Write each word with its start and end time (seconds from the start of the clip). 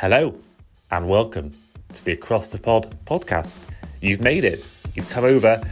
Hello, 0.00 0.34
and 0.90 1.10
welcome 1.10 1.52
to 1.92 2.02
the 2.02 2.12
Across 2.12 2.48
the 2.48 2.58
Pod 2.58 2.96
podcast. 3.04 3.58
You've 4.00 4.22
made 4.22 4.44
it. 4.44 4.66
You've 4.94 5.10
come 5.10 5.24
over 5.24 5.62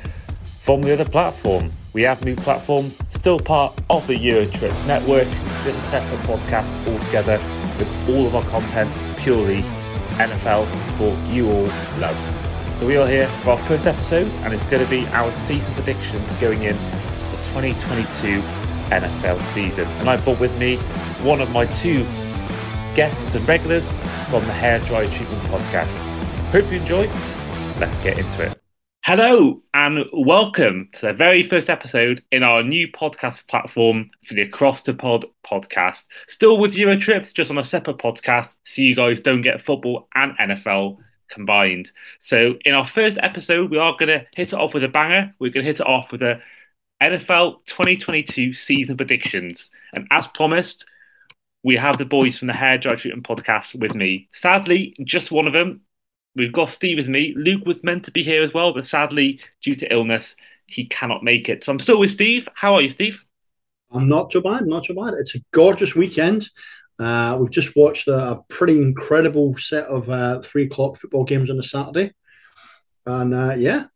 from 0.60 0.82
the 0.82 0.92
other 0.92 1.06
platform. 1.06 1.72
We 1.94 2.02
have 2.02 2.22
new 2.22 2.36
platforms, 2.36 3.00
still 3.08 3.40
part 3.40 3.80
of 3.88 4.06
the 4.06 4.18
Eurotrips 4.18 4.86
network. 4.86 5.26
There's 5.64 5.76
a 5.76 5.80
separate 5.80 6.20
podcast 6.26 6.86
altogether 6.86 7.38
with 7.78 7.88
all 8.10 8.26
of 8.26 8.34
our 8.34 8.42
content 8.50 8.92
purely 9.16 9.62
NFL 10.18 10.70
sport 10.88 11.18
you 11.30 11.50
all 11.50 11.64
love. 11.98 12.76
So 12.76 12.86
we 12.86 12.98
are 12.98 13.08
here 13.08 13.28
for 13.28 13.52
our 13.52 13.58
first 13.60 13.86
episode, 13.86 14.30
and 14.42 14.52
it's 14.52 14.66
going 14.66 14.84
to 14.84 14.90
be 14.90 15.06
our 15.06 15.32
season 15.32 15.72
predictions 15.72 16.34
going 16.34 16.64
in 16.64 16.74
to 16.74 17.30
the 17.30 17.42
2022 17.54 18.42
NFL 18.90 19.40
season. 19.54 19.88
And 20.00 20.10
I 20.10 20.18
brought 20.18 20.38
with 20.38 20.58
me 20.58 20.76
one 21.24 21.40
of 21.40 21.50
my 21.50 21.64
two 21.64 22.06
guests 22.94 23.34
and 23.34 23.46
regulars 23.48 23.90
from 24.30 24.44
the 24.46 24.52
Hairdryer 24.52 25.12
Treatment 25.12 25.42
Podcast. 25.44 25.98
Hope 26.50 26.70
you 26.70 26.78
enjoy. 26.78 27.06
Let's 27.78 27.98
get 27.98 28.18
into 28.18 28.42
it. 28.42 28.60
Hello 29.04 29.62
and 29.72 30.04
welcome 30.12 30.88
to 30.94 31.06
the 31.06 31.12
very 31.12 31.42
first 31.42 31.70
episode 31.70 32.22
in 32.30 32.42
our 32.42 32.62
new 32.62 32.88
podcast 32.88 33.46
platform 33.48 34.10
for 34.26 34.34
the 34.34 34.42
Across 34.42 34.82
the 34.82 34.94
Pod 34.94 35.24
podcast. 35.46 36.06
Still 36.26 36.58
with 36.58 36.74
Eurotrips, 36.74 37.32
just 37.32 37.50
on 37.50 37.58
a 37.58 37.64
separate 37.64 37.98
podcast, 37.98 38.56
so 38.64 38.82
you 38.82 38.94
guys 38.94 39.20
don't 39.20 39.42
get 39.42 39.64
football 39.64 40.08
and 40.14 40.36
NFL 40.38 40.98
combined. 41.30 41.92
So, 42.20 42.56
in 42.64 42.74
our 42.74 42.86
first 42.86 43.18
episode, 43.22 43.70
we 43.70 43.78
are 43.78 43.96
going 43.98 44.08
to 44.08 44.26
hit 44.34 44.52
it 44.52 44.54
off 44.54 44.74
with 44.74 44.84
a 44.84 44.88
banger. 44.88 45.32
We're 45.38 45.52
going 45.52 45.64
to 45.64 45.68
hit 45.70 45.80
it 45.80 45.86
off 45.86 46.12
with 46.12 46.22
a 46.22 46.40
NFL 47.02 47.64
2022 47.66 48.54
season 48.54 48.96
predictions. 48.96 49.70
And 49.94 50.06
as 50.10 50.26
promised, 50.26 50.84
we 51.68 51.76
have 51.76 51.98
the 51.98 52.04
boys 52.06 52.38
from 52.38 52.48
the 52.48 52.54
Hairdryer 52.54 52.96
Treatment 52.96 53.28
podcast 53.28 53.78
with 53.78 53.94
me. 53.94 54.26
Sadly, 54.32 54.96
just 55.04 55.30
one 55.30 55.46
of 55.46 55.52
them. 55.52 55.82
We've 56.34 56.50
got 56.50 56.70
Steve 56.70 56.96
with 56.96 57.08
me. 57.08 57.34
Luke 57.36 57.66
was 57.66 57.84
meant 57.84 58.06
to 58.06 58.10
be 58.10 58.22
here 58.22 58.40
as 58.40 58.54
well, 58.54 58.72
but 58.72 58.86
sadly, 58.86 59.40
due 59.62 59.74
to 59.74 59.92
illness, 59.92 60.34
he 60.64 60.86
cannot 60.86 61.22
make 61.22 61.50
it. 61.50 61.62
So 61.62 61.70
I'm 61.70 61.78
still 61.78 62.00
with 62.00 62.10
Steve. 62.10 62.48
How 62.54 62.76
are 62.76 62.80
you, 62.80 62.88
Steve? 62.88 63.22
I'm 63.90 64.08
not 64.08 64.30
too 64.30 64.40
bad, 64.40 64.66
not 64.66 64.86
too 64.86 64.94
bad. 64.94 65.12
It's 65.12 65.34
a 65.34 65.40
gorgeous 65.50 65.94
weekend. 65.94 66.48
Uh, 66.98 67.36
we've 67.38 67.50
just 67.50 67.76
watched 67.76 68.08
a, 68.08 68.30
a 68.30 68.42
pretty 68.48 68.78
incredible 68.78 69.54
set 69.58 69.84
of 69.88 70.08
uh, 70.08 70.40
three 70.40 70.64
o'clock 70.64 70.98
football 70.98 71.24
games 71.24 71.50
on 71.50 71.58
a 71.58 71.62
Saturday. 71.62 72.14
And 73.04 73.34
uh, 73.34 73.56
yeah, 73.58 73.88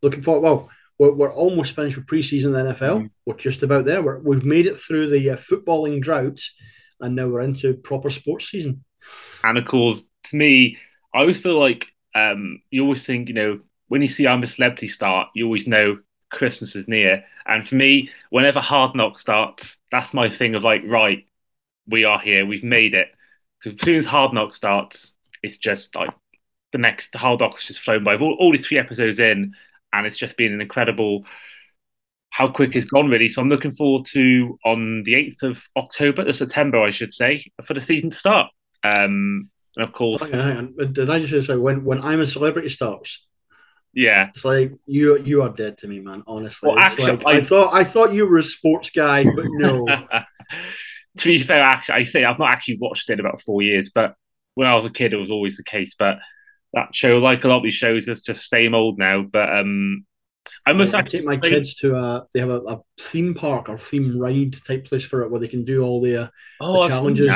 looking 0.00 0.22
forward. 0.22 0.42
Well, 0.42 0.70
we're, 0.96 1.10
we're 1.10 1.34
almost 1.34 1.74
finished 1.74 1.96
with 1.96 2.06
preseason 2.06 2.44
in 2.44 2.52
the 2.52 2.74
NFL. 2.74 3.02
Mm. 3.02 3.10
We're 3.26 3.34
just 3.34 3.64
about 3.64 3.84
there. 3.84 4.00
we 4.00 4.36
have 4.36 4.44
made 4.44 4.66
it 4.66 4.78
through 4.78 5.10
the 5.10 5.30
uh, 5.30 5.36
footballing 5.38 6.00
drought, 6.00 6.40
and 7.00 7.14
now 7.16 7.28
we're 7.28 7.40
into 7.40 7.74
proper 7.74 8.10
sports 8.10 8.50
season. 8.50 8.84
And 9.42 9.58
of 9.58 9.66
course, 9.66 10.04
to 10.24 10.36
me, 10.36 10.76
I 11.14 11.20
always 11.20 11.40
feel 11.40 11.58
like 11.58 11.86
um, 12.14 12.60
you 12.70 12.82
always 12.82 13.04
think, 13.04 13.28
you 13.28 13.34
know, 13.34 13.60
when 13.88 14.02
you 14.02 14.08
see 14.08 14.26
I'm 14.26 14.42
a 14.42 14.46
celebrity 14.46 14.88
start, 14.88 15.28
you 15.34 15.44
always 15.44 15.66
know 15.66 15.98
Christmas 16.30 16.76
is 16.76 16.88
near. 16.88 17.24
And 17.46 17.68
for 17.68 17.74
me, 17.74 18.10
whenever 18.30 18.60
Hard 18.60 18.94
Knock 18.94 19.18
starts, 19.18 19.78
that's 19.90 20.14
my 20.14 20.28
thing 20.28 20.54
of 20.54 20.62
like, 20.62 20.82
right, 20.86 21.26
we 21.86 22.04
are 22.04 22.18
here, 22.18 22.46
we've 22.46 22.64
made 22.64 22.94
it. 22.94 23.08
Because 23.58 23.80
as 23.80 23.84
soon 23.84 23.96
as 23.96 24.06
Hard 24.06 24.32
Knock 24.32 24.54
starts, 24.54 25.14
it's 25.42 25.56
just 25.56 25.94
like 25.96 26.10
the 26.72 26.78
next 26.78 27.14
Hard 27.16 27.40
Knock's 27.40 27.66
just 27.66 27.80
flown 27.80 28.04
by. 28.04 28.16
All, 28.16 28.36
all 28.38 28.52
these 28.52 28.66
three 28.66 28.78
episodes 28.78 29.18
in, 29.18 29.54
and 29.92 30.06
it's 30.06 30.16
just 30.16 30.36
been 30.36 30.52
an 30.52 30.60
incredible 30.60 31.24
how 32.30 32.48
quick 32.48 32.74
it's 32.74 32.86
gone 32.86 33.08
really. 33.08 33.28
So 33.28 33.42
I'm 33.42 33.48
looking 33.48 33.74
forward 33.74 34.06
to 34.12 34.58
on 34.64 35.02
the 35.04 35.14
8th 35.14 35.42
of 35.42 35.62
October, 35.76 36.26
or 36.26 36.32
September, 36.32 36.80
I 36.80 36.90
should 36.90 37.12
say, 37.12 37.50
for 37.62 37.74
the 37.74 37.80
season 37.80 38.10
to 38.10 38.16
start. 38.16 38.48
Um, 38.82 39.50
and 39.76 39.86
of 39.86 39.92
course, 39.92 40.22
did 40.22 41.10
I 41.10 41.20
just 41.20 41.46
say 41.46 41.56
when 41.56 41.84
when 41.84 42.02
I'm 42.02 42.20
a 42.20 42.26
celebrity 42.26 42.68
starts? 42.68 43.26
Yeah, 43.92 44.28
it's 44.28 44.44
like 44.44 44.72
you 44.86 45.18
you 45.18 45.42
are 45.42 45.48
dead 45.48 45.78
to 45.78 45.88
me, 45.88 46.00
man. 46.00 46.22
Honestly, 46.26 46.68
well, 46.68 46.78
actually, 46.78 47.12
like, 47.12 47.26
I, 47.26 47.38
I, 47.38 47.44
thought 47.44 47.74
I 47.74 47.84
thought 47.84 48.12
you 48.12 48.28
were 48.28 48.38
a 48.38 48.42
sports 48.42 48.90
guy, 48.90 49.24
but 49.24 49.44
no. 49.48 49.86
to 51.18 51.28
be 51.28 51.38
fair, 51.38 51.60
actually, 51.60 51.96
I 51.96 52.02
say 52.04 52.24
I've 52.24 52.38
not 52.38 52.52
actually 52.52 52.78
watched 52.80 53.10
it 53.10 53.14
in 53.14 53.20
about 53.20 53.42
four 53.42 53.62
years, 53.62 53.90
but 53.92 54.14
when 54.54 54.68
I 54.68 54.74
was 54.74 54.86
a 54.86 54.92
kid, 54.92 55.12
it 55.12 55.16
was 55.16 55.30
always 55.30 55.56
the 55.56 55.64
case. 55.64 55.94
But 55.98 56.18
that 56.72 56.94
show, 56.94 57.18
like 57.18 57.44
a 57.44 57.48
lot 57.48 57.58
of 57.58 57.62
these 57.62 57.74
shows, 57.74 58.06
is 58.06 58.22
just 58.22 58.48
same 58.48 58.74
old 58.74 58.98
now. 58.98 59.22
But 59.22 59.52
um, 59.56 60.04
I 60.66 60.72
must 60.72 60.94
I 60.94 61.02
take 61.02 61.24
my 61.24 61.36
kids 61.36 61.74
to 61.76 61.96
a 61.96 62.26
they 62.32 62.40
have 62.40 62.50
a, 62.50 62.60
a, 62.60 62.80
theme 62.98 63.34
park 63.34 63.68
or 63.68 63.78
theme 63.78 64.18
ride 64.18 64.56
type 64.66 64.86
place 64.86 65.04
for 65.04 65.22
it 65.22 65.30
where 65.30 65.40
they 65.40 65.48
can 65.48 65.64
do 65.64 65.82
all 65.82 66.00
the, 66.00 66.24
uh, 66.24 66.28
oh, 66.60 66.82
the 66.82 66.88
challenges. 66.88 67.32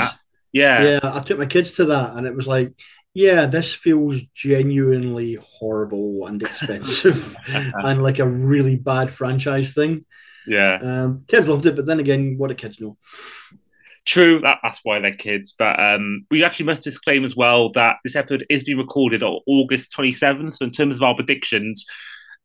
Yeah, 0.52 0.84
yeah. 0.84 1.00
I 1.02 1.20
took 1.20 1.38
my 1.38 1.46
kids 1.46 1.72
to 1.74 1.86
that, 1.86 2.14
and 2.14 2.26
it 2.26 2.36
was 2.36 2.46
like, 2.46 2.72
yeah, 3.12 3.46
this 3.46 3.74
feels 3.74 4.20
genuinely 4.34 5.34
horrible 5.34 6.26
and 6.26 6.42
expensive, 6.42 7.36
and 7.48 8.02
like 8.02 8.18
a 8.18 8.28
really 8.28 8.76
bad 8.76 9.10
franchise 9.10 9.72
thing. 9.72 10.04
Yeah, 10.46 10.78
um, 10.82 11.24
kids 11.26 11.48
loved 11.48 11.66
it, 11.66 11.76
but 11.76 11.86
then 11.86 12.00
again, 12.00 12.36
what 12.38 12.48
do 12.48 12.54
kids 12.54 12.80
know? 12.80 12.96
True, 14.04 14.40
that, 14.40 14.58
that's 14.62 14.80
why 14.82 14.98
they're 14.98 15.14
kids. 15.14 15.54
But 15.58 15.80
um, 15.80 16.26
we 16.30 16.44
actually 16.44 16.66
must 16.66 16.82
disclaim 16.82 17.24
as 17.24 17.34
well 17.34 17.72
that 17.72 17.96
this 18.04 18.16
episode 18.16 18.44
is 18.50 18.62
being 18.62 18.76
recorded 18.76 19.22
on 19.22 19.40
August 19.46 19.96
27th. 19.96 20.58
So 20.58 20.66
in 20.66 20.72
terms 20.72 20.96
of 20.96 21.02
our 21.02 21.14
predictions, 21.14 21.86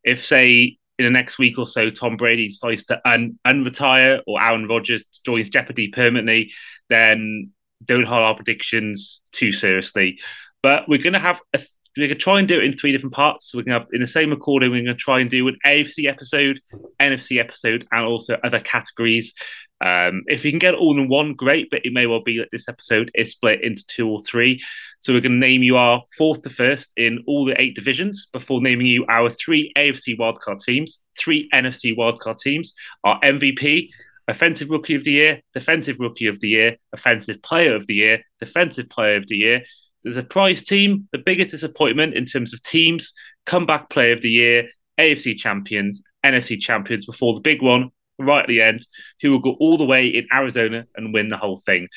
if, 0.03 0.25
say, 0.25 0.77
in 0.97 1.05
the 1.05 1.11
next 1.11 1.39
week 1.39 1.57
or 1.57 1.67
so, 1.67 1.89
Tom 1.89 2.17
Brady 2.17 2.49
decides 2.49 2.85
to 2.85 3.01
un- 3.07 3.39
unretire 3.47 4.19
or 4.27 4.41
Aaron 4.41 4.65
Rodgers 4.65 5.05
joins 5.25 5.49
Jeopardy 5.49 5.87
permanently, 5.89 6.51
then 6.89 7.51
don't 7.85 8.03
hold 8.03 8.21
our 8.21 8.35
predictions 8.35 9.21
too 9.31 9.53
seriously. 9.53 10.19
But 10.61 10.89
we're 10.89 11.01
going 11.01 11.13
to 11.13 11.19
have 11.19 11.39
a 11.53 11.61
we're 11.97 12.07
going 12.07 12.17
to 12.17 12.23
try 12.23 12.39
and 12.39 12.47
do 12.47 12.59
it 12.59 12.63
in 12.63 12.77
three 12.77 12.91
different 12.91 13.13
parts. 13.13 13.53
We're 13.53 13.63
going 13.63 13.73
to 13.73 13.79
have, 13.79 13.87
in 13.91 14.01
the 14.01 14.07
same 14.07 14.29
recording, 14.29 14.71
we're 14.71 14.83
going 14.83 14.95
to 14.95 14.95
try 14.95 15.19
and 15.19 15.29
do 15.29 15.47
an 15.47 15.57
AFC 15.65 16.07
episode, 16.07 16.61
NFC 17.01 17.39
episode, 17.39 17.85
and 17.91 18.05
also 18.05 18.37
other 18.43 18.59
categories. 18.59 19.33
Um, 19.81 20.23
if 20.27 20.43
we 20.43 20.51
can 20.51 20.59
get 20.59 20.73
it 20.73 20.79
all 20.79 20.99
in 20.99 21.07
one, 21.07 21.33
great, 21.33 21.69
but 21.69 21.81
it 21.85 21.93
may 21.93 22.05
well 22.05 22.21
be 22.21 22.37
that 22.39 22.49
this 22.51 22.67
episode 22.67 23.11
is 23.15 23.31
split 23.31 23.63
into 23.63 23.85
two 23.87 24.09
or 24.09 24.21
three. 24.23 24.61
So 24.99 25.13
we're 25.13 25.21
going 25.21 25.39
to 25.39 25.47
name 25.47 25.63
you 25.63 25.77
our 25.77 26.03
fourth 26.17 26.41
to 26.41 26.49
first 26.49 26.91
in 26.97 27.23
all 27.27 27.45
the 27.45 27.59
eight 27.59 27.75
divisions 27.75 28.27
before 28.33 28.61
naming 28.61 28.87
you 28.87 29.05
our 29.07 29.29
three 29.29 29.71
AFC 29.77 30.17
wildcard 30.17 30.61
teams, 30.61 30.99
three 31.17 31.49
NFC 31.53 31.95
wildcard 31.95 32.39
teams, 32.39 32.73
our 33.03 33.19
MVP, 33.21 33.89
offensive 34.27 34.69
rookie 34.69 34.95
of 34.95 35.03
the 35.03 35.11
year, 35.11 35.41
defensive 35.53 35.97
rookie 35.99 36.27
of 36.27 36.39
the 36.41 36.49
year, 36.49 36.77
offensive 36.93 37.41
player 37.41 37.75
of 37.75 37.87
the 37.87 37.95
year, 37.95 38.21
defensive 38.39 38.89
player 38.89 39.15
of 39.15 39.27
the 39.27 39.35
year. 39.35 39.61
There's 40.03 40.17
a 40.17 40.23
prize 40.23 40.63
team, 40.63 41.07
the 41.11 41.17
biggest 41.17 41.51
disappointment 41.51 42.15
in 42.15 42.25
terms 42.25 42.53
of 42.53 42.61
teams, 42.63 43.13
comeback 43.45 43.89
player 43.89 44.13
of 44.13 44.21
the 44.21 44.29
year, 44.29 44.69
AFC 44.99 45.37
champions, 45.37 46.01
NFC 46.25 46.59
champions 46.59 47.05
before 47.05 47.33
the 47.33 47.41
big 47.41 47.61
one, 47.61 47.91
right 48.19 48.41
at 48.41 48.47
the 48.47 48.61
end, 48.61 48.85
who 49.21 49.31
will 49.31 49.39
go 49.39 49.55
all 49.59 49.77
the 49.77 49.85
way 49.85 50.07
in 50.07 50.27
Arizona 50.33 50.85
and 50.95 51.13
win 51.13 51.27
the 51.27 51.37
whole 51.37 51.61
thing. 51.65 51.87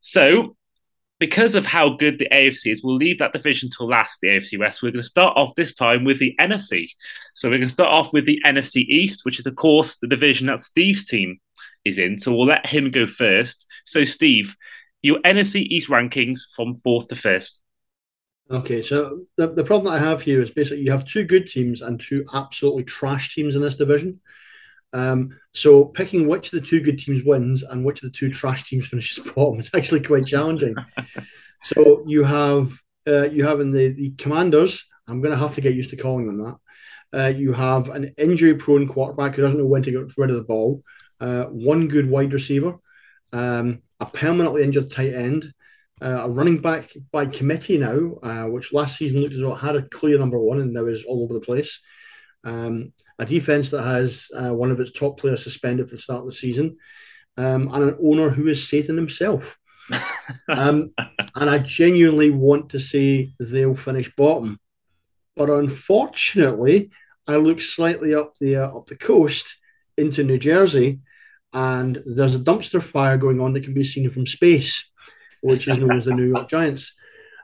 So, 0.00 0.56
because 1.18 1.56
of 1.56 1.66
how 1.66 1.96
good 1.96 2.18
the 2.18 2.28
AFC 2.32 2.70
is, 2.70 2.82
we'll 2.82 2.96
leave 2.96 3.18
that 3.18 3.32
division 3.32 3.70
till 3.70 3.88
last, 3.88 4.20
the 4.20 4.28
AFC 4.28 4.58
West. 4.58 4.82
We're 4.82 4.92
going 4.92 5.02
to 5.02 5.08
start 5.08 5.36
off 5.36 5.54
this 5.56 5.74
time 5.74 6.04
with 6.04 6.18
the 6.18 6.34
NFC. 6.40 6.90
So, 7.34 7.48
we're 7.48 7.58
going 7.58 7.68
to 7.68 7.72
start 7.72 7.90
off 7.90 8.12
with 8.12 8.26
the 8.26 8.40
NFC 8.44 8.82
East, 8.82 9.24
which 9.24 9.38
is, 9.38 9.46
of 9.46 9.56
course, 9.56 9.96
the 9.96 10.06
division 10.06 10.46
that 10.46 10.60
Steve's 10.60 11.04
team 11.04 11.38
is 11.84 11.98
in. 11.98 12.18
So, 12.18 12.32
we'll 12.32 12.46
let 12.46 12.66
him 12.66 12.90
go 12.90 13.06
first. 13.06 13.66
So, 13.84 14.04
Steve, 14.04 14.56
your 15.02 15.18
NFC 15.20 15.62
East 15.62 15.88
rankings 15.88 16.40
from 16.54 16.76
fourth 16.76 17.08
to 17.08 17.16
first. 17.16 17.62
Okay, 18.50 18.82
so 18.82 19.26
the, 19.36 19.48
the 19.48 19.64
problem 19.64 19.92
that 19.92 20.02
I 20.02 20.08
have 20.08 20.22
here 20.22 20.40
is 20.40 20.50
basically 20.50 20.82
you 20.82 20.90
have 20.90 21.04
two 21.04 21.24
good 21.24 21.48
teams 21.48 21.82
and 21.82 22.00
two 22.00 22.24
absolutely 22.32 22.84
trash 22.84 23.34
teams 23.34 23.56
in 23.56 23.62
this 23.62 23.76
division. 23.76 24.20
Um, 24.92 25.38
so 25.52 25.84
picking 25.84 26.28
which 26.28 26.52
of 26.52 26.62
the 26.62 26.66
two 26.66 26.80
good 26.80 26.98
teams 26.98 27.24
wins 27.24 27.62
and 27.62 27.84
which 27.84 28.02
of 28.02 28.10
the 28.10 28.16
two 28.16 28.30
trash 28.30 28.64
teams 28.64 28.86
finishes 28.86 29.24
bottom 29.34 29.60
is 29.60 29.70
actually 29.74 30.02
quite 30.02 30.26
challenging. 30.26 30.74
so 31.62 32.04
you 32.06 32.24
have 32.24 32.72
uh, 33.06 33.28
you 33.30 33.44
have 33.44 33.60
in 33.60 33.72
the, 33.72 33.88
the 33.88 34.10
Commanders. 34.18 34.84
I'm 35.06 35.22
going 35.22 35.32
to 35.32 35.38
have 35.38 35.54
to 35.54 35.60
get 35.60 35.74
used 35.74 35.90
to 35.90 35.96
calling 35.96 36.26
them 36.26 36.44
that. 36.44 36.56
Uh, 37.10 37.28
you 37.28 37.54
have 37.54 37.88
an 37.88 38.12
injury-prone 38.18 38.86
quarterback 38.86 39.34
who 39.34 39.42
doesn't 39.42 39.56
know 39.56 39.64
when 39.64 39.82
to 39.82 39.90
get 39.90 40.18
rid 40.18 40.28
of 40.28 40.36
the 40.36 40.42
ball. 40.42 40.82
Uh, 41.18 41.44
one 41.44 41.88
good 41.88 42.08
wide 42.08 42.32
receiver, 42.34 42.76
um, 43.32 43.80
a 43.98 44.06
permanently 44.06 44.62
injured 44.62 44.90
tight 44.90 45.14
end, 45.14 45.52
uh, 46.00 46.24
a 46.24 46.28
running 46.28 46.60
back 46.60 46.90
by 47.10 47.26
committee 47.26 47.78
now, 47.78 48.14
uh, 48.22 48.44
which 48.44 48.72
last 48.72 48.98
season 48.98 49.20
looked 49.20 49.34
as 49.34 49.40
though 49.40 49.54
it 49.54 49.58
had 49.58 49.74
a 49.74 49.82
clear 49.82 50.18
number 50.18 50.38
one 50.38 50.60
and 50.60 50.72
now 50.72 50.86
is 50.86 51.04
all 51.04 51.24
over 51.24 51.34
the 51.34 51.40
place. 51.40 51.80
Um, 52.44 52.92
a 53.18 53.26
defense 53.26 53.70
that 53.70 53.82
has 53.82 54.28
uh, 54.34 54.54
one 54.54 54.70
of 54.70 54.80
its 54.80 54.92
top 54.92 55.18
players 55.18 55.42
suspended 55.42 55.88
for 55.88 55.96
the 55.96 56.02
start 56.02 56.20
of 56.20 56.26
the 56.26 56.32
season, 56.32 56.76
um, 57.36 57.68
and 57.72 57.84
an 57.84 57.96
owner 58.02 58.30
who 58.30 58.48
is 58.48 58.68
Satan 58.68 58.96
himself. 58.96 59.58
um, 60.48 60.92
and 61.34 61.50
I 61.50 61.58
genuinely 61.58 62.30
want 62.30 62.70
to 62.70 62.78
say 62.78 63.32
they'll 63.40 63.74
finish 63.74 64.14
bottom, 64.16 64.60
but 65.34 65.50
unfortunately, 65.50 66.90
I 67.26 67.36
look 67.36 67.60
slightly 67.60 68.14
up 68.14 68.34
the 68.40 68.56
uh, 68.56 68.76
up 68.76 68.86
the 68.86 68.96
coast 68.96 69.56
into 69.96 70.24
New 70.24 70.38
Jersey, 70.38 71.00
and 71.52 72.02
there's 72.06 72.34
a 72.34 72.40
dumpster 72.40 72.82
fire 72.82 73.16
going 73.16 73.40
on 73.40 73.52
that 73.54 73.64
can 73.64 73.74
be 73.74 73.84
seen 73.84 74.10
from 74.10 74.26
space, 74.26 74.88
which 75.40 75.68
is 75.68 75.78
known 75.78 75.96
as 75.96 76.04
the 76.04 76.14
New 76.14 76.28
York 76.28 76.48
Giants. 76.50 76.94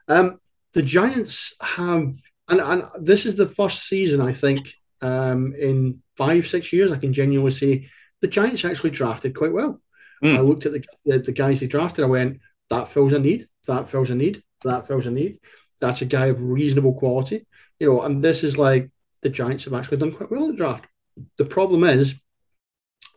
Um, 0.08 0.38
the 0.74 0.82
Giants 0.82 1.54
have, 1.60 2.14
and, 2.48 2.60
and 2.60 2.84
this 3.00 3.26
is 3.26 3.36
the 3.36 3.46
first 3.46 3.86
season 3.86 4.20
I 4.20 4.34
think 4.34 4.74
um, 5.04 5.54
in 5.68 6.02
five 6.16 6.48
six 6.48 6.72
years 6.72 6.90
I 6.92 6.98
can 6.98 7.12
genuinely 7.12 7.50
say 7.52 7.72
the 8.20 8.28
Giants 8.28 8.64
actually 8.64 8.90
drafted 8.90 9.36
quite 9.36 9.52
well. 9.52 9.80
Mm. 10.22 10.38
I 10.38 10.40
looked 10.40 10.66
at 10.66 10.72
the, 10.72 10.84
the, 11.04 11.18
the 11.18 11.32
guys 11.32 11.60
they 11.60 11.66
drafted. 11.66 12.04
I 12.04 12.08
went, 12.08 12.40
that 12.70 12.88
fills 12.88 13.12
a 13.12 13.18
need. 13.18 13.48
That 13.66 13.90
fills 13.90 14.10
a 14.10 14.14
need. 14.14 14.42
That 14.62 14.86
fills 14.86 15.06
a 15.06 15.10
need. 15.10 15.38
That's 15.80 16.02
a 16.02 16.06
guy 16.06 16.26
of 16.26 16.40
reasonable 16.40 16.94
quality, 16.94 17.46
you 17.78 17.86
know. 17.86 18.02
And 18.02 18.24
this 18.24 18.42
is 18.42 18.56
like 18.56 18.90
the 19.20 19.28
Giants 19.28 19.64
have 19.64 19.74
actually 19.74 19.98
done 19.98 20.12
quite 20.12 20.30
well 20.30 20.44
in 20.44 20.50
the 20.52 20.56
draft. 20.56 20.86
The 21.36 21.44
problem 21.44 21.84
is, 21.84 22.14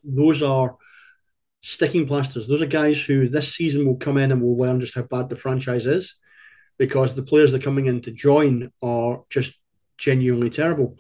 those 0.03 0.41
are 0.43 0.75
sticking 1.61 2.07
plasters. 2.07 2.47
Those 2.47 2.61
are 2.61 2.81
guys 2.81 3.01
who 3.01 3.29
this 3.29 3.55
season 3.55 3.85
will 3.85 3.95
come 3.95 4.17
in 4.17 4.31
and 4.31 4.41
will 4.41 4.57
learn 4.57 4.81
just 4.81 4.95
how 4.95 5.03
bad 5.03 5.29
the 5.29 5.35
franchise 5.35 5.85
is, 5.85 6.15
because 6.77 7.13
the 7.13 7.23
players 7.29 7.51
that 7.51 7.61
are 7.61 7.69
coming 7.69 7.87
in 7.87 8.01
to 8.01 8.11
join 8.11 8.71
are 8.81 9.23
just 9.29 9.53
genuinely 9.97 10.49
terrible. 10.49 10.97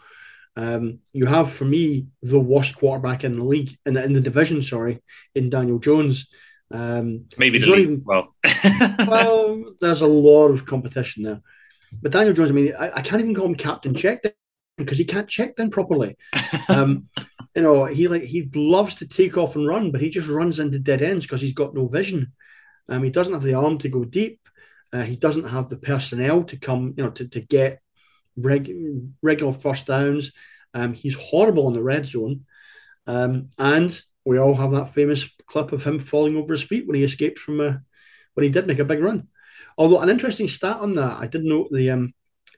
Um, 0.57 0.99
you 1.13 1.27
have, 1.27 1.53
for 1.53 1.65
me, 1.65 2.07
the 2.23 2.39
worst 2.39 2.75
quarterback 2.77 3.23
in 3.23 3.37
the 3.37 3.43
league, 3.43 3.77
in 3.85 3.93
the, 3.93 4.03
in 4.03 4.13
the 4.13 4.21
division, 4.21 4.63
sorry, 4.63 5.03
in 5.35 5.51
Daniel 5.51 5.77
Jones. 5.77 6.27
Um, 6.71 7.25
Maybe 7.37 7.59
the 7.59 7.67
league. 7.67 7.79
Even, 7.81 8.01
well, 8.03 8.35
well, 9.07 9.63
there's 9.79 10.01
a 10.01 10.07
lot 10.07 10.47
of 10.47 10.65
competition 10.65 11.23
there. 11.23 11.41
But 12.01 12.11
Daniel 12.11 12.33
Jones, 12.33 12.49
I 12.49 12.53
mean, 12.53 12.73
I, 12.77 12.89
I 12.95 13.01
can't 13.03 13.21
even 13.21 13.35
call 13.35 13.45
him 13.45 13.55
Captain 13.55 13.93
Check 13.93 14.23
because 14.77 14.97
he 14.97 15.05
can't 15.05 15.29
check 15.29 15.55
them 15.55 15.69
properly. 15.69 16.17
Um, 16.69 17.07
you 17.55 17.63
know, 17.63 17.85
he 17.85 18.07
like 18.07 18.23
he 18.23 18.49
loves 18.53 18.95
to 18.95 19.07
take 19.07 19.37
off 19.37 19.55
and 19.55 19.67
run, 19.67 19.91
but 19.91 20.01
he 20.01 20.09
just 20.09 20.27
runs 20.27 20.59
into 20.59 20.79
dead 20.79 21.01
ends 21.01 21.25
because 21.25 21.41
he's 21.41 21.53
got 21.53 21.73
no 21.73 21.87
vision. 21.87 22.33
Um, 22.89 23.03
he 23.03 23.09
doesn't 23.09 23.33
have 23.33 23.41
the 23.41 23.55
arm 23.55 23.77
to 23.79 23.89
go 23.89 24.05
deep. 24.05 24.39
Uh, 24.93 25.01
he 25.01 25.15
doesn't 25.15 25.47
have 25.47 25.69
the 25.69 25.77
personnel 25.77 26.43
to 26.43 26.57
come, 26.57 26.93
you 26.95 27.03
know, 27.03 27.09
to, 27.11 27.27
to 27.29 27.39
get 27.39 27.81
reg- 28.37 28.73
regular 29.21 29.53
first 29.53 29.87
downs. 29.87 30.31
Um, 30.73 30.93
he's 30.93 31.15
horrible 31.15 31.67
in 31.67 31.73
the 31.73 31.83
red 31.83 32.05
zone. 32.05 32.45
Um, 33.05 33.49
and 33.57 33.99
we 34.25 34.37
all 34.37 34.55
have 34.55 34.71
that 34.71 34.93
famous 34.93 35.27
clip 35.47 35.71
of 35.71 35.83
him 35.83 35.99
falling 35.99 36.35
over 36.35 36.53
his 36.53 36.63
feet 36.63 36.87
when 36.87 36.95
he 36.95 37.03
escaped 37.03 37.39
from 37.39 37.61
a, 37.61 37.81
when 38.33 38.43
he 38.43 38.49
did 38.49 38.67
make 38.67 38.79
a 38.79 38.85
big 38.85 39.01
run. 39.01 39.27
Although 39.77 40.01
an 40.01 40.09
interesting 40.09 40.47
stat 40.47 40.77
on 40.77 40.93
that, 40.95 41.19
I 41.19 41.27
did 41.27 41.43
note 41.43 41.69
the 41.71 41.91
um, 41.91 42.13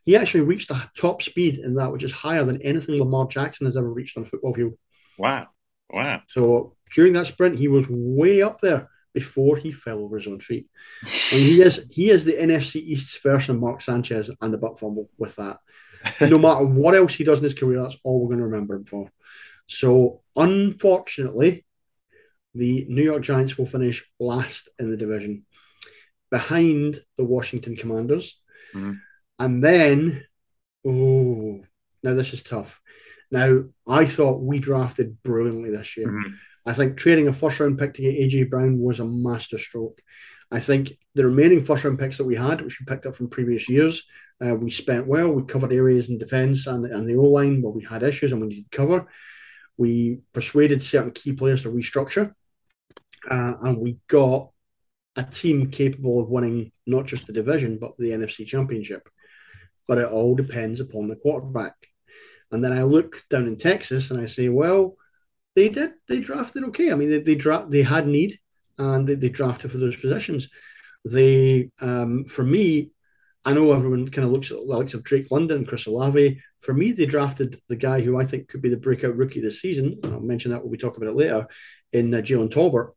he 0.06 0.16
actually 0.16 0.42
reached 0.42 0.72
a 0.72 0.90
top 0.98 1.22
speed 1.22 1.60
in 1.60 1.76
that, 1.76 1.92
which 1.92 2.04
is 2.04 2.12
higher 2.12 2.44
than 2.44 2.62
anything 2.62 2.98
Lamar 2.98 3.28
Jackson 3.28 3.66
has 3.66 3.78
ever 3.78 3.92
reached 3.92 4.18
on 4.18 4.24
a 4.24 4.26
football 4.26 4.54
field. 4.54 4.74
Wow. 5.18 5.48
Wow. 5.92 6.22
So 6.30 6.76
during 6.94 7.14
that 7.14 7.28
sprint, 7.28 7.60
he 7.60 7.68
was 7.68 7.86
way 7.90 8.42
up 8.42 8.62
there 8.62 8.90
before 9.14 9.58
he 9.58 9.72
fell 9.72 10.00
over 10.00 10.18
his 10.18 10.28
own 10.28 10.40
feet. 10.40 10.68
And 11.04 11.42
he 11.42 11.62
is 11.62 11.86
he 11.92 12.10
is 12.10 12.26
the 12.26 12.34
NFC 12.34 12.76
East's 12.76 13.18
version 13.18 13.56
of 13.56 13.62
Mark 13.62 13.82
Sanchez 13.82 14.30
and 14.42 14.54
the 14.54 14.58
butt 14.58 14.80
fumble 14.80 15.10
with 15.18 15.36
that. 15.36 15.60
No 16.22 16.38
matter 16.40 16.66
what 16.66 16.96
else 16.96 17.14
he 17.14 17.24
does 17.24 17.40
in 17.40 17.44
his 17.44 17.54
career, 17.54 17.82
that's 17.82 17.98
all 18.04 18.22
we're 18.22 18.28
going 18.28 18.40
to 18.40 18.46
remember 18.46 18.76
him 18.76 18.86
for. 18.86 19.12
So 19.68 20.22
unfortunately, 20.36 21.66
the 22.56 22.86
New 22.90 23.04
York 23.04 23.22
Giants 23.22 23.58
will 23.58 23.68
finish 23.68 24.04
last 24.20 24.70
in 24.80 24.90
the 24.90 24.98
division, 24.98 25.46
behind 26.32 27.00
the 27.18 27.24
Washington 27.24 27.76
Commanders. 27.76 28.40
Mm-hmm. 28.74 28.94
And 29.38 29.64
then, 29.64 30.26
oh, 30.86 31.62
now 32.04 32.14
this 32.14 32.34
is 32.34 32.44
tough. 32.44 32.80
Now, 33.32 33.66
I 33.88 34.06
thought 34.06 34.42
we 34.42 34.60
drafted 34.60 35.22
brilliantly 35.22 35.70
this 35.70 35.96
year. 35.98 36.08
Mm-hmm. 36.08 36.34
I 36.70 36.74
think 36.74 36.98
trading 36.98 37.28
a 37.28 37.34
first 37.34 37.60
round 37.60 37.80
pick 37.80 37.96
to 37.96 38.04
get 38.04 38.14
AJ 38.14 38.52
Brown 38.52 38.78
was 38.78 39.00
a 39.00 39.04
masterstroke. 39.06 40.00
I 40.52 40.60
think 40.60 41.00
the 41.16 41.26
remaining 41.26 41.66
first 41.66 41.84
round 41.84 41.98
picks 41.98 42.18
that 42.18 42.26
we 42.26 42.36
had, 42.36 42.62
which 42.62 42.80
we 42.80 42.86
picked 42.86 43.08
up 43.08 43.16
from 43.16 43.28
previous 43.28 43.68
years, 43.68 44.04
uh, 44.40 44.54
we 44.54 44.70
spent 44.70 45.08
well. 45.08 45.32
We 45.32 45.42
covered 45.42 45.74
areas 45.74 46.10
in 46.10 46.20
defence 46.20 46.68
and, 46.68 46.86
and 46.86 47.10
the 47.10 47.16
O 47.16 47.24
line 47.24 47.64
where 47.64 47.74
we 47.74 47.84
had 47.84 48.04
issues 48.04 48.32
and 48.32 48.40
we 48.40 48.50
needed 48.50 48.72
cover. 48.72 49.08
We 49.78 50.20
persuaded 50.32 50.84
certain 50.84 51.10
key 51.10 51.34
players 51.34 51.64
to 51.64 51.72
restructure, 51.72 52.34
uh, 53.28 53.54
and 53.64 53.80
we 53.80 53.98
got 54.08 54.52
a 55.16 55.24
team 55.24 55.72
capable 55.72 56.20
of 56.20 56.30
winning 56.30 56.72
not 56.86 57.08
just 57.08 57.26
the 57.26 57.34
division 57.34 57.80
but 57.80 57.98
the 57.98 58.12
NFC 58.12 58.46
Championship. 58.46 59.10
But 59.88 59.98
it 59.98 60.12
all 60.12 60.36
depends 60.36 60.82
upon 60.82 61.08
the 61.08 61.16
quarterback. 61.16 61.74
And 62.52 62.64
then 62.64 62.74
I 62.74 62.84
look 62.84 63.24
down 63.28 63.48
in 63.48 63.58
Texas 63.58 64.12
and 64.12 64.22
I 64.22 64.28
say, 64.28 64.50
well, 64.50 64.98
they 65.56 65.70
did 65.70 65.92
they 66.08 66.20
drafted 66.20 66.64
okay. 66.66 66.92
I 66.92 66.96
mean, 66.96 67.10
they 67.10 67.20
they 67.20 67.36
they 67.70 67.82
had 67.82 68.08
need 68.08 68.40
and 68.78 69.08
they, 69.08 69.16
they 69.16 69.30
drafted 69.30 69.72
for 69.72 69.78
those 69.78 69.96
positions. 69.96 70.50
They 71.06 71.72
um, 71.82 72.26
for 72.26 72.44
me, 72.44 72.92
I 73.46 73.54
know 73.54 73.74
everyone 73.74 74.10
kind 74.10 74.26
of 74.26 74.32
looks 74.32 74.52
at 74.52 74.58
the 74.58 74.64
likes 74.64 74.94
of 74.94 75.04
Drake 75.04 75.32
London, 75.32 75.66
Chris 75.66 75.86
Olave. 75.86 76.42
For 76.62 76.74
me, 76.74 76.92
they 76.92 77.06
drafted 77.06 77.62
the 77.70 77.76
guy 77.76 78.02
who 78.02 78.20
I 78.20 78.26
think 78.26 78.50
could 78.50 78.62
be 78.62 78.70
the 78.70 78.78
breakout 78.78 79.16
rookie 79.16 79.42
this 79.42 79.62
season. 79.62 80.00
I'll 80.04 80.20
mention 80.20 80.52
that 80.52 80.62
when 80.62 80.72
we 80.72 80.78
talk 80.78 80.98
about 80.98 81.10
it 81.10 81.16
later 81.16 81.48
in 81.94 82.14
uh, 82.14 82.18
Jalen 82.18 82.52
Tolbert. 82.52 82.92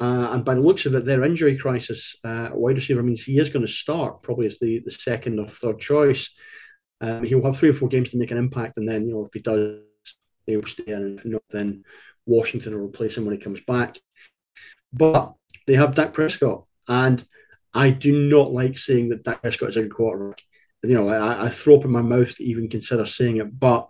Uh, 0.00 0.30
and 0.32 0.44
by 0.44 0.54
the 0.54 0.60
looks 0.60 0.84
of 0.84 0.94
it, 0.94 1.04
their 1.04 1.24
injury 1.24 1.56
crisis 1.56 2.16
uh, 2.24 2.50
wide 2.52 2.74
receiver 2.74 3.02
means 3.02 3.22
he 3.22 3.38
is 3.38 3.50
going 3.50 3.64
to 3.64 3.72
start 3.72 4.22
probably 4.22 4.46
as 4.46 4.58
the, 4.58 4.82
the 4.84 4.90
second 4.90 5.38
or 5.38 5.46
third 5.46 5.78
choice. 5.78 6.30
Um, 7.00 7.22
he'll 7.24 7.44
have 7.44 7.56
three 7.56 7.68
or 7.68 7.74
four 7.74 7.88
games 7.88 8.10
to 8.10 8.16
make 8.16 8.30
an 8.30 8.38
impact, 8.38 8.78
and 8.78 8.88
then 8.88 9.06
you 9.06 9.12
know 9.12 9.26
if 9.26 9.32
he 9.32 9.40
does, 9.40 9.80
they 10.46 10.56
will 10.56 10.66
stay 10.66 10.84
in. 10.86 11.40
Then 11.50 11.84
Washington 12.26 12.74
will 12.74 12.86
replace 12.86 13.16
him 13.16 13.24
when 13.24 13.34
he 13.36 13.42
comes 13.42 13.60
back. 13.60 13.98
But 14.92 15.34
they 15.66 15.74
have 15.74 15.94
Dak 15.94 16.12
Prescott, 16.12 16.64
and 16.88 17.24
I 17.74 17.90
do 17.90 18.12
not 18.12 18.52
like 18.52 18.78
saying 18.78 19.10
that 19.10 19.24
Dak 19.24 19.42
Prescott 19.42 19.70
is 19.70 19.76
a 19.76 19.82
good 19.82 19.94
quarterback. 19.94 20.42
You 20.82 20.94
know, 20.94 21.08
I, 21.08 21.46
I 21.46 21.48
throw 21.48 21.76
up 21.76 21.84
in 21.84 21.90
my 21.90 22.02
mouth 22.02 22.34
to 22.36 22.44
even 22.44 22.68
consider 22.68 23.04
saying 23.06 23.38
it, 23.38 23.58
but 23.58 23.88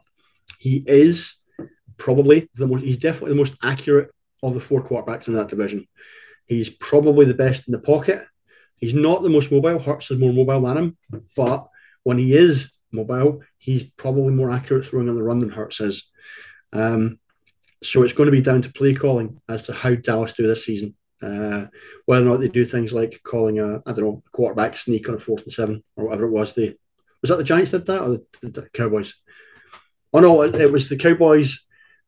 he 0.58 0.82
is 0.86 1.34
probably 1.98 2.48
the 2.54 2.66
most. 2.66 2.84
He's 2.84 2.96
definitely 2.96 3.30
the 3.30 3.36
most 3.36 3.56
accurate 3.62 4.10
of 4.42 4.54
the 4.54 4.60
four 4.60 4.82
quarterbacks 4.82 5.28
in 5.28 5.34
that 5.34 5.48
division. 5.48 5.86
He's 6.46 6.70
probably 6.70 7.26
the 7.26 7.34
best 7.34 7.68
in 7.68 7.72
the 7.72 7.78
pocket. 7.78 8.24
He's 8.76 8.94
not 8.94 9.22
the 9.22 9.28
most 9.28 9.50
mobile. 9.50 9.78
Hurts 9.78 10.10
is 10.10 10.18
more 10.18 10.32
mobile 10.32 10.62
than 10.62 10.76
him, 10.76 10.96
but 11.34 11.68
when 12.02 12.18
he 12.18 12.34
is 12.34 12.70
mobile, 12.92 13.42
he's 13.58 13.82
probably 13.96 14.32
more 14.32 14.50
accurate 14.50 14.84
throwing 14.84 15.08
on 15.08 15.16
the 15.16 15.22
run 15.22 15.40
than 15.40 15.50
Hurts 15.50 15.80
is. 15.80 16.10
Um, 16.72 17.18
so 17.82 18.02
it's 18.02 18.12
going 18.12 18.26
to 18.26 18.32
be 18.32 18.40
down 18.40 18.62
to 18.62 18.72
play 18.72 18.94
calling 18.94 19.40
as 19.48 19.62
to 19.62 19.72
how 19.72 19.94
Dallas 19.94 20.32
do 20.32 20.46
this 20.46 20.64
season. 20.64 20.94
Uh, 21.22 21.66
whether 22.04 22.26
or 22.26 22.30
not 22.30 22.40
they 22.40 22.48
do 22.48 22.66
things 22.66 22.92
like 22.92 23.20
calling 23.24 23.58
a 23.58 23.76
I 23.86 23.92
don't 23.92 24.00
know 24.00 24.22
a 24.26 24.30
quarterback 24.30 24.76
sneak 24.76 25.08
on 25.08 25.14
a 25.14 25.18
fourth 25.18 25.44
and 25.44 25.52
seven 25.52 25.82
or 25.96 26.06
whatever 26.06 26.26
it 26.26 26.30
was. 26.30 26.52
They 26.52 26.76
was 27.22 27.30
that 27.30 27.36
the 27.36 27.44
Giants 27.44 27.70
did 27.70 27.86
that 27.86 28.02
or 28.02 28.08
the, 28.08 28.24
the 28.42 28.68
Cowboys? 28.74 29.14
Oh 30.12 30.20
no, 30.20 30.42
it, 30.42 30.54
it 30.54 30.70
was 30.70 30.90
the 30.90 30.96
Cowboys 30.96 31.66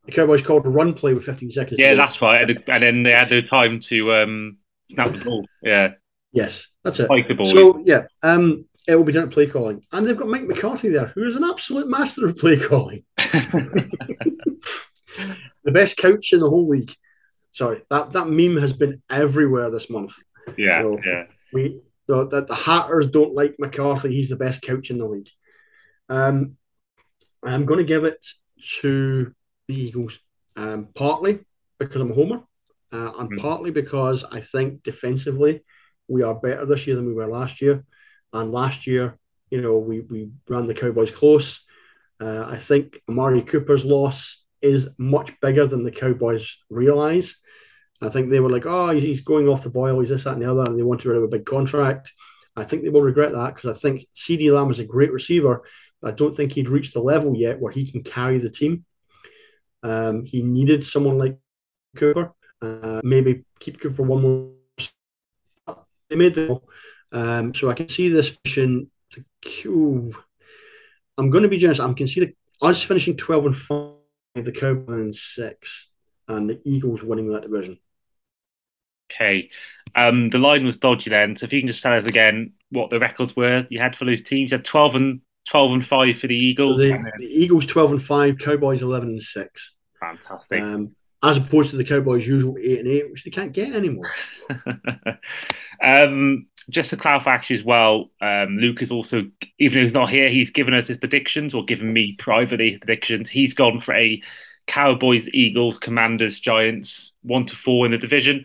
the 0.08 0.12
Cowboys 0.12 0.42
called 0.42 0.64
a 0.64 0.70
run 0.70 0.94
play 0.94 1.12
with 1.12 1.24
15 1.24 1.50
seconds. 1.50 1.78
Yeah, 1.78 1.94
that's 1.94 2.20
right. 2.22 2.48
And 2.66 2.82
then 2.82 3.02
they 3.02 3.12
had 3.12 3.28
the 3.28 3.42
time 3.42 3.78
to 3.80 4.14
um, 4.14 4.56
snap 4.90 5.12
the 5.12 5.18
ball. 5.18 5.46
Yeah. 5.62 5.92
Yes, 6.32 6.68
that's 6.82 6.98
it. 7.00 7.08
the 7.08 7.34
ball. 7.34 7.46
So 7.46 7.82
yeah, 7.84 8.04
um, 8.22 8.64
it 8.86 8.96
will 8.96 9.04
be 9.04 9.12
done 9.12 9.24
at 9.24 9.30
play 9.30 9.46
calling, 9.46 9.84
and 9.92 10.06
they've 10.06 10.16
got 10.16 10.28
Mike 10.28 10.46
McCarthy 10.46 10.88
there, 10.88 11.06
who 11.06 11.28
is 11.28 11.36
an 11.36 11.44
absolute 11.44 11.88
master 11.88 12.26
of 12.26 12.38
play 12.38 12.58
calling. 12.58 13.04
the 15.64 15.72
best 15.72 15.96
coach 15.96 16.32
in 16.32 16.40
the 16.40 16.50
whole 16.50 16.68
league. 16.68 16.94
Sorry, 17.52 17.82
that 17.90 18.12
that 18.12 18.28
meme 18.28 18.56
has 18.58 18.72
been 18.72 19.02
everywhere 19.10 19.70
this 19.70 19.90
month. 19.90 20.14
Yeah, 20.56 20.96
yeah. 21.04 21.24
We 21.52 21.80
the, 22.06 22.26
the, 22.26 22.44
the 22.44 22.54
Hatters 22.54 23.10
don't 23.10 23.34
like 23.34 23.56
McCarthy. 23.58 24.12
He's 24.12 24.30
the 24.30 24.36
best 24.36 24.62
coach 24.62 24.90
in 24.90 24.98
the 24.98 25.06
league. 25.06 25.28
Um, 26.08 26.56
I'm 27.42 27.66
going 27.66 27.78
to 27.78 27.84
give 27.84 28.04
it 28.04 28.24
to 28.80 29.34
the 29.68 29.74
Eagles, 29.74 30.18
um, 30.56 30.88
partly 30.94 31.40
because 31.78 32.00
I'm 32.00 32.10
a 32.10 32.14
homer, 32.14 32.42
uh, 32.92 33.12
and 33.18 33.30
mm. 33.30 33.40
partly 33.40 33.70
because 33.70 34.24
I 34.24 34.40
think 34.40 34.82
defensively 34.82 35.64
we 36.08 36.22
are 36.22 36.34
better 36.34 36.64
this 36.64 36.86
year 36.86 36.96
than 36.96 37.06
we 37.06 37.14
were 37.14 37.26
last 37.26 37.60
year. 37.60 37.84
And 38.32 38.52
last 38.52 38.86
year, 38.86 39.18
you 39.50 39.60
know, 39.60 39.78
we, 39.78 40.00
we 40.00 40.30
ran 40.48 40.66
the 40.66 40.74
Cowboys 40.74 41.10
close. 41.10 41.60
Uh, 42.20 42.44
I 42.48 42.56
think 42.56 43.00
Amari 43.08 43.42
Cooper's 43.42 43.84
loss 43.84 44.44
is 44.60 44.88
much 44.98 45.32
bigger 45.40 45.66
than 45.66 45.84
the 45.84 45.90
Cowboys 45.90 46.56
realize. 46.70 47.36
I 48.00 48.08
think 48.08 48.30
they 48.30 48.40
were 48.40 48.50
like, 48.50 48.66
oh, 48.66 48.90
he's, 48.90 49.02
he's 49.02 49.20
going 49.20 49.48
off 49.48 49.64
the 49.64 49.70
boil, 49.70 50.00
he's 50.00 50.10
this, 50.10 50.24
that, 50.24 50.34
and 50.34 50.42
the 50.42 50.50
other, 50.50 50.62
and 50.62 50.78
they 50.78 50.82
wanted 50.82 51.02
to 51.02 51.08
rid 51.08 51.18
of 51.18 51.24
a 51.24 51.28
big 51.28 51.46
contract. 51.46 52.12
I 52.56 52.64
think 52.64 52.82
they 52.82 52.90
will 52.90 53.02
regret 53.02 53.32
that 53.32 53.54
because 53.54 53.70
I 53.70 53.80
think 53.80 54.06
CeeDee 54.14 54.52
Lamb 54.52 54.70
is 54.70 54.78
a 54.78 54.84
great 54.84 55.12
receiver, 55.12 55.62
I 56.02 56.12
don't 56.12 56.36
think 56.36 56.52
he'd 56.52 56.68
reached 56.68 56.94
the 56.94 57.00
level 57.00 57.36
yet 57.36 57.60
where 57.60 57.72
he 57.72 57.90
can 57.90 58.02
carry 58.02 58.38
the 58.38 58.50
team. 58.50 58.84
Um, 59.82 60.24
he 60.24 60.42
needed 60.42 60.84
someone 60.84 61.18
like 61.18 61.38
Cooper, 61.96 62.34
uh, 62.62 63.00
maybe 63.02 63.44
keep 63.58 63.80
Cooper 63.80 64.02
one 64.02 64.22
more. 64.22 64.52
They 66.08 66.16
made 66.16 66.34
the 66.34 66.60
um, 67.12 67.54
so 67.54 67.68
I 67.70 67.74
can 67.74 67.88
see 67.88 68.08
this 68.08 68.36
mission. 68.44 68.90
Ooh, 69.66 70.12
I'm 71.16 71.30
going 71.30 71.42
to 71.42 71.48
be 71.48 71.58
generous. 71.58 71.80
I 71.80 71.92
can 71.92 72.06
see 72.06 72.20
the 72.20 72.34
us 72.62 72.82
finishing 72.82 73.16
twelve 73.16 73.46
and 73.46 73.56
five, 73.56 73.92
the 74.44 74.52
Cowboys 74.52 75.20
six, 75.20 75.88
and 76.26 76.48
the 76.48 76.60
Eagles 76.64 77.02
winning 77.02 77.30
that 77.32 77.42
division. 77.42 77.78
Okay, 79.10 79.50
um, 79.94 80.28
the 80.28 80.38
line 80.38 80.64
was 80.64 80.76
dodgy 80.76 81.10
then. 81.10 81.36
So 81.36 81.44
if 81.44 81.52
you 81.52 81.60
can 81.60 81.68
just 81.68 81.82
tell 81.82 81.94
us 81.94 82.06
again 82.06 82.52
what 82.70 82.90
the 82.90 82.98
records 82.98 83.34
were 83.34 83.66
you 83.70 83.80
had 83.80 83.96
for 83.96 84.04
those 84.04 84.22
teams. 84.22 84.50
You 84.50 84.58
had 84.58 84.64
12 84.64 84.94
and 84.94 85.20
12 85.48 85.72
and 85.72 85.86
5 85.86 86.18
for 86.18 86.26
the 86.26 86.36
Eagles. 86.36 86.80
The, 86.80 86.90
then, 86.90 87.10
the 87.18 87.26
Eagles 87.26 87.66
12 87.66 87.92
and 87.92 88.02
5, 88.02 88.38
Cowboys 88.38 88.82
11 88.82 89.08
and 89.08 89.22
6. 89.22 89.74
Fantastic. 90.00 90.60
Um, 90.60 90.94
as 91.22 91.36
opposed 91.36 91.70
to 91.70 91.76
the 91.76 91.84
Cowboys' 91.84 92.26
usual 92.26 92.56
8 92.60 92.78
and 92.78 92.88
8, 92.88 93.10
which 93.10 93.24
they 93.24 93.30
can't 93.30 93.52
get 93.52 93.74
anymore. 93.74 94.10
um, 95.82 96.46
just 96.70 96.90
to 96.90 96.96
clarify, 96.96 97.34
actually, 97.34 97.56
as 97.56 97.64
well, 97.64 98.10
um, 98.20 98.58
Luke 98.58 98.82
is 98.82 98.90
also, 98.90 99.24
even 99.58 99.78
though 99.78 99.82
he's 99.82 99.94
not 99.94 100.10
here, 100.10 100.28
he's 100.28 100.50
given 100.50 100.74
us 100.74 100.86
his 100.86 100.96
predictions 100.96 101.54
or 101.54 101.64
given 101.64 101.92
me 101.92 102.14
privately 102.18 102.78
predictions. 102.78 103.28
He's 103.28 103.54
gone 103.54 103.80
for 103.80 103.94
a 103.94 104.22
Cowboys, 104.66 105.28
Eagles, 105.32 105.78
Commanders, 105.78 106.38
Giants, 106.38 107.14
one 107.22 107.46
to 107.46 107.56
four 107.56 107.86
in 107.86 107.92
the 107.92 107.98
division. 107.98 108.44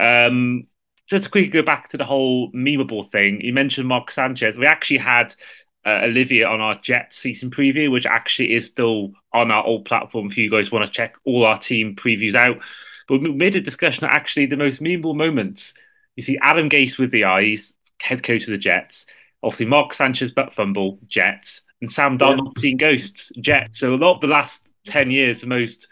Um, 0.00 0.66
just 1.08 1.24
to 1.24 1.30
quickly 1.30 1.50
go 1.50 1.62
back 1.62 1.88
to 1.90 1.96
the 1.96 2.04
whole 2.04 2.50
memeable 2.52 3.10
thing, 3.12 3.40
you 3.40 3.52
mentioned 3.52 3.86
Mark 3.86 4.10
Sanchez. 4.10 4.58
We 4.58 4.66
actually 4.66 4.98
had 4.98 5.34
uh, 5.86 6.00
Olivia 6.04 6.46
on 6.46 6.60
our 6.60 6.78
Jets 6.80 7.18
season 7.18 7.50
preview, 7.50 7.90
which 7.90 8.06
actually 8.06 8.54
is 8.54 8.66
still 8.66 9.12
on 9.32 9.50
our 9.50 9.64
old 9.64 9.84
platform 9.84 10.26
if 10.26 10.36
you 10.36 10.50
guys 10.50 10.70
want 10.70 10.84
to 10.84 10.90
check 10.90 11.14
all 11.24 11.44
our 11.44 11.58
team 11.58 11.96
previews 11.96 12.34
out. 12.34 12.58
But 13.08 13.22
we 13.22 13.32
made 13.32 13.56
a 13.56 13.60
discussion 13.60 14.02
that 14.02 14.14
actually 14.14 14.46
the 14.46 14.56
most 14.56 14.82
memeable 14.82 15.16
moments 15.16 15.74
you 16.18 16.22
see 16.22 16.36
Adam 16.42 16.68
Gase 16.68 16.98
with 16.98 17.12
the 17.12 17.24
eyes, 17.24 17.76
head 18.00 18.24
coach 18.24 18.42
of 18.42 18.48
the 18.48 18.58
Jets. 18.58 19.06
Obviously, 19.42 19.66
Mark 19.66 19.94
Sanchez 19.94 20.32
butt 20.32 20.52
fumble, 20.52 20.98
Jets, 21.06 21.62
and 21.80 21.90
Sam 21.90 22.18
Darnold 22.18 22.52
yeah. 22.56 22.60
seeing 22.60 22.76
ghosts, 22.76 23.30
Jets. 23.40 23.78
So 23.78 23.94
a 23.94 23.96
lot 23.96 24.16
of 24.16 24.20
the 24.20 24.26
last 24.26 24.72
ten 24.84 25.12
years, 25.12 25.42
the 25.42 25.46
most 25.46 25.86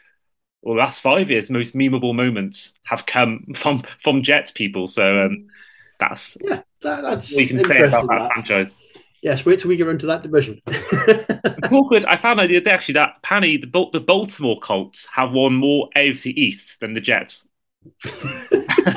or 0.63 0.75
the 0.75 0.81
last 0.81 1.01
five 1.01 1.31
years, 1.31 1.49
most 1.49 1.77
memeable 1.77 2.13
moments 2.13 2.73
have 2.83 3.07
come 3.07 3.47
from 3.55 3.85
from 4.03 4.25
Jets 4.25 4.51
people. 4.51 4.89
So 4.89 5.27
um, 5.27 5.47
that's 6.01 6.37
yeah, 6.41 6.63
that, 6.83 7.03
that's 7.03 7.33
we 7.33 7.47
can 7.47 7.65
say 7.65 7.83
about 7.83 8.09
that, 8.09 8.19
that 8.19 8.33
franchise. 8.33 8.77
Yes, 9.27 9.45
wait 9.45 9.59
till 9.59 9.71
we 9.71 9.77
get 9.77 9.89
into 9.89 10.07
that 10.07 10.23
division. 10.23 10.63
awkward. 11.73 12.05
I 12.05 12.17
found 12.17 12.39
out 12.39 12.47
the 12.49 12.59
other 12.59 12.65
day 12.65 12.71
actually 12.71 12.93
that 12.95 13.21
Panny, 13.25 13.57
the, 13.57 13.87
the 13.93 13.99
Baltimore 13.99 14.61
Colts 14.61 15.05
have 15.07 15.33
won 15.33 15.53
more 15.53 15.89
AFC 15.97 16.27
East 16.27 16.79
than 16.79 16.95
the 16.95 17.01
Jets. 17.01 17.49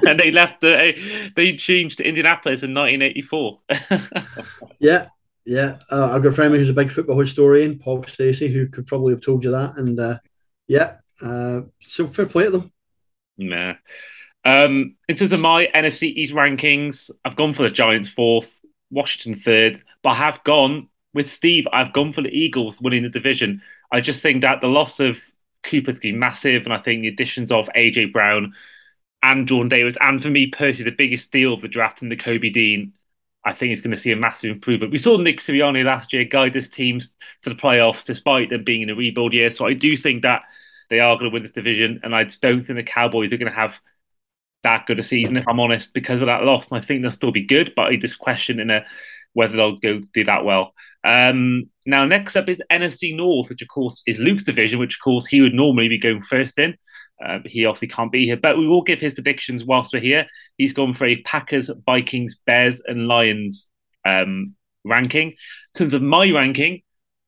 and 0.06 0.20
they 0.20 0.30
left 0.30 0.62
the 0.62 1.32
they 1.36 1.56
changed 1.56 1.98
to 1.98 2.08
Indianapolis 2.08 2.62
in 2.62 2.76
1984. 2.76 3.60
yeah, 4.80 5.08
yeah. 5.48 5.78
Uh, 5.92 6.12
I've 6.12 6.22
got 6.22 6.34
a 6.34 6.34
friend 6.34 6.54
who's 6.54 6.70
a 6.70 6.74
big 6.74 6.92
football 6.92 7.20
historian, 7.20 7.80
Paul 7.80 8.04
Stacey, 8.04 8.50
who 8.50 8.68
could 8.68 8.86
probably 8.86 9.16
have 9.16 9.24
told 9.24 9.44
you 9.44 9.50
that. 9.50 9.78
And 9.78 10.00
uh, 10.00 10.20
yeah, 10.68 10.98
uh, 11.24 11.62
so 11.82 12.06
fair 12.06 12.28
play 12.28 12.44
to 12.44 12.52
them. 12.52 12.72
Nah. 13.40 13.74
Um, 14.46 14.96
in 15.08 15.16
terms 15.16 15.34
of 15.34 15.40
my 15.40 15.66
NFC 15.74 16.04
East 16.04 16.36
rankings, 16.36 17.10
I've 17.26 17.36
gone 17.36 17.56
for 17.56 17.64
the 17.64 17.72
Giants 17.72 18.10
fourth, 18.10 18.56
Washington 18.92 19.42
third, 19.42 19.84
but 20.04 20.12
I 20.12 20.16
have 20.16 20.44
gone 20.44 20.90
with 21.14 21.32
Steve. 21.32 21.68
I've 21.72 21.94
gone 21.94 22.14
for 22.14 22.22
the 22.22 22.30
Eagles 22.30 22.80
winning 22.80 23.04
the 23.04 23.10
division. 23.10 23.62
I 23.92 24.02
just 24.02 24.22
think 24.22 24.42
that 24.42 24.62
the 24.62 24.68
loss 24.68 25.00
of 25.00 25.18
Cooper's 25.64 26.00
going 26.00 26.14
to 26.14 26.16
be 26.16 26.20
massive, 26.20 26.64
and 26.64 26.74
I 26.74 26.78
think 26.78 27.02
the 27.02 27.08
additions 27.08 27.52
of 27.52 27.70
AJ 27.76 28.14
Brown 28.14 28.54
and 29.22 29.48
Jordan 29.48 29.70
Davis, 29.70 29.98
and 30.00 30.22
for 30.22 30.30
me 30.30 30.48
personally, 30.48 30.90
the 30.90 30.96
biggest 30.96 31.32
deal 31.32 31.54
of 31.54 31.62
the 31.62 31.68
draft 31.68 32.02
and 32.02 32.12
the 32.12 32.16
Kobe 32.16 32.50
Dean, 32.50 32.94
I 33.44 33.54
think 33.54 33.74
is 33.74 33.82
going 33.82 33.92
to 33.92 33.98
see 33.98 34.12
a 34.12 34.16
massive 34.16 34.52
improvement. 34.52 34.92
We 34.92 34.98
saw 34.98 35.18
Nick 35.18 35.40
Sirianni 35.40 35.84
last 35.84 36.14
year 36.14 36.24
guide 36.24 36.56
his 36.56 36.70
teams 36.70 37.14
to 37.42 37.50
the 37.50 37.56
playoffs 37.56 38.06
despite 38.06 38.50
them 38.50 38.64
being 38.64 38.82
in 38.82 38.90
a 38.90 38.96
rebuild 38.96 39.34
year. 39.34 39.50
So 39.50 39.66
I 39.68 39.74
do 39.74 39.98
think 39.98 40.24
that 40.24 40.44
they 40.90 41.00
are 41.00 41.16
going 41.16 41.30
to 41.30 41.34
win 41.34 41.44
this 41.44 41.52
division, 41.52 42.00
and 42.04 42.16
I 42.16 42.24
don't 42.24 42.66
think 42.66 42.78
the 42.78 42.84
Cowboys 42.84 43.34
are 43.34 43.38
going 43.38 43.52
to 43.52 43.58
have 43.58 43.80
that 44.64 44.86
good 44.86 45.00
a 45.00 45.04
season, 45.04 45.38
if 45.38 45.48
I'm 45.48 45.60
honest, 45.60 45.94
because 45.94 46.22
of 46.22 46.28
that 46.28 46.44
loss. 46.44 46.70
And 46.70 46.82
I 46.82 46.86
think 46.86 47.02
they'll 47.02 47.12
still 47.12 47.32
be 47.32 47.46
good, 47.46 47.74
but 47.76 47.88
I 47.88 47.96
just 47.96 48.20
question 48.20 48.60
in 48.60 48.70
a 48.70 48.86
whether 49.34 49.58
they'll 49.58 49.78
go 49.78 50.02
do 50.14 50.24
that 50.26 50.46
well. 50.46 50.74
Um, 51.04 51.70
now, 51.86 52.06
next 52.06 52.36
up 52.36 52.50
is 52.50 52.62
NFC 52.72 53.16
North, 53.16 53.50
which 53.50 53.62
of 53.62 53.68
course 53.68 54.02
is 54.06 54.20
Luke's 54.20 54.44
division, 54.44 54.80
which 54.80 54.96
of 54.96 55.04
course 55.04 55.26
he 55.26 55.42
would 55.42 55.54
normally 55.54 55.88
be 55.88 55.98
going 55.98 56.22
first 56.22 56.58
in. 56.60 56.76
Uh, 57.24 57.40
he 57.46 57.66
obviously 57.66 57.88
can't 57.88 58.12
be 58.12 58.26
here, 58.26 58.38
but 58.38 58.58
we 58.58 58.68
will 58.68 58.82
give 58.82 59.00
his 59.00 59.14
predictions 59.14 59.64
whilst 59.64 59.94
we're 59.94 60.02
here. 60.02 60.26
He's 60.58 60.74
gone 60.74 60.94
for 60.94 61.06
a 61.06 61.22
Packers, 61.24 61.70
Vikings, 61.86 62.38
Bears, 62.46 62.82
and 62.86 63.08
Lions 63.08 63.70
um, 64.06 64.56
ranking. 64.86 65.30
In 65.30 65.36
terms 65.76 65.94
of 65.94 66.02
my 66.02 66.30
ranking, 66.32 66.82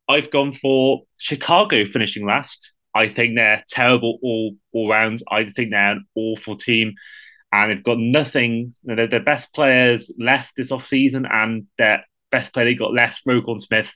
I've 0.08 0.32
gone 0.32 0.54
for 0.54 1.04
Chicago 1.18 1.86
finishing 1.86 2.26
last. 2.26 2.74
I 2.94 3.08
think 3.08 3.36
they're 3.36 3.64
terrible 3.70 4.20
all 4.22 4.56
all 4.74 4.90
round. 4.90 5.24
I 5.30 5.46
think 5.46 5.72
they're 5.72 5.92
an 5.92 6.06
awful 6.16 6.56
team, 6.56 6.94
and 7.52 7.72
they've 7.72 7.84
got 7.84 7.98
nothing. 8.00 8.76
They're 8.84 9.08
their 9.08 9.24
best 9.24 9.54
players 9.54 10.14
left 10.20 10.54
this 10.56 10.72
off 10.72 10.86
season, 10.86 11.26
and 11.30 11.68
their 11.78 12.06
best 12.32 12.54
player 12.54 12.66
they 12.66 12.76
got 12.76 12.94
left, 12.94 13.26
Roquan 13.28 13.62
Smith, 13.62 13.92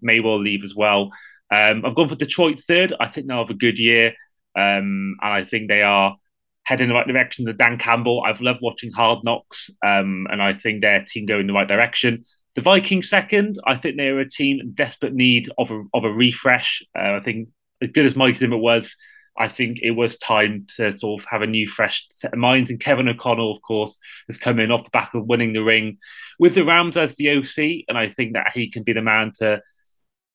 may 0.00 0.20
well 0.20 0.40
leave 0.40 0.62
as 0.62 0.74
well. 0.74 1.10
Um, 1.50 1.84
I've 1.84 1.94
gone 1.94 2.08
for 2.08 2.14
Detroit 2.14 2.60
third. 2.66 2.94
I 3.00 3.08
think 3.08 3.26
they'll 3.26 3.38
have 3.38 3.50
a 3.50 3.54
good 3.54 3.78
year. 3.78 4.08
Um, 4.56 5.16
and 5.20 5.32
I 5.32 5.44
think 5.44 5.68
they 5.68 5.82
are 5.82 6.16
heading 6.64 6.84
in 6.84 6.88
the 6.88 6.94
right 6.94 7.06
direction. 7.06 7.44
The 7.44 7.52
Dan 7.52 7.78
Campbell, 7.78 8.22
I've 8.26 8.40
loved 8.40 8.60
watching 8.60 8.92
Hard 8.92 9.20
Knocks, 9.24 9.70
um, 9.84 10.26
and 10.30 10.42
I 10.42 10.52
think 10.52 10.82
their 10.82 11.04
team 11.04 11.26
go 11.26 11.38
in 11.38 11.46
the 11.46 11.52
right 11.52 11.68
direction. 11.68 12.24
The 12.56 12.62
Vikings 12.62 13.08
second, 13.08 13.58
I 13.66 13.76
think 13.76 13.96
they 13.96 14.08
are 14.08 14.18
a 14.18 14.28
team 14.28 14.60
in 14.60 14.72
desperate 14.72 15.14
need 15.14 15.48
of 15.58 15.70
a, 15.70 15.84
of 15.94 16.04
a 16.04 16.10
refresh. 16.12 16.82
Uh, 16.98 17.14
I 17.14 17.20
think 17.20 17.48
as 17.80 17.90
good 17.92 18.04
as 18.04 18.16
Mike 18.16 18.36
Zimmer 18.36 18.58
was, 18.58 18.96
I 19.38 19.48
think 19.48 19.78
it 19.82 19.92
was 19.92 20.18
time 20.18 20.66
to 20.76 20.92
sort 20.92 21.22
of 21.22 21.26
have 21.30 21.42
a 21.42 21.46
new, 21.46 21.68
fresh 21.68 22.06
set 22.10 22.32
of 22.32 22.38
minds. 22.38 22.70
And 22.70 22.80
Kevin 22.80 23.08
O'Connell, 23.08 23.52
of 23.52 23.62
course, 23.62 23.98
has 24.26 24.36
come 24.36 24.58
in 24.58 24.70
off 24.70 24.84
the 24.84 24.90
back 24.90 25.14
of 25.14 25.26
winning 25.26 25.52
the 25.52 25.62
ring 25.62 25.98
with 26.38 26.54
the 26.54 26.64
Rams 26.64 26.96
as 26.96 27.16
the 27.16 27.30
OC, 27.30 27.84
and 27.88 27.96
I 27.96 28.08
think 28.08 28.34
that 28.34 28.52
he 28.54 28.70
can 28.70 28.82
be 28.82 28.92
the 28.92 29.02
man 29.02 29.32
to, 29.38 29.62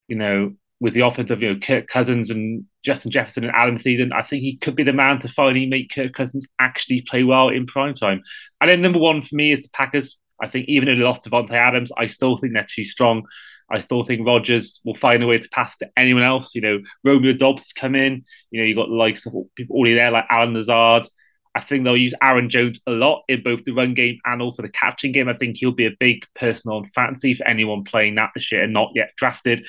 you 0.07 0.15
know, 0.15 0.53
with 0.79 0.93
the 0.93 1.01
offense 1.01 1.31
of 1.31 1.41
you 1.41 1.53
know 1.53 1.59
Kirk 1.59 1.87
Cousins 1.87 2.29
and 2.29 2.65
Justin 2.83 3.09
Jefferson 3.09 3.45
and 3.45 3.55
Adam 3.55 3.77
Thielen, 3.77 4.11
I 4.13 4.21
think 4.21 4.41
he 4.41 4.57
could 4.57 4.75
be 4.75 4.83
the 4.83 4.91
man 4.91 5.19
to 5.19 5.29
finally 5.29 5.65
make 5.65 5.91
Kirk 5.91 6.13
Cousins 6.13 6.45
actually 6.59 7.01
play 7.01 7.23
well 7.23 7.47
in 7.47 7.65
prime 7.65 7.93
time. 7.93 8.21
And 8.59 8.69
then 8.69 8.81
number 8.81 8.99
one 8.99 9.21
for 9.21 9.35
me 9.35 9.53
is 9.53 9.63
the 9.63 9.69
Packers. 9.73 10.19
I 10.41 10.49
think 10.49 10.67
even 10.67 10.87
though 10.87 10.95
they 10.95 11.01
lost 11.01 11.23
Davante 11.23 11.53
Adams, 11.53 11.91
I 11.97 12.07
still 12.07 12.37
think 12.37 12.53
they're 12.53 12.65
too 12.67 12.83
strong. 12.83 13.23
I 13.71 13.79
still 13.79 14.03
think 14.03 14.25
Rodgers 14.25 14.79
will 14.83 14.95
find 14.95 15.23
a 15.23 15.27
way 15.27 15.37
to 15.37 15.49
pass 15.49 15.77
to 15.77 15.89
anyone 15.97 16.23
else. 16.23 16.55
You 16.55 16.61
know, 16.61 16.79
Romeo 17.03 17.33
Doubs 17.33 17.73
come 17.73 17.95
in. 17.95 18.23
You 18.51 18.61
know, 18.61 18.65
you 18.65 18.75
got 18.75 18.87
the 18.87 18.95
likes 18.95 19.25
of 19.25 19.33
people 19.55 19.75
already 19.75 19.95
there 19.95 20.11
like 20.11 20.25
Allen 20.29 20.53
Lazard. 20.53 21.07
I 21.55 21.61
think 21.61 21.83
they'll 21.83 21.95
use 21.95 22.15
Aaron 22.21 22.49
Jones 22.49 22.79
a 22.87 22.91
lot 22.91 23.23
in 23.27 23.43
both 23.43 23.63
the 23.63 23.73
run 23.73 23.93
game 23.93 24.19
and 24.25 24.41
also 24.41 24.63
the 24.63 24.69
catching 24.69 25.11
game. 25.11 25.29
I 25.29 25.35
think 25.35 25.57
he'll 25.57 25.71
be 25.71 25.85
a 25.85 25.95
big 25.99 26.25
personal 26.35 26.83
fancy 26.95 27.35
for 27.35 27.47
anyone 27.47 27.83
playing 27.83 28.15
that 28.15 28.31
this 28.33 28.51
year 28.51 28.63
and 28.63 28.73
not 28.73 28.91
yet 28.95 29.11
drafted. 29.17 29.65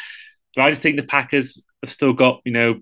But 0.56 0.62
I 0.62 0.70
just 0.70 0.82
think 0.82 0.96
the 0.96 1.02
Packers 1.02 1.62
have 1.82 1.92
still 1.92 2.14
got, 2.14 2.40
you 2.44 2.52
know, 2.52 2.80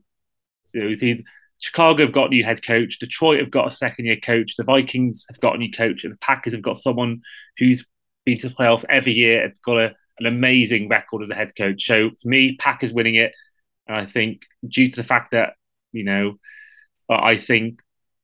you 0.73 0.97
know 1.15 1.23
Chicago 1.63 2.05
have 2.05 2.13
got 2.13 2.27
a 2.27 2.31
new 2.31 2.45
head 2.45 2.65
coach, 2.65 2.99
Detroit 2.99 3.39
have 3.39 3.51
got 3.51 3.69
a 3.69 3.71
second 3.71 4.07
year 4.07 4.17
coach, 4.17 4.57
the 4.57 4.65
Vikings 4.65 5.25
have 5.31 5.41
got 5.41 5.55
a 5.55 5.59
new 5.59 5.71
coach, 5.71 6.03
and 6.03 6.13
the 6.13 6.19
Packers 6.19 6.55
have 6.55 6.63
got 6.63 6.77
someone 6.77 7.23
who's 7.57 7.87
been 8.25 8.39
to 8.39 8.49
the 8.49 8.55
playoffs 8.55 8.85
every 8.91 9.13
year. 9.13 9.45
It's 9.45 9.61
got 9.61 9.79
a, 9.79 9.95
an 10.19 10.27
amazing 10.27 10.89
record 10.89 11.23
as 11.23 11.31
a 11.31 11.35
head 11.35 11.53
coach. 11.57 11.85
So 11.85 12.11
for 12.11 12.29
me, 12.29 12.57
Packers 12.59 12.93
winning 12.93 13.15
it. 13.17 13.33
And 13.87 13.97
I 13.97 14.07
think 14.07 14.43
due 14.67 14.91
to 14.91 14.97
the 14.97 15.05
fact 15.05 15.33
that, 15.33 15.55
you 15.93 16.05
know, 16.05 16.39
I 17.09 17.37
think 17.37 17.81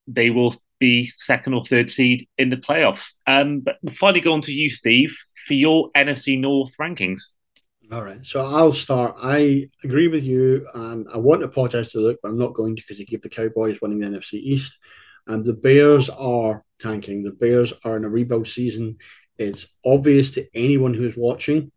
they 0.07 0.31
will 0.31 0.55
be 0.79 1.11
second 1.17 1.55
or 1.55 1.65
third 1.65 1.91
seed 1.91 2.29
in 2.39 2.49
the 2.51 2.57
playoffs. 2.57 3.15
Um, 3.27 3.61
but 3.61 3.77
finally, 3.97 4.21
go 4.21 4.33
on 4.33 4.41
to 4.43 4.53
you, 4.53 4.71
Steve, 4.71 5.17
for 5.47 5.55
your 5.55 5.91
NFC 5.97 6.39
North 6.39 6.73
rankings. 6.81 7.21
All 7.91 8.03
right, 8.03 8.25
so 8.25 8.45
I'll 8.45 8.73
start. 8.73 9.17
I 9.23 9.69
agree 9.83 10.09
with 10.09 10.23
you, 10.23 10.67
and 10.75 11.07
I 11.13 11.17
want 11.17 11.41
to 11.41 11.47
apologise 11.47 11.93
to 11.93 12.01
Luke, 12.01 12.19
but 12.23 12.29
I'm 12.29 12.39
not 12.39 12.55
going 12.55 12.77
to 12.77 12.83
because 12.83 12.99
he 12.99 13.07
gave 13.07 13.23
the 13.23 13.31
Cowboys 13.31 13.79
winning 13.81 13.99
the 13.99 14.07
NFC 14.07 14.35
East. 14.35 14.79
And 15.27 15.45
the 15.45 15.55
Bears 15.55 16.09
are 16.09 16.65
tanking. 16.81 17.23
The 17.23 17.33
Bears 17.33 17.73
are 17.85 17.97
in 17.97 18.05
a 18.05 18.09
rebuild 18.09 18.47
season. 18.47 18.97
It's 19.39 19.67
obvious 19.85 20.31
to 20.33 20.47
anyone 20.55 20.95
who 20.95 21.07
is 21.07 21.17
watching. 21.17 21.73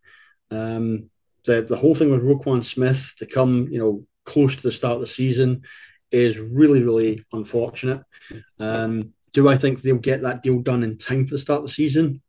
Um, 0.52 1.10
the 1.44 1.62
the 1.62 1.76
whole 1.76 1.94
thing 1.94 2.10
with 2.10 2.22
Roquan 2.22 2.64
Smith 2.64 3.14
to 3.18 3.26
come, 3.26 3.68
you 3.70 3.78
know, 3.78 4.06
close 4.24 4.54
to 4.56 4.62
the 4.62 4.72
start 4.72 4.96
of 4.96 5.00
the 5.00 5.06
season 5.06 5.62
is 6.10 6.38
really, 6.38 6.82
really 6.82 7.24
unfortunate. 7.32 8.02
Um, 8.58 9.14
do 9.32 9.48
I 9.48 9.56
think 9.56 9.80
they'll 9.80 9.96
get 9.96 10.22
that 10.22 10.42
deal 10.42 10.60
done 10.60 10.82
in 10.82 10.98
time 10.98 11.26
for 11.26 11.34
the 11.34 11.40
start 11.40 11.60
of 11.60 11.66
the 11.66 11.72
season? 11.72 12.20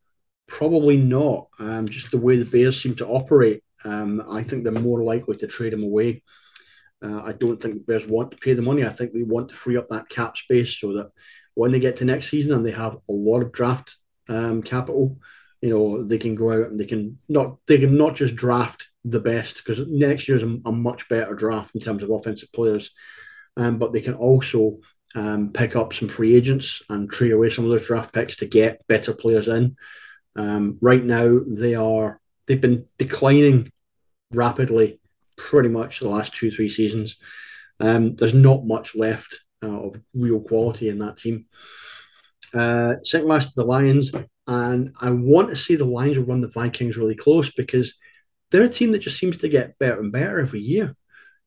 Probably 0.47 0.97
not. 0.97 1.47
Um, 1.59 1.87
just 1.87 2.11
the 2.11 2.17
way 2.17 2.37
the 2.37 2.45
Bears 2.45 2.81
seem 2.81 2.95
to 2.95 3.07
operate. 3.07 3.61
Um, 3.83 4.23
I 4.29 4.43
think 4.43 4.63
they're 4.63 4.71
more 4.71 5.03
likely 5.03 5.35
to 5.37 5.47
trade 5.47 5.73
him 5.73 5.83
away. 5.83 6.23
Uh, 7.03 7.21
I 7.21 7.33
don't 7.33 7.61
think 7.61 7.75
the 7.75 7.81
Bears 7.81 8.05
want 8.05 8.31
to 8.31 8.37
pay 8.37 8.53
the 8.53 8.61
money. 8.61 8.85
I 8.85 8.89
think 8.89 9.11
they 9.11 9.23
want 9.23 9.49
to 9.49 9.55
free 9.55 9.75
up 9.75 9.89
that 9.89 10.07
cap 10.07 10.37
space 10.37 10.79
so 10.79 10.93
that 10.93 11.11
when 11.53 11.71
they 11.71 11.79
get 11.79 11.97
to 11.97 12.05
next 12.05 12.29
season 12.29 12.53
and 12.53 12.65
they 12.65 12.71
have 12.71 12.93
a 12.93 13.11
lot 13.11 13.41
of 13.41 13.51
draft 13.51 13.97
um, 14.29 14.63
capital, 14.63 15.17
you 15.63 15.69
know, 15.69 16.03
they 16.03 16.17
can 16.17 16.35
go 16.35 16.51
out 16.51 16.71
and 16.71 16.77
they 16.77 16.85
can 16.85 17.17
not 17.29 17.55
they 17.67 17.77
can 17.77 17.97
not 17.97 18.15
just 18.15 18.35
draft 18.35 18.89
the 19.05 19.21
best 19.21 19.55
because 19.55 19.87
next 19.87 20.27
year's 20.27 20.43
a, 20.43 20.57
a 20.65 20.71
much 20.73 21.07
better 21.07 21.33
draft 21.35 21.73
in 21.73 21.79
terms 21.79 22.03
of 22.03 22.09
offensive 22.09 22.51
players, 22.51 22.91
um, 23.55 23.77
but 23.77 23.93
they 23.93 24.01
can 24.01 24.13
also 24.13 24.79
um, 25.15 25.53
pick 25.53 25.77
up 25.77 25.93
some 25.93 26.09
free 26.09 26.35
agents 26.35 26.81
and 26.89 27.09
trade 27.09 27.31
away 27.31 27.49
some 27.49 27.63
of 27.63 27.71
those 27.71 27.87
draft 27.87 28.13
picks 28.13 28.35
to 28.37 28.45
get 28.45 28.85
better 28.87 29.13
players 29.13 29.47
in. 29.47 29.77
Um, 30.35 30.79
right 30.81 31.01
now, 31.01 31.39
they 31.47 31.75
are 31.75 32.19
they've 32.45 32.59
been 32.59 32.85
declining 32.97 33.71
rapidly, 34.31 34.99
pretty 35.37 35.69
much 35.69 36.01
the 36.01 36.09
last 36.09 36.35
two 36.35 36.51
three 36.51 36.69
seasons. 36.69 37.15
Um, 37.79 38.17
there's 38.17 38.33
not 38.33 38.65
much 38.65 38.95
left 38.95 39.39
uh, 39.63 39.67
of 39.67 39.95
real 40.13 40.41
quality 40.41 40.89
in 40.89 40.99
that 40.99 41.15
team. 41.15 41.45
Uh, 42.53 42.95
second 43.03 43.29
last, 43.29 43.55
the 43.55 43.63
Lions, 43.63 44.11
and 44.47 44.93
I 44.99 45.09
want 45.11 45.49
to 45.49 45.55
see 45.55 45.75
the 45.75 45.85
Lions 45.85 46.17
run 46.17 46.41
the 46.41 46.49
Vikings 46.49 46.97
really 46.97 47.15
close 47.15 47.49
because 47.51 47.95
they're 48.51 48.63
a 48.63 48.69
team 48.69 48.91
that 48.91 48.99
just 48.99 49.17
seems 49.17 49.37
to 49.37 49.49
get 49.49 49.79
better 49.79 49.99
and 49.99 50.11
better 50.11 50.39
every 50.39 50.59
year. 50.59 50.95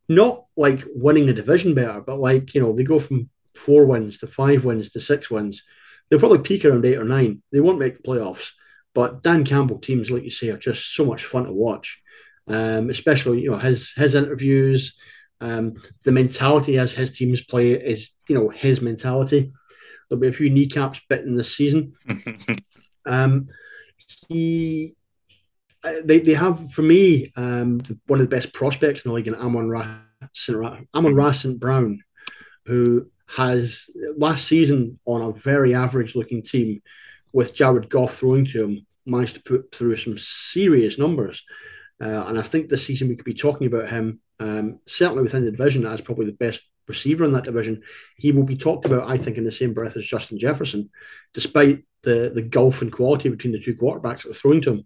Not 0.09 0.45
like 0.57 0.85
winning 0.95 1.27
the 1.27 1.35
division 1.35 1.75
better, 1.75 2.01
but 2.01 2.19
like 2.19 2.55
you 2.55 2.61
know 2.61 2.73
they 2.73 2.85
go 2.85 3.01
from 3.01 3.29
four 3.55 3.87
wins 3.87 4.19
to 4.19 4.27
five 4.27 4.65
wins 4.65 4.91
to 4.91 5.01
six 5.01 5.31
wins. 5.31 5.63
They'll 6.09 6.21
probably 6.21 6.39
peak 6.39 6.65
around 6.65 6.85
eight 6.85 6.99
or 6.99 7.05
nine. 7.05 7.43
They 7.53 7.61
won't 7.61 7.81
make 7.81 7.97
the 7.97 8.09
playoffs, 8.09 8.51
but 8.95 9.23
Dan 9.23 9.45
Campbell 9.45 9.79
teams, 9.79 10.11
like 10.11 10.23
you 10.23 10.31
say, 10.31 10.51
are 10.51 10.59
just 10.59 10.95
so 10.95 11.05
much 11.05 11.25
fun 11.25 11.45
to 11.45 11.53
watch. 11.53 12.03
Um, 12.49 12.91
especially 12.91 13.41
you 13.41 13.51
know 13.51 13.59
his 13.59 13.93
his 13.93 14.15
interviews, 14.15 14.95
um, 15.41 15.75
the 16.05 16.13
mentality 16.13 16.79
as 16.79 16.93
his 16.93 17.11
teams 17.11 17.43
play 17.43 17.73
is 17.73 18.11
you 18.29 18.37
know 18.37 18.49
his 18.49 18.81
mentality. 18.81 19.53
There'll 20.09 20.21
be 20.21 20.29
a 20.29 20.33
few 20.33 20.51
kneecaps 20.51 21.01
bitten 21.09 21.35
this 21.35 21.55
season. 21.55 21.95
um, 23.07 23.49
he, 24.29 24.95
uh, 25.85 25.95
they, 26.05 26.21
they 26.21 26.35
have 26.35 26.73
for 26.73 26.83
me 26.83 27.33
um, 27.37 27.81
one 28.07 28.21
of 28.21 28.29
the 28.29 28.37
best 28.37 28.53
prospects 28.53 29.05
in 29.05 29.11
the 29.11 29.15
league 29.15 29.29
in 29.29 29.35
Amon 29.35 29.69
Ra, 29.69 29.99
Amon 30.95 31.15
Ra 31.15 31.33
St. 31.33 31.59
Brown, 31.59 32.03
who 32.65 33.11
has 33.29 33.85
last 34.17 34.47
season 34.47 34.99
on 35.05 35.23
a 35.23 35.33
very 35.33 35.75
average 35.75 36.15
looking 36.15 36.43
team 36.43 36.83
with 37.33 37.55
Jared 37.55 37.89
Goff 37.89 38.17
throwing 38.17 38.47
to 38.47 38.65
him 38.65 38.87
managed 39.05 39.37
to 39.37 39.43
put 39.43 39.75
through 39.75 39.97
some 39.97 40.19
serious 40.19 40.99
numbers. 40.99 41.45
Uh, 42.01 42.25
and 42.27 42.39
I 42.39 42.43
think 42.43 42.69
this 42.69 42.85
season 42.85 43.09
we 43.09 43.17
could 43.17 43.25
be 43.25 43.35
talking 43.35 43.67
about 43.67 43.89
him 43.89 44.21
um, 44.39 44.81
certainly 44.87 45.23
within 45.23 45.45
the 45.45 45.51
division 45.51 45.87
as 45.87 46.01
probably 46.01 46.27
the 46.27 46.33
best 46.33 46.61
receiver 46.89 47.25
in 47.25 47.33
that 47.33 47.45
division. 47.45 47.83
He 48.17 48.33
will 48.33 48.45
be 48.45 48.57
talked 48.57 48.87
about, 48.87 49.09
I 49.09 49.19
think, 49.19 49.37
in 49.37 49.45
the 49.45 49.53
same 49.53 49.75
breath 49.75 49.97
as 49.97 50.07
Justin 50.07 50.39
Jefferson, 50.39 50.91
despite 51.35 51.85
the 52.03 52.31
the 52.35 52.43
gulf 52.43 52.83
in 52.83 52.91
quality 52.91 53.29
between 53.29 53.53
the 53.53 53.61
two 53.61 53.75
quarterbacks 53.75 54.23
that 54.23 54.31
are 54.31 54.35
throwing 54.35 54.61
to 54.63 54.71
him. 54.71 54.85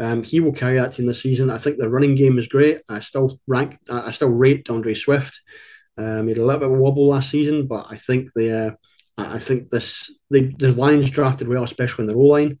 Um, 0.00 0.22
he 0.22 0.40
will 0.40 0.52
carry 0.52 0.78
that 0.78 0.94
team 0.94 1.06
this 1.06 1.22
season. 1.22 1.50
I 1.50 1.58
think 1.58 1.76
the 1.76 1.88
running 1.88 2.14
game 2.14 2.38
is 2.38 2.46
great. 2.46 2.82
I 2.88 3.00
still 3.00 3.40
rank, 3.48 3.78
I 3.90 4.12
still 4.12 4.28
rate 4.28 4.70
Andre 4.70 4.94
Swift. 4.94 5.40
Um, 5.96 6.24
he 6.24 6.30
had 6.30 6.38
a 6.38 6.44
little 6.44 6.60
bit 6.60 6.68
of 6.70 6.74
a 6.74 6.80
wobble 6.80 7.08
last 7.08 7.30
season, 7.30 7.66
but 7.66 7.86
I 7.90 7.96
think 7.96 8.30
the 8.34 8.68
uh, 8.68 8.70
I 9.18 9.40
think 9.40 9.70
this 9.70 10.12
the 10.30 10.54
the 10.58 10.72
Lions 10.72 11.10
drafted 11.10 11.48
well, 11.48 11.64
especially 11.64 12.04
in 12.04 12.06
the 12.06 12.16
row 12.16 12.26
line, 12.26 12.58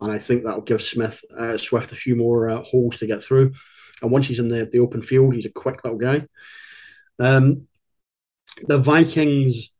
and 0.00 0.10
I 0.10 0.18
think 0.18 0.44
that 0.44 0.54
will 0.56 0.62
give 0.62 0.82
Smith 0.82 1.22
uh, 1.38 1.58
Swift 1.58 1.92
a 1.92 1.96
few 1.96 2.16
more 2.16 2.48
uh, 2.48 2.62
holes 2.62 2.96
to 2.98 3.06
get 3.06 3.22
through. 3.22 3.52
And 4.00 4.10
once 4.10 4.26
he's 4.26 4.38
in 4.38 4.48
the, 4.48 4.68
the 4.70 4.78
open 4.78 5.02
field, 5.02 5.34
he's 5.34 5.44
a 5.44 5.50
quick 5.50 5.84
little 5.84 5.98
guy. 5.98 6.26
Um, 7.18 7.67
the 8.66 8.78
Vikings 8.78 9.70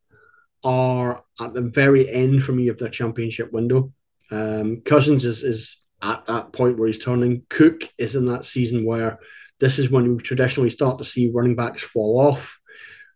are 0.65 1.25
at 1.41 1.55
the 1.55 1.63
very 1.63 2.09
end 2.09 2.43
for 2.43 2.53
me 2.53 2.69
of 2.69 2.79
their 2.79 2.89
championship 2.89 3.53
window. 3.53 3.93
Um, 4.31 4.83
Cousins 4.85 5.25
is, 5.25 5.43
is 5.43 5.77
at 6.03 6.27
that 6.27 6.53
point 6.53 6.79
where 6.79 6.89
he's 6.89 6.99
turning. 6.99 7.43
Cook 7.49 7.83
is 7.97 8.15
in 8.15 8.27
that 8.27 8.45
season 8.45 8.85
where 8.85 9.19
this 9.61 9.79
is 9.79 9.91
when 9.91 10.17
we 10.17 10.23
traditionally 10.23 10.71
start 10.71 10.99
to 10.99 11.05
see 11.05 11.31
running 11.33 11.57
backs 11.57 11.83
fall 11.83 12.21
off. 12.21 12.59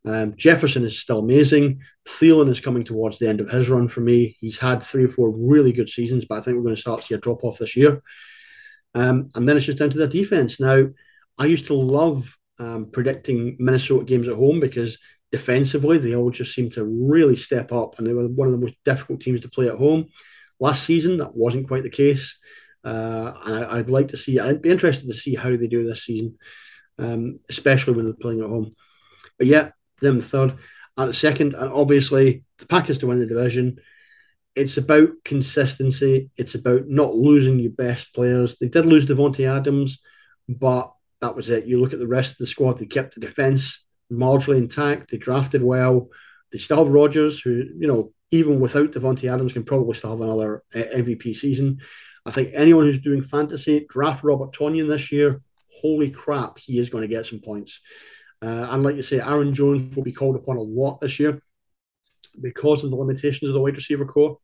Um, 0.04 0.34
Jefferson 0.36 0.84
is 0.84 0.98
still 0.98 1.20
amazing. 1.20 1.82
Thielen 2.08 2.50
is 2.50 2.60
coming 2.60 2.82
towards 2.82 3.18
the 3.18 3.28
end 3.28 3.40
of 3.40 3.50
his 3.50 3.68
run 3.68 3.88
for 3.88 4.00
me. 4.00 4.36
He's 4.40 4.58
had 4.58 4.82
three 4.82 5.04
or 5.04 5.08
four 5.08 5.30
really 5.30 5.72
good 5.72 5.88
seasons, 5.88 6.24
but 6.24 6.38
I 6.38 6.40
think 6.40 6.56
we're 6.56 6.64
going 6.64 6.74
to 6.74 6.80
start 6.80 7.02
to 7.02 7.06
see 7.06 7.14
a 7.14 7.18
drop 7.18 7.44
off 7.44 7.58
this 7.58 7.76
year. 7.76 8.02
Um, 8.94 9.30
and 9.34 9.48
then 9.48 9.56
it's 9.56 9.66
just 9.66 9.78
down 9.78 9.90
to 9.90 9.98
their 9.98 10.08
defense. 10.08 10.58
Now, 10.58 10.88
I 11.38 11.46
used 11.46 11.66
to 11.68 11.74
love 11.74 12.36
um, 12.58 12.90
predicting 12.92 13.56
Minnesota 13.58 14.04
games 14.04 14.28
at 14.28 14.34
home 14.34 14.60
because 14.60 14.98
defensively 15.32 15.96
they 15.96 16.14
all 16.14 16.30
just 16.30 16.54
seemed 16.54 16.72
to 16.72 16.84
really 16.84 17.36
step 17.36 17.72
up 17.72 17.98
and 17.98 18.06
they 18.06 18.12
were 18.12 18.28
one 18.28 18.46
of 18.46 18.52
the 18.52 18.64
most 18.64 18.76
difficult 18.84 19.20
teams 19.20 19.40
to 19.40 19.48
play 19.48 19.68
at 19.68 19.78
home. 19.78 20.08
Last 20.60 20.84
season, 20.84 21.16
that 21.16 21.34
wasn't 21.34 21.66
quite 21.66 21.82
the 21.82 21.90
case. 21.90 22.38
Uh, 22.84 23.32
and 23.44 23.64
I, 23.64 23.76
would 23.76 23.90
like 23.90 24.08
to 24.08 24.16
see, 24.16 24.38
I'd 24.38 24.62
be 24.62 24.70
interested 24.70 25.08
to 25.08 25.14
see 25.14 25.34
how 25.34 25.56
they 25.56 25.66
do 25.66 25.86
this 25.86 26.04
season, 26.04 26.38
um, 26.98 27.40
especially 27.48 27.94
when 27.94 28.04
they're 28.04 28.14
playing 28.14 28.42
at 28.42 28.48
home. 28.48 28.76
But 29.38 29.46
yeah, 29.46 29.70
them 30.00 30.20
third. 30.20 30.58
and 30.98 31.16
second, 31.16 31.54
and 31.54 31.72
obviously 31.72 32.44
the 32.58 32.66
Packers 32.66 32.98
to 32.98 33.06
win 33.06 33.18
the 33.18 33.26
division. 33.26 33.78
It's 34.54 34.76
about 34.76 35.10
consistency. 35.24 36.30
It's 36.36 36.54
about 36.54 36.88
not 36.88 37.14
losing 37.14 37.58
your 37.58 37.72
best 37.72 38.14
players. 38.14 38.58
They 38.58 38.68
did 38.68 38.84
lose 38.84 39.06
Davante 39.06 39.48
Adams, 39.48 39.98
but 40.46 40.92
that 41.22 41.34
was 41.34 41.48
it. 41.48 41.64
You 41.64 41.80
look 41.80 41.94
at 41.94 42.00
the 42.00 42.06
rest 42.06 42.32
of 42.32 42.38
the 42.38 42.46
squad, 42.46 42.78
they 42.78 42.86
kept 42.86 43.14
the 43.14 43.20
defense 43.20 43.82
marginally 44.10 44.58
intact. 44.58 45.10
They 45.10 45.18
drafted 45.18 45.62
well. 45.62 46.08
They 46.50 46.58
still 46.58 46.78
have 46.84 46.92
Rodgers, 46.92 47.40
who, 47.40 47.64
you 47.78 47.86
know, 47.86 48.12
even 48.30 48.60
without 48.60 48.92
Davante 48.92 49.32
Adams, 49.32 49.52
can 49.52 49.64
probably 49.64 49.94
still 49.94 50.10
have 50.10 50.20
another 50.20 50.62
uh, 50.74 50.78
MVP 50.78 51.34
season. 51.36 51.80
I 52.24 52.30
think 52.30 52.50
anyone 52.54 52.84
who's 52.84 53.00
doing 53.00 53.22
fantasy, 53.22 53.86
draft 53.88 54.24
Robert 54.24 54.52
Tonyan 54.52 54.88
this 54.88 55.10
year. 55.12 55.40
Holy 55.80 56.10
crap, 56.10 56.58
he 56.58 56.78
is 56.78 56.90
going 56.90 57.02
to 57.02 57.08
get 57.08 57.26
some 57.26 57.40
points. 57.40 57.80
Uh, 58.40 58.68
and 58.70 58.82
like 58.82 58.96
you 58.96 59.02
say, 59.02 59.20
Aaron 59.20 59.54
Jones 59.54 59.94
will 59.94 60.04
be 60.04 60.12
called 60.12 60.36
upon 60.36 60.56
a 60.56 60.62
lot 60.62 61.00
this 61.00 61.18
year 61.18 61.42
because 62.40 62.84
of 62.84 62.90
the 62.90 62.96
limitations 62.96 63.48
of 63.48 63.54
the 63.54 63.60
wide 63.60 63.74
receiver 63.74 64.04
corps. 64.04 64.38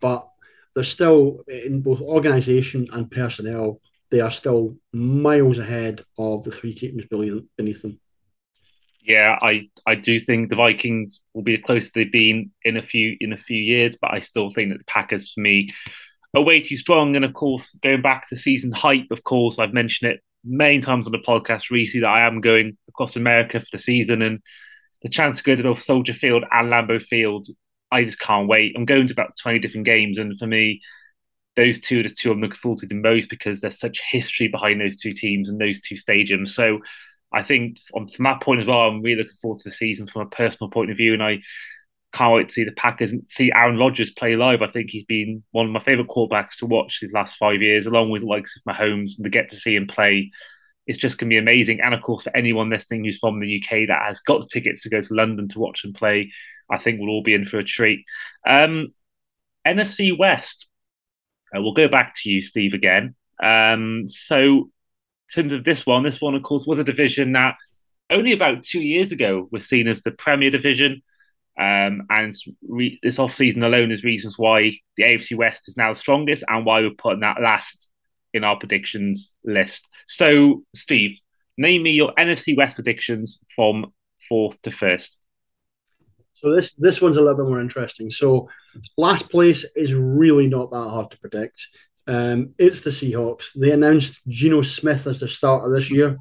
But 0.00 0.28
they're 0.74 0.84
still 0.84 1.44
in 1.48 1.80
both 1.80 2.00
organization 2.00 2.88
and 2.92 3.10
personnel 3.10 3.80
they 4.14 4.20
are 4.20 4.30
still 4.30 4.76
miles 4.92 5.58
ahead 5.58 6.04
of 6.18 6.44
the 6.44 6.52
three 6.52 6.72
teams 6.72 7.04
beneath 7.10 7.82
them. 7.82 8.00
Yeah, 9.04 9.38
I, 9.42 9.68
I 9.86 9.96
do 9.96 10.18
think 10.18 10.48
the 10.48 10.56
Vikings 10.56 11.20
will 11.34 11.42
be 11.42 11.56
the 11.56 11.62
closest 11.62 11.92
they've 11.92 12.10
been 12.10 12.50
in 12.62 12.78
a 12.78 12.82
few 12.82 13.16
in 13.20 13.34
a 13.34 13.38
few 13.38 13.60
years, 13.60 13.96
but 14.00 14.12
I 14.12 14.20
still 14.20 14.50
think 14.50 14.72
that 14.72 14.78
the 14.78 14.84
Packers 14.84 15.30
for 15.32 15.40
me 15.42 15.68
are 16.34 16.42
way 16.42 16.62
too 16.62 16.78
strong. 16.78 17.14
And 17.14 17.24
of 17.24 17.34
course, 17.34 17.76
going 17.82 18.00
back 18.00 18.28
to 18.28 18.36
season 18.36 18.72
hype, 18.72 19.10
of 19.10 19.22
course, 19.22 19.58
I've 19.58 19.74
mentioned 19.74 20.12
it 20.12 20.20
many 20.42 20.80
times 20.80 21.06
on 21.06 21.12
the 21.12 21.18
podcast 21.18 21.70
recently 21.70 22.00
that 22.00 22.08
I 22.08 22.26
am 22.26 22.40
going 22.40 22.78
across 22.88 23.14
America 23.16 23.60
for 23.60 23.66
the 23.72 23.78
season 23.78 24.22
and 24.22 24.40
the 25.02 25.10
chance 25.10 25.38
to 25.38 25.44
go 25.44 25.54
to 25.54 25.62
both 25.62 25.82
Soldier 25.82 26.14
Field 26.14 26.44
and 26.50 26.70
Lambeau 26.70 27.02
Field. 27.02 27.46
I 27.92 28.04
just 28.04 28.18
can't 28.18 28.48
wait. 28.48 28.74
I'm 28.74 28.86
going 28.86 29.06
to 29.06 29.12
about 29.12 29.36
20 29.36 29.58
different 29.58 29.84
games, 29.84 30.18
and 30.18 30.36
for 30.38 30.46
me, 30.46 30.80
those 31.56 31.78
two 31.78 32.00
are 32.00 32.04
the 32.04 32.08
two 32.08 32.32
I'm 32.32 32.40
looking 32.40 32.56
forward 32.56 32.78
to 32.78 32.86
the 32.86 32.94
most 32.94 33.28
because 33.28 33.60
there's 33.60 33.78
such 33.78 34.00
history 34.10 34.48
behind 34.48 34.80
those 34.80 34.96
two 34.96 35.12
teams 35.12 35.50
and 35.50 35.60
those 35.60 35.82
two 35.82 35.96
stadiums. 35.96 36.50
So 36.50 36.80
I 37.34 37.42
think 37.42 37.78
from, 37.90 38.08
from 38.08 38.24
that 38.24 38.40
point 38.40 38.60
as 38.60 38.66
well, 38.66 38.80
I'm 38.80 39.02
really 39.02 39.22
looking 39.22 39.36
forward 39.42 39.58
to 39.60 39.68
the 39.68 39.74
season 39.74 40.06
from 40.06 40.22
a 40.22 40.30
personal 40.30 40.70
point 40.70 40.90
of 40.90 40.96
view, 40.96 41.12
and 41.14 41.22
I 41.22 41.40
can't 42.12 42.32
wait 42.32 42.48
to 42.48 42.54
see 42.54 42.64
the 42.64 42.72
Packers 42.72 43.12
and 43.12 43.22
see 43.28 43.50
Aaron 43.52 43.76
Rodgers 43.76 44.10
play 44.10 44.36
live. 44.36 44.62
I 44.62 44.68
think 44.68 44.90
he's 44.90 45.04
been 45.04 45.42
one 45.50 45.66
of 45.66 45.72
my 45.72 45.80
favourite 45.80 46.08
quarterbacks 46.08 46.58
to 46.58 46.66
watch 46.66 46.98
these 47.00 47.12
last 47.12 47.36
five 47.36 47.60
years, 47.60 47.86
along 47.86 48.10
with 48.10 48.22
the 48.22 48.28
likes 48.28 48.56
of 48.56 48.72
Mahomes, 48.72 49.16
and 49.16 49.24
to 49.24 49.30
get 49.30 49.50
to 49.50 49.56
see 49.56 49.74
him 49.74 49.86
play. 49.86 50.30
It's 50.86 50.98
just 50.98 51.18
going 51.18 51.30
to 51.30 51.34
be 51.34 51.38
amazing. 51.38 51.80
And 51.80 51.94
of 51.94 52.02
course, 52.02 52.24
for 52.24 52.36
anyone 52.36 52.70
listening 52.70 53.04
who's 53.04 53.18
from 53.18 53.40
the 53.40 53.60
UK 53.62 53.88
that 53.88 54.02
has 54.06 54.20
got 54.20 54.48
tickets 54.48 54.82
to 54.82 54.90
go 54.90 55.00
to 55.00 55.14
London 55.14 55.48
to 55.48 55.58
watch 55.58 55.84
him 55.84 55.92
play, 55.92 56.30
I 56.70 56.78
think 56.78 57.00
we'll 57.00 57.10
all 57.10 57.22
be 57.22 57.34
in 57.34 57.44
for 57.44 57.58
a 57.58 57.64
treat. 57.64 58.04
Um, 58.46 58.92
NFC 59.66 60.16
West, 60.16 60.66
uh, 61.54 61.62
we'll 61.62 61.72
go 61.72 61.88
back 61.88 62.14
to 62.22 62.30
you, 62.30 62.42
Steve, 62.42 62.74
again. 62.74 63.14
Um, 63.42 64.06
so, 64.06 64.70
terms 65.34 65.52
of 65.52 65.64
this 65.64 65.84
one, 65.86 66.02
this 66.02 66.20
one, 66.20 66.34
of 66.34 66.42
course, 66.42 66.66
was 66.66 66.78
a 66.78 66.84
division 66.84 67.32
that 67.32 67.56
only 68.10 68.32
about 68.32 68.62
two 68.62 68.82
years 68.82 69.12
ago 69.12 69.48
was 69.50 69.68
seen 69.68 69.88
as 69.88 70.02
the 70.02 70.10
Premier 70.12 70.50
Division. 70.50 71.02
Um, 71.58 72.06
and 72.10 72.34
re- 72.68 72.98
this 73.02 73.18
off-season 73.18 73.62
alone 73.62 73.92
is 73.92 74.02
reasons 74.02 74.36
why 74.36 74.72
the 74.96 75.04
AFC 75.04 75.36
West 75.36 75.68
is 75.68 75.76
now 75.76 75.92
the 75.92 75.98
strongest 75.98 76.42
and 76.48 76.66
why 76.66 76.80
we're 76.80 76.90
putting 76.90 77.20
that 77.20 77.40
last 77.40 77.90
in 78.32 78.42
our 78.42 78.58
predictions 78.58 79.34
list. 79.44 79.88
So, 80.06 80.64
Steve, 80.74 81.20
name 81.56 81.84
me 81.84 81.92
your 81.92 82.12
NFC 82.18 82.56
West 82.56 82.74
predictions 82.74 83.40
from 83.54 83.92
fourth 84.28 84.60
to 84.62 84.70
first. 84.70 85.18
So 86.44 86.54
this 86.54 86.74
this 86.74 87.00
one's 87.00 87.16
a 87.16 87.20
little 87.20 87.36
bit 87.36 87.48
more 87.48 87.60
interesting. 87.60 88.10
So 88.10 88.50
last 88.98 89.30
place 89.30 89.64
is 89.74 89.94
really 89.94 90.46
not 90.46 90.70
that 90.70 90.76
hard 90.90 91.10
to 91.12 91.18
predict. 91.18 91.68
Um, 92.06 92.54
it's 92.58 92.80
the 92.80 92.90
Seahawks. 92.90 93.46
They 93.54 93.72
announced 93.72 94.20
Geno 94.28 94.62
Smith 94.62 95.06
as 95.06 95.20
the 95.20 95.28
starter 95.28 95.72
this 95.72 95.90
year. 95.90 96.18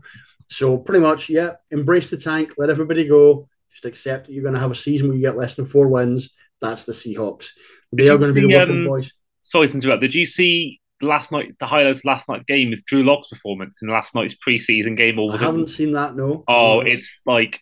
So 0.49 0.77
pretty 0.77 1.01
much, 1.01 1.29
yeah, 1.29 1.53
embrace 1.71 2.09
the 2.09 2.17
tank, 2.17 2.53
let 2.57 2.69
everybody 2.69 3.07
go. 3.07 3.49
Just 3.71 3.85
accept 3.85 4.27
that 4.27 4.33
you're 4.33 4.43
going 4.43 4.53
to 4.53 4.59
have 4.59 4.71
a 4.71 4.75
season 4.75 5.07
where 5.07 5.17
you 5.17 5.23
get 5.23 5.37
less 5.37 5.55
than 5.55 5.65
four 5.65 5.87
wins. 5.87 6.29
That's 6.61 6.83
the 6.83 6.91
Seahawks. 6.91 7.49
They 7.91 8.09
are 8.09 8.17
going 8.17 8.33
to 8.33 8.39
be 8.39 8.47
the 8.47 8.57
working 8.57 8.77
um, 8.77 8.87
boys. 8.87 9.11
Sorry 9.41 9.67
to 9.67 9.73
interrupt. 9.73 10.01
Did 10.01 10.13
you 10.13 10.25
see 10.25 10.79
last 11.01 11.31
night 11.31 11.57
the 11.59 11.65
highlights 11.65 12.05
last 12.05 12.29
night's 12.29 12.45
game 12.45 12.69
with 12.69 12.85
Drew 12.85 13.03
Lock's 13.03 13.27
performance 13.27 13.79
in 13.81 13.89
last 13.89 14.15
night's 14.15 14.35
preseason 14.35 14.95
game? 14.95 15.19
Or 15.19 15.31
was 15.31 15.41
I 15.41 15.45
haven't 15.45 15.69
it... 15.69 15.73
seen 15.73 15.93
that. 15.93 16.15
No. 16.15 16.43
Oh, 16.47 16.81
it's 16.81 17.21
like 17.25 17.61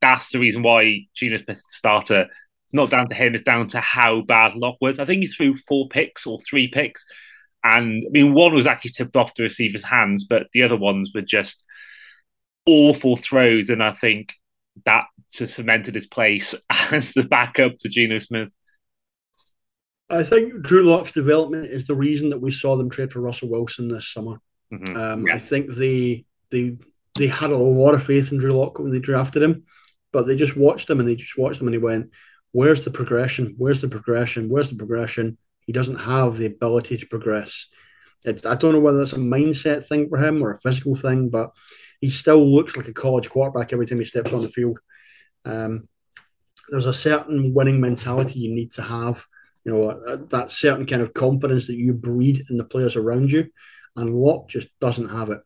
that's 0.00 0.32
the 0.32 0.38
reason 0.38 0.62
why 0.62 1.06
Geno 1.14 1.36
Smith's 1.38 1.64
starter. 1.68 2.22
It's 2.64 2.74
not 2.74 2.90
down 2.90 3.08
to 3.08 3.14
him, 3.14 3.34
it's 3.34 3.44
down 3.44 3.68
to 3.68 3.80
how 3.80 4.22
bad 4.22 4.56
Lock 4.56 4.76
was. 4.80 4.98
I 4.98 5.04
think 5.04 5.22
he 5.22 5.28
threw 5.28 5.56
four 5.56 5.88
picks 5.88 6.26
or 6.26 6.40
three 6.40 6.66
picks. 6.68 7.06
And 7.66 8.04
I 8.06 8.10
mean, 8.10 8.32
one 8.32 8.54
was 8.54 8.66
actually 8.66 8.92
tipped 8.92 9.16
off 9.16 9.34
the 9.34 9.42
receiver's 9.42 9.82
hands, 9.82 10.24
but 10.24 10.46
the 10.52 10.62
other 10.62 10.76
ones 10.76 11.10
were 11.14 11.22
just 11.22 11.64
awful 12.64 13.16
throws. 13.16 13.70
And 13.70 13.82
I 13.82 13.92
think 13.92 14.34
that 14.84 15.04
cemented 15.28 15.94
his 15.94 16.06
place 16.06 16.54
as 16.92 17.12
the 17.12 17.24
backup 17.24 17.76
to 17.78 17.88
Geno 17.88 18.18
Smith. 18.18 18.50
I 20.08 20.22
think 20.22 20.62
Drew 20.62 20.84
Lock's 20.84 21.10
development 21.10 21.66
is 21.66 21.86
the 21.86 21.96
reason 21.96 22.30
that 22.30 22.40
we 22.40 22.52
saw 22.52 22.76
them 22.76 22.88
trade 22.88 23.12
for 23.12 23.20
Russell 23.20 23.48
Wilson 23.48 23.88
this 23.88 24.12
summer. 24.12 24.40
Mm-hmm. 24.72 24.96
Um, 24.96 25.26
yeah. 25.26 25.34
I 25.34 25.38
think 25.40 25.74
they 25.74 26.24
they 26.50 26.76
they 27.18 27.26
had 27.26 27.50
a 27.50 27.56
lot 27.56 27.94
of 27.94 28.04
faith 28.04 28.30
in 28.30 28.38
Drew 28.38 28.52
Lock 28.52 28.78
when 28.78 28.92
they 28.92 29.00
drafted 29.00 29.42
him, 29.42 29.64
but 30.12 30.28
they 30.28 30.36
just 30.36 30.56
watched 30.56 30.88
him 30.88 31.00
and 31.00 31.08
they 31.08 31.16
just 31.16 31.36
watched 31.36 31.60
him 31.60 31.66
and 31.66 31.74
he 31.74 31.78
went, 31.78 32.10
"Where's 32.52 32.84
the 32.84 32.92
progression? 32.92 33.56
Where's 33.58 33.80
the 33.80 33.88
progression? 33.88 34.48
Where's 34.48 34.70
the 34.70 34.76
progression?" 34.76 35.38
He 35.66 35.72
doesn't 35.72 35.96
have 35.96 36.36
the 36.36 36.46
ability 36.46 36.98
to 36.98 37.06
progress. 37.06 37.66
It, 38.24 38.46
I 38.46 38.54
don't 38.54 38.72
know 38.72 38.80
whether 38.80 39.02
it's 39.02 39.12
a 39.12 39.16
mindset 39.16 39.86
thing 39.86 40.08
for 40.08 40.18
him 40.18 40.42
or 40.42 40.52
a 40.52 40.60
physical 40.60 40.96
thing, 40.96 41.28
but 41.28 41.50
he 42.00 42.10
still 42.10 42.44
looks 42.44 42.76
like 42.76 42.88
a 42.88 42.92
college 42.92 43.30
quarterback 43.30 43.72
every 43.72 43.86
time 43.86 43.98
he 43.98 44.04
steps 44.04 44.32
on 44.32 44.42
the 44.42 44.48
field. 44.48 44.78
Um, 45.44 45.88
there's 46.70 46.86
a 46.86 46.92
certain 46.92 47.54
winning 47.54 47.80
mentality 47.80 48.40
you 48.40 48.52
need 48.52 48.72
to 48.74 48.82
have 48.82 49.24
you 49.66 49.72
know, 49.72 50.16
that 50.30 50.52
certain 50.52 50.86
kind 50.86 51.02
of 51.02 51.12
confidence 51.12 51.66
that 51.66 51.74
you 51.74 51.92
breed 51.92 52.44
in 52.48 52.56
the 52.56 52.64
players 52.64 52.94
around 52.94 53.32
you. 53.32 53.48
And 53.96 54.14
Lock 54.14 54.48
just 54.48 54.68
doesn't 54.80 55.08
have 55.08 55.30
it. 55.30 55.40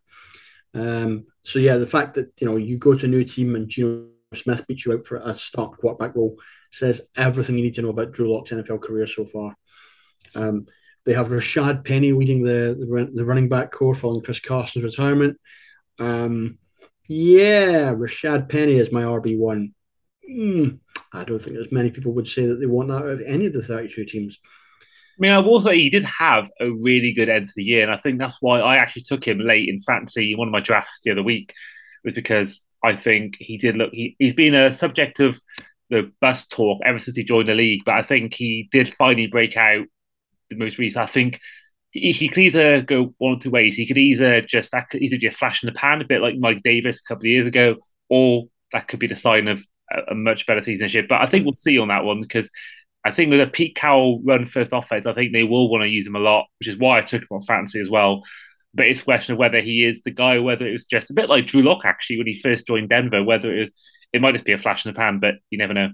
Um, 0.74 1.26
so 1.42 1.58
yeah, 1.58 1.78
the 1.78 1.86
fact 1.86 2.14
that 2.14 2.32
you 2.38 2.46
know 2.46 2.56
you 2.56 2.76
go 2.76 2.94
to 2.94 3.06
a 3.06 3.08
new 3.08 3.24
team 3.24 3.54
and 3.54 3.68
Geno 3.68 4.08
Smith 4.34 4.66
beats 4.66 4.84
you 4.84 4.92
out 4.92 5.06
for 5.06 5.16
a 5.16 5.34
start 5.34 5.78
quarterback 5.78 6.14
role 6.14 6.36
says 6.70 7.00
everything 7.16 7.56
you 7.56 7.64
need 7.64 7.74
to 7.76 7.82
know 7.82 7.88
about 7.88 8.12
Drew 8.12 8.30
Lock's 8.30 8.50
NFL 8.50 8.82
career 8.82 9.06
so 9.06 9.24
far. 9.24 9.56
Um, 10.34 10.66
they 11.04 11.14
have 11.14 11.28
Rashad 11.28 11.84
Penny 11.84 12.12
leading 12.12 12.42
the, 12.42 12.76
the, 12.78 13.10
the 13.12 13.24
running 13.24 13.48
back 13.48 13.72
corps 13.72 13.94
following 13.94 14.22
Chris 14.22 14.40
Carson's 14.40 14.84
retirement. 14.84 15.38
Um, 15.98 16.58
yeah, 17.08 17.92
Rashad 17.94 18.48
Penny 18.48 18.76
is 18.76 18.92
my 18.92 19.02
RB 19.02 19.38
one. 19.38 19.74
Mm, 20.30 20.78
I 21.12 21.24
don't 21.24 21.42
think 21.42 21.56
as 21.56 21.72
many 21.72 21.90
people 21.90 22.12
would 22.12 22.28
say 22.28 22.46
that 22.46 22.56
they 22.56 22.66
want 22.66 22.88
that 22.88 23.02
out 23.02 23.06
of 23.06 23.22
any 23.26 23.46
of 23.46 23.52
the 23.52 23.62
32 23.62 24.04
teams. 24.04 24.38
I 24.44 25.18
mean, 25.18 25.32
I 25.32 25.38
will 25.38 25.60
say 25.60 25.76
he 25.76 25.90
did 25.90 26.04
have 26.04 26.50
a 26.60 26.70
really 26.70 27.12
good 27.12 27.28
end 27.28 27.48
to 27.48 27.52
the 27.56 27.64
year, 27.64 27.82
and 27.82 27.92
I 27.92 27.98
think 27.98 28.18
that's 28.18 28.38
why 28.40 28.60
I 28.60 28.76
actually 28.76 29.02
took 29.02 29.26
him 29.26 29.38
late 29.38 29.68
in 29.68 29.80
fantasy 29.80 30.32
in 30.32 30.38
one 30.38 30.48
of 30.48 30.52
my 30.52 30.60
drafts 30.60 31.00
the 31.02 31.10
other 31.10 31.22
week, 31.22 31.52
was 32.04 32.14
because 32.14 32.64
I 32.82 32.96
think 32.96 33.36
he 33.38 33.58
did 33.58 33.76
look. 33.76 33.90
He, 33.92 34.16
he's 34.18 34.34
been 34.34 34.54
a 34.54 34.72
subject 34.72 35.20
of 35.20 35.40
the 35.90 36.10
bus 36.20 36.46
talk 36.46 36.80
ever 36.84 36.98
since 36.98 37.16
he 37.16 37.24
joined 37.24 37.48
the 37.48 37.54
league, 37.54 37.82
but 37.84 37.96
I 37.96 38.02
think 38.02 38.34
he 38.34 38.68
did 38.72 38.94
finally 38.94 39.26
break 39.26 39.56
out 39.56 39.86
the 40.50 40.56
most 40.56 40.78
recent. 40.78 41.02
I 41.02 41.06
think 41.06 41.40
he, 41.90 42.12
he 42.12 42.28
could 42.28 42.38
either 42.38 42.82
go 42.82 43.14
one 43.18 43.34
or 43.34 43.40
two 43.40 43.50
ways. 43.50 43.74
He 43.74 43.86
could 43.86 43.98
either 43.98 44.40
just 44.42 44.72
that 44.72 44.90
could 44.90 45.02
either 45.02 45.18
be 45.18 45.26
a 45.26 45.32
flash 45.32 45.62
in 45.62 45.68
the 45.68 45.72
pan, 45.72 46.00
a 46.00 46.04
bit 46.04 46.20
like 46.20 46.36
Mike 46.38 46.62
Davis 46.62 47.00
a 47.00 47.08
couple 47.08 47.22
of 47.22 47.26
years 47.26 47.46
ago, 47.46 47.76
or 48.08 48.44
that 48.72 48.88
could 48.88 49.00
be 49.00 49.06
the 49.06 49.16
sign 49.16 49.48
of 49.48 49.64
a, 50.08 50.14
much 50.14 50.46
better 50.46 50.60
season 50.60 50.86
this 50.86 50.94
year. 50.94 51.06
But 51.08 51.20
I 51.20 51.26
think 51.26 51.44
we'll 51.44 51.56
see 51.56 51.78
on 51.78 51.88
that 51.88 52.04
one 52.04 52.20
because 52.20 52.50
I 53.04 53.12
think 53.12 53.30
with 53.30 53.40
a 53.40 53.46
Pete 53.46 53.76
Carroll 53.76 54.22
run 54.24 54.46
first 54.46 54.72
offense, 54.72 55.06
I 55.06 55.14
think 55.14 55.32
they 55.32 55.42
will 55.42 55.70
want 55.70 55.82
to 55.82 55.88
use 55.88 56.06
him 56.06 56.16
a 56.16 56.20
lot, 56.20 56.46
which 56.58 56.68
is 56.68 56.78
why 56.78 56.98
I 56.98 57.02
took 57.02 57.22
him 57.22 57.28
on 57.30 57.42
fantasy 57.42 57.80
as 57.80 57.88
well. 57.88 58.22
But 58.74 58.86
it's 58.86 59.00
a 59.00 59.04
question 59.04 59.32
of 59.32 59.38
whether 59.38 59.60
he 59.60 59.84
is 59.84 60.02
the 60.02 60.12
guy, 60.12 60.38
whether 60.38 60.66
it 60.66 60.72
was 60.72 60.84
just 60.84 61.10
a 61.10 61.14
bit 61.14 61.28
like 61.28 61.46
Drew 61.46 61.62
Lock 61.62 61.84
actually 61.84 62.18
when 62.18 62.26
he 62.26 62.38
first 62.38 62.66
joined 62.66 62.88
Denver, 62.88 63.22
whether 63.24 63.52
it 63.52 63.60
was, 63.60 63.70
it 64.12 64.20
might 64.20 64.32
just 64.32 64.44
be 64.44 64.52
a 64.52 64.58
flash 64.58 64.84
in 64.84 64.92
the 64.92 64.96
pan, 64.96 65.18
but 65.18 65.36
you 65.50 65.58
never 65.58 65.74
know. 65.74 65.88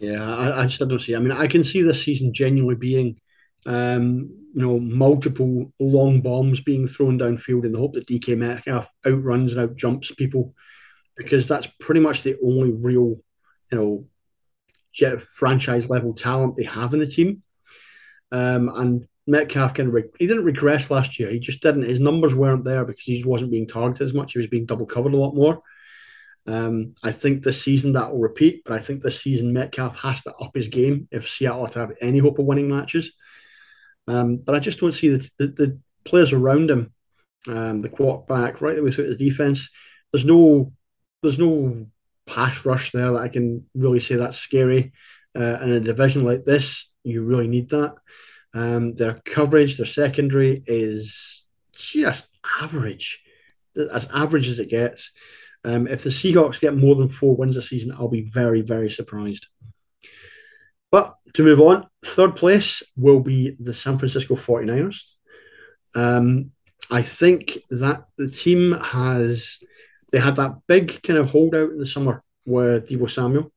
Yeah, 0.00 0.34
I, 0.34 0.62
I 0.62 0.66
just 0.66 0.80
don't 0.80 0.98
see. 0.98 1.14
I 1.14 1.18
mean, 1.18 1.32
I 1.32 1.46
can 1.46 1.62
see 1.62 1.82
this 1.82 2.02
season 2.02 2.32
genuinely 2.32 2.74
being, 2.74 3.20
um, 3.66 4.30
you 4.54 4.62
know, 4.62 4.80
multiple 4.80 5.72
long 5.78 6.22
bombs 6.22 6.60
being 6.60 6.88
thrown 6.88 7.18
downfield 7.18 7.64
in 7.66 7.72
the 7.72 7.78
hope 7.78 7.92
that 7.94 8.06
DK 8.06 8.36
Metcalf 8.36 8.88
outruns 9.06 9.54
and 9.54 9.68
outjumps 9.68 10.16
people 10.16 10.54
because 11.16 11.46
that's 11.46 11.68
pretty 11.78 12.00
much 12.00 12.22
the 12.22 12.36
only 12.42 12.72
real, 12.72 13.20
you 13.70 13.78
know, 13.78 14.06
franchise 15.18 15.88
level 15.88 16.14
talent 16.14 16.56
they 16.56 16.64
have 16.64 16.94
in 16.94 17.00
the 17.00 17.06
team. 17.06 17.42
Um, 18.32 18.68
and 18.68 19.06
Metcalf 19.26 19.74
kind 19.74 19.88
of 19.88 19.94
re- 19.94 20.04
he 20.18 20.26
didn't 20.26 20.44
regress 20.44 20.90
last 20.90 21.18
year. 21.18 21.30
He 21.30 21.38
just 21.38 21.62
didn't. 21.62 21.82
His 21.82 22.00
numbers 22.00 22.34
weren't 22.34 22.64
there 22.64 22.84
because 22.84 23.04
he 23.04 23.22
wasn't 23.24 23.50
being 23.50 23.66
targeted 23.68 24.06
as 24.06 24.14
much. 24.14 24.32
He 24.32 24.38
was 24.38 24.46
being 24.46 24.66
double 24.66 24.86
covered 24.86 25.14
a 25.14 25.18
lot 25.18 25.34
more. 25.34 25.62
Um, 26.46 26.94
I 27.02 27.12
think 27.12 27.42
this 27.42 27.62
season 27.62 27.92
that 27.92 28.10
will 28.10 28.20
repeat, 28.20 28.62
but 28.64 28.74
I 28.74 28.82
think 28.82 29.02
this 29.02 29.20
season 29.20 29.52
Metcalf 29.52 29.98
has 29.98 30.22
to 30.22 30.34
up 30.36 30.52
his 30.54 30.68
game 30.68 31.08
if 31.10 31.30
Seattle 31.30 31.68
to 31.68 31.78
have 31.78 31.92
any 32.00 32.18
hope 32.18 32.38
of 32.38 32.46
winning 32.46 32.68
matches. 32.68 33.12
Um, 34.06 34.38
but 34.38 34.54
I 34.54 34.58
just 34.58 34.80
don't 34.80 34.92
see 34.92 35.08
the, 35.10 35.30
the, 35.38 35.46
the 35.46 35.78
players 36.04 36.32
around 36.32 36.70
him, 36.70 36.92
um, 37.46 37.82
the 37.82 37.88
quarterback, 37.88 38.60
right 38.60 38.74
the 38.74 38.82
way 38.82 38.90
through 38.90 39.14
the 39.14 39.16
defense. 39.16 39.68
There's 40.12 40.24
no 40.24 40.72
there's 41.22 41.38
no 41.38 41.86
pass 42.26 42.64
rush 42.64 42.92
there 42.92 43.12
that 43.12 43.22
I 43.22 43.28
can 43.28 43.66
really 43.74 44.00
say 44.00 44.16
that's 44.16 44.38
scary. 44.38 44.92
Uh, 45.36 45.58
in 45.62 45.70
a 45.70 45.80
division 45.80 46.24
like 46.24 46.44
this, 46.44 46.90
you 47.04 47.22
really 47.22 47.46
need 47.46 47.68
that. 47.70 47.94
Um, 48.52 48.94
their 48.96 49.20
coverage, 49.24 49.76
their 49.76 49.86
secondary 49.86 50.62
is 50.66 51.46
just 51.72 52.26
average, 52.60 53.22
as 53.76 54.08
average 54.12 54.48
as 54.48 54.58
it 54.58 54.70
gets. 54.70 55.12
Um, 55.64 55.86
if 55.86 56.02
the 56.02 56.10
Seahawks 56.10 56.60
get 56.60 56.76
more 56.76 56.94
than 56.94 57.08
four 57.08 57.36
wins 57.36 57.56
a 57.56 57.62
season, 57.62 57.92
I'll 57.92 58.08
be 58.08 58.22
very, 58.22 58.62
very 58.62 58.90
surprised. 58.90 59.46
But 60.90 61.16
to 61.34 61.44
move 61.44 61.60
on, 61.60 61.86
third 62.04 62.36
place 62.36 62.82
will 62.96 63.20
be 63.20 63.56
the 63.60 63.74
San 63.74 63.98
Francisco 63.98 64.36
49ers. 64.36 65.02
Um, 65.94 66.52
I 66.90 67.02
think 67.02 67.58
that 67.70 68.04
the 68.16 68.30
team 68.30 68.72
has 68.72 69.58
they 70.10 70.18
had 70.18 70.36
that 70.36 70.66
big 70.66 71.02
kind 71.02 71.18
of 71.18 71.30
holdout 71.30 71.70
in 71.70 71.78
the 71.78 71.86
summer 71.86 72.24
with 72.44 72.88
Deebo 72.88 73.08
Samuel. 73.08 73.52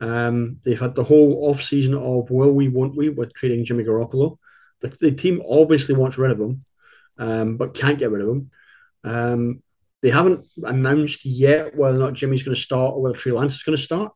Um, 0.00 0.58
they've 0.64 0.78
had 0.78 0.94
the 0.94 1.04
whole 1.04 1.48
off 1.48 1.62
season 1.62 1.94
of 1.94 2.30
will 2.30 2.52
we, 2.52 2.68
won't 2.68 2.96
we, 2.96 3.08
with 3.08 3.32
trading 3.34 3.64
Jimmy 3.64 3.84
Garoppolo. 3.84 4.38
The, 4.80 4.88
the 4.88 5.12
team 5.12 5.42
obviously 5.48 5.94
wants 5.94 6.18
rid 6.18 6.30
of 6.30 6.40
him, 6.40 6.64
um, 7.16 7.56
but 7.56 7.74
can't 7.74 7.98
get 7.98 8.10
rid 8.10 8.22
of 8.22 8.28
him. 8.28 8.50
Um, 9.02 9.62
they 10.02 10.10
haven't 10.10 10.46
announced 10.62 11.24
yet 11.24 11.76
whether 11.76 11.96
or 11.96 12.00
not 12.00 12.14
Jimmy's 12.14 12.42
going 12.42 12.54
to 12.54 12.60
start 12.60 12.94
or 12.94 13.02
whether 13.02 13.16
Trey 13.16 13.32
Lance 13.32 13.54
is 13.54 13.62
going 13.62 13.76
to 13.76 13.82
start. 13.82 14.12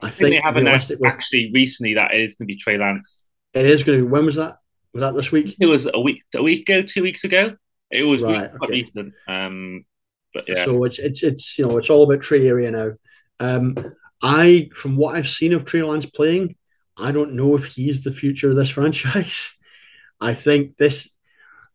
I, 0.00 0.06
I 0.06 0.10
think, 0.10 0.18
think, 0.18 0.30
they 0.34 0.40
have 0.42 0.56
announced 0.56 0.92
actually 1.04 1.50
recently 1.52 1.94
that 1.94 2.12
it 2.12 2.20
is 2.20 2.34
going 2.34 2.48
to 2.48 2.54
be 2.54 2.58
Trey 2.58 2.78
Lance. 2.78 3.22
It 3.54 3.66
is 3.66 3.82
going 3.82 3.98
to 3.98 4.04
be. 4.04 4.10
When 4.10 4.26
was 4.26 4.36
that? 4.36 4.56
Was 4.92 5.00
that 5.00 5.14
this 5.14 5.32
week? 5.32 5.56
It 5.58 5.66
was 5.66 5.88
a 5.92 6.00
week, 6.00 6.22
a 6.34 6.42
week 6.42 6.68
ago, 6.68 6.82
two 6.82 7.02
weeks 7.02 7.24
ago. 7.24 7.56
It 7.90 8.02
was 8.02 8.22
right, 8.22 8.50
okay. 8.62 8.72
recent. 8.72 9.14
Um, 9.28 9.84
but 10.34 10.48
yeah. 10.48 10.64
So 10.64 10.84
it's 10.84 10.98
it's 10.98 11.22
it's 11.22 11.58
you 11.58 11.66
know 11.66 11.78
it's 11.78 11.90
all 11.90 12.02
about 12.02 12.22
Trey 12.22 12.46
area 12.46 12.70
now. 12.70 12.92
Um, 13.38 13.94
I 14.22 14.70
from 14.74 14.96
what 14.96 15.14
I've 15.14 15.28
seen 15.28 15.52
of 15.52 15.64
Trey 15.64 15.82
Lance 15.82 16.06
playing, 16.06 16.56
I 16.96 17.12
don't 17.12 17.34
know 17.34 17.56
if 17.56 17.66
he's 17.66 18.02
the 18.02 18.12
future 18.12 18.50
of 18.50 18.56
this 18.56 18.70
franchise. 18.76 19.54
I 20.20 20.34
think 20.34 20.76
this, 20.76 21.10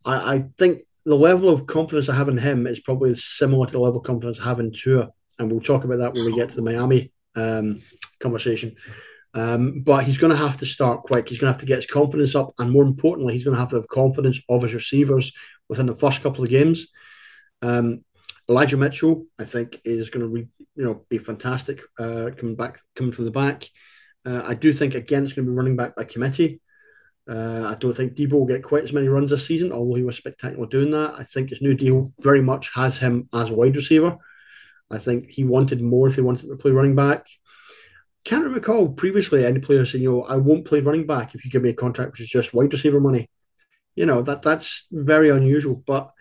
I, 0.05 0.35
I 0.35 0.45
think 0.57 0.83
the 1.07 1.15
level 1.15 1.47
of 1.47 1.65
confidence 1.67 2.09
I 2.09 2.15
have 2.15 2.27
in 2.27 2.37
him 2.37 2.67
is 2.67 2.81
probably 2.81 3.15
similar 3.15 3.65
to 3.65 3.71
the 3.71 3.79
level 3.79 3.99
of 3.99 4.05
confidence 4.05 4.41
I 4.41 4.43
have 4.43 4.59
in 4.59 4.73
Tua, 4.73 5.09
and 5.39 5.49
we'll 5.49 5.61
talk 5.61 5.85
about 5.85 5.99
that 5.99 6.13
when 6.13 6.25
we 6.25 6.35
get 6.35 6.49
to 6.49 6.55
the 6.57 6.61
Miami 6.61 7.13
um, 7.33 7.81
conversation. 8.19 8.75
Um, 9.33 9.83
but 9.83 10.03
he's 10.03 10.17
going 10.17 10.31
to 10.31 10.37
have 10.37 10.57
to 10.57 10.65
start 10.65 11.03
quick. 11.03 11.29
He's 11.29 11.37
going 11.39 11.47
to 11.47 11.53
have 11.53 11.61
to 11.61 11.65
get 11.65 11.77
his 11.77 11.85
confidence 11.85 12.35
up, 12.35 12.53
and 12.59 12.69
more 12.69 12.83
importantly, 12.83 13.35
he's 13.35 13.45
going 13.45 13.55
to 13.55 13.59
have 13.59 13.69
to 13.69 13.77
have 13.77 13.87
confidence 13.87 14.41
of 14.49 14.63
his 14.63 14.73
receivers 14.73 15.31
within 15.69 15.85
the 15.85 15.95
first 15.95 16.21
couple 16.21 16.43
of 16.43 16.49
games. 16.49 16.87
Um, 17.61 18.03
Elijah 18.49 18.75
Mitchell, 18.75 19.27
I 19.39 19.45
think, 19.45 19.79
is 19.85 20.09
going 20.09 20.23
to 20.23 20.27
re, 20.27 20.45
you 20.75 20.83
know 20.83 21.05
be 21.07 21.19
fantastic 21.19 21.83
uh, 21.97 22.31
coming 22.37 22.55
back 22.57 22.81
coming 22.95 23.13
from 23.13 23.23
the 23.23 23.31
back. 23.31 23.69
Uh, 24.25 24.41
I 24.45 24.55
do 24.55 24.73
think 24.73 24.93
again 24.93 25.23
it's 25.23 25.31
going 25.31 25.45
to 25.45 25.51
be 25.51 25.55
running 25.55 25.77
back 25.77 25.95
by 25.95 26.03
committee. 26.03 26.59
Uh, 27.29 27.65
I 27.67 27.75
don't 27.75 27.95
think 27.95 28.13
Deebo 28.13 28.31
will 28.33 28.45
get 28.45 28.63
quite 28.63 28.83
as 28.83 28.93
many 28.93 29.07
runs 29.09 29.31
this 29.31 29.45
season, 29.45 29.71
although 29.71 29.95
he 29.95 30.03
was 30.03 30.15
spectacular 30.15 30.65
doing 30.65 30.91
that. 30.91 31.15
I 31.17 31.25
think 31.25 31.49
his 31.49 31.61
new 31.61 31.73
deal 31.73 32.13
very 32.19 32.41
much 32.41 32.71
has 32.73 32.97
him 32.97 33.27
as 33.33 33.49
a 33.49 33.53
wide 33.53 33.75
receiver. 33.75 34.17
I 34.89 34.97
think 34.97 35.31
he 35.31 35.43
wanted 35.43 35.81
more 35.81 36.07
if 36.07 36.15
he 36.15 36.21
wanted 36.21 36.47
to 36.47 36.55
play 36.55 36.71
running 36.71 36.95
back. 36.95 37.27
Can't 38.23 38.47
recall 38.47 38.89
previously 38.89 39.45
any 39.45 39.59
player 39.59 39.85
saying, 39.85 40.03
you 40.03 40.11
know, 40.11 40.23
I 40.23 40.37
won't 40.37 40.65
play 40.65 40.79
running 40.79 41.05
back 41.05 41.35
if 41.35 41.43
you 41.43 41.51
give 41.51 41.63
me 41.63 41.69
a 41.69 41.73
contract 41.73 42.11
which 42.11 42.21
is 42.21 42.29
just 42.29 42.53
wide 42.53 42.71
receiver 42.71 42.99
money. 43.01 43.29
You 43.95 44.05
know, 44.05 44.21
that 44.21 44.41
that's 44.41 44.87
very 44.91 45.29
unusual. 45.29 45.83
But 45.85 46.11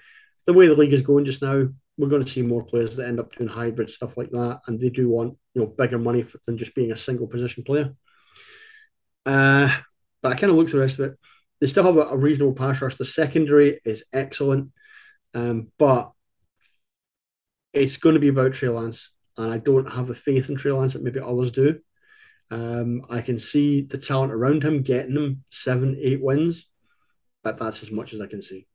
the 0.46 0.52
way 0.52 0.66
the 0.66 0.74
league 0.74 0.92
is 0.92 1.02
going 1.02 1.24
just 1.24 1.42
now, 1.42 1.68
we're 1.98 2.08
going 2.08 2.24
to 2.24 2.30
see 2.30 2.42
more 2.42 2.64
players 2.64 2.96
that 2.96 3.06
end 3.06 3.20
up 3.20 3.34
doing 3.34 3.48
hybrid 3.48 3.90
stuff 3.90 4.16
like 4.16 4.30
that, 4.30 4.60
and 4.66 4.80
they 4.80 4.90
do 4.90 5.08
want 5.08 5.36
you 5.54 5.60
know 5.60 5.66
bigger 5.66 5.98
money 5.98 6.26
than 6.46 6.58
just 6.58 6.74
being 6.74 6.92
a 6.92 6.96
single 6.96 7.26
position 7.26 7.64
player. 7.64 7.94
Uh, 9.24 9.76
but 10.26 10.32
I 10.32 10.40
kind 10.40 10.50
of 10.50 10.58
look 10.58 10.68
through 10.68 10.80
the 10.80 10.86
rest 10.86 10.98
of 10.98 11.12
it. 11.12 11.18
They 11.60 11.68
still 11.68 11.84
have 11.84 11.96
a, 11.96 12.00
a 12.00 12.16
reasonable 12.16 12.54
pass 12.54 12.82
rush. 12.82 12.96
The 12.96 13.04
secondary 13.04 13.78
is 13.84 14.02
excellent, 14.12 14.72
um, 15.34 15.70
but 15.78 16.10
it's 17.72 17.96
going 17.96 18.14
to 18.14 18.20
be 18.20 18.26
about 18.26 18.54
Trey 18.54 18.70
Lance, 18.70 19.10
and 19.36 19.52
I 19.52 19.58
don't 19.58 19.88
have 19.92 20.08
the 20.08 20.16
faith 20.16 20.48
in 20.48 20.56
Trey 20.56 20.72
Lance 20.72 20.94
that 20.94 21.02
maybe 21.04 21.20
others 21.20 21.52
do. 21.52 21.78
Um, 22.50 23.06
I 23.08 23.20
can 23.20 23.38
see 23.38 23.82
the 23.82 23.98
talent 23.98 24.32
around 24.32 24.64
him 24.64 24.82
getting 24.82 25.14
him 25.14 25.44
seven, 25.52 25.96
eight 26.02 26.20
wins. 26.20 26.66
but 27.44 27.56
that's 27.56 27.84
as 27.84 27.92
much 27.92 28.12
as 28.12 28.20
I 28.20 28.26
can 28.26 28.42
see. 28.42 28.66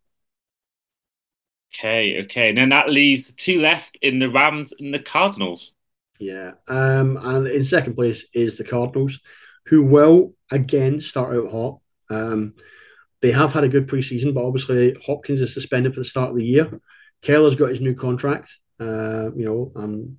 Okay, 1.74 2.22
okay. 2.24 2.50
And 2.50 2.58
then 2.58 2.70
that 2.70 2.90
leaves 2.90 3.34
two 3.34 3.60
left 3.60 3.98
in 4.02 4.20
the 4.20 4.30
Rams 4.30 4.74
and 4.80 4.94
the 4.94 5.00
Cardinals. 5.00 5.74
Yeah. 6.20 6.54
Um, 6.68 7.18
and 7.22 7.48
in 7.48 7.66
second 7.66 7.96
place 7.96 8.26
is 8.34 8.56
the 8.56 8.64
Cardinals, 8.64 9.20
who 9.66 9.84
will 9.84 10.34
again 10.52 11.02
start 11.02 11.36
out 11.36 11.52
hot. 11.52 11.80
Um, 12.10 12.56
they 13.22 13.32
have 13.32 13.54
had 13.54 13.64
a 13.64 13.70
good 13.70 13.88
preseason, 13.88 14.34
but 14.34 14.44
obviously 14.44 14.98
Hopkins 15.06 15.42
is 15.42 15.54
suspended 15.54 15.94
for 15.94 16.00
the 16.02 16.06
start 16.06 16.32
of 16.32 16.36
the 16.36 16.46
year. 16.46 16.82
Kyler's 17.22 17.56
got 17.56 17.70
his 17.70 17.82
new 17.82 17.94
contract. 17.94 18.52
Uh, 18.80 19.32
you 19.36 19.46
know, 19.46 19.72
I'm 19.76 20.18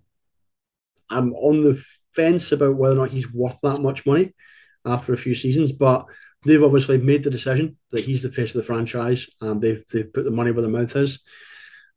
I'm 1.11 1.33
on 1.35 1.63
the 1.63 1.83
fence 2.15 2.53
about 2.53 2.77
whether 2.77 2.95
or 2.95 2.99
not 2.99 3.11
he's 3.11 3.33
worth 3.33 3.59
that 3.63 3.81
much 3.81 4.07
money 4.07 4.35
after 4.85 5.13
a 5.13 5.19
few 5.19 5.35
seasons, 5.35 5.73
but 5.73 6.07
they've 6.45 6.63
obviously 6.63 6.99
made 6.99 7.25
the 7.25 7.31
decision 7.31 7.77
that 7.91 8.05
he's 8.05 8.23
the 8.23 8.33
face 8.33 8.55
of 8.55 8.61
the 8.61 8.67
franchise, 8.67 9.27
and 9.41 9.61
they've 9.61 9.85
they've 9.93 10.13
put 10.13 10.25
the 10.25 10.31
money 10.31 10.53
where 10.53 10.63
the 10.63 10.69
mouth 10.69 10.95
is. 10.97 11.19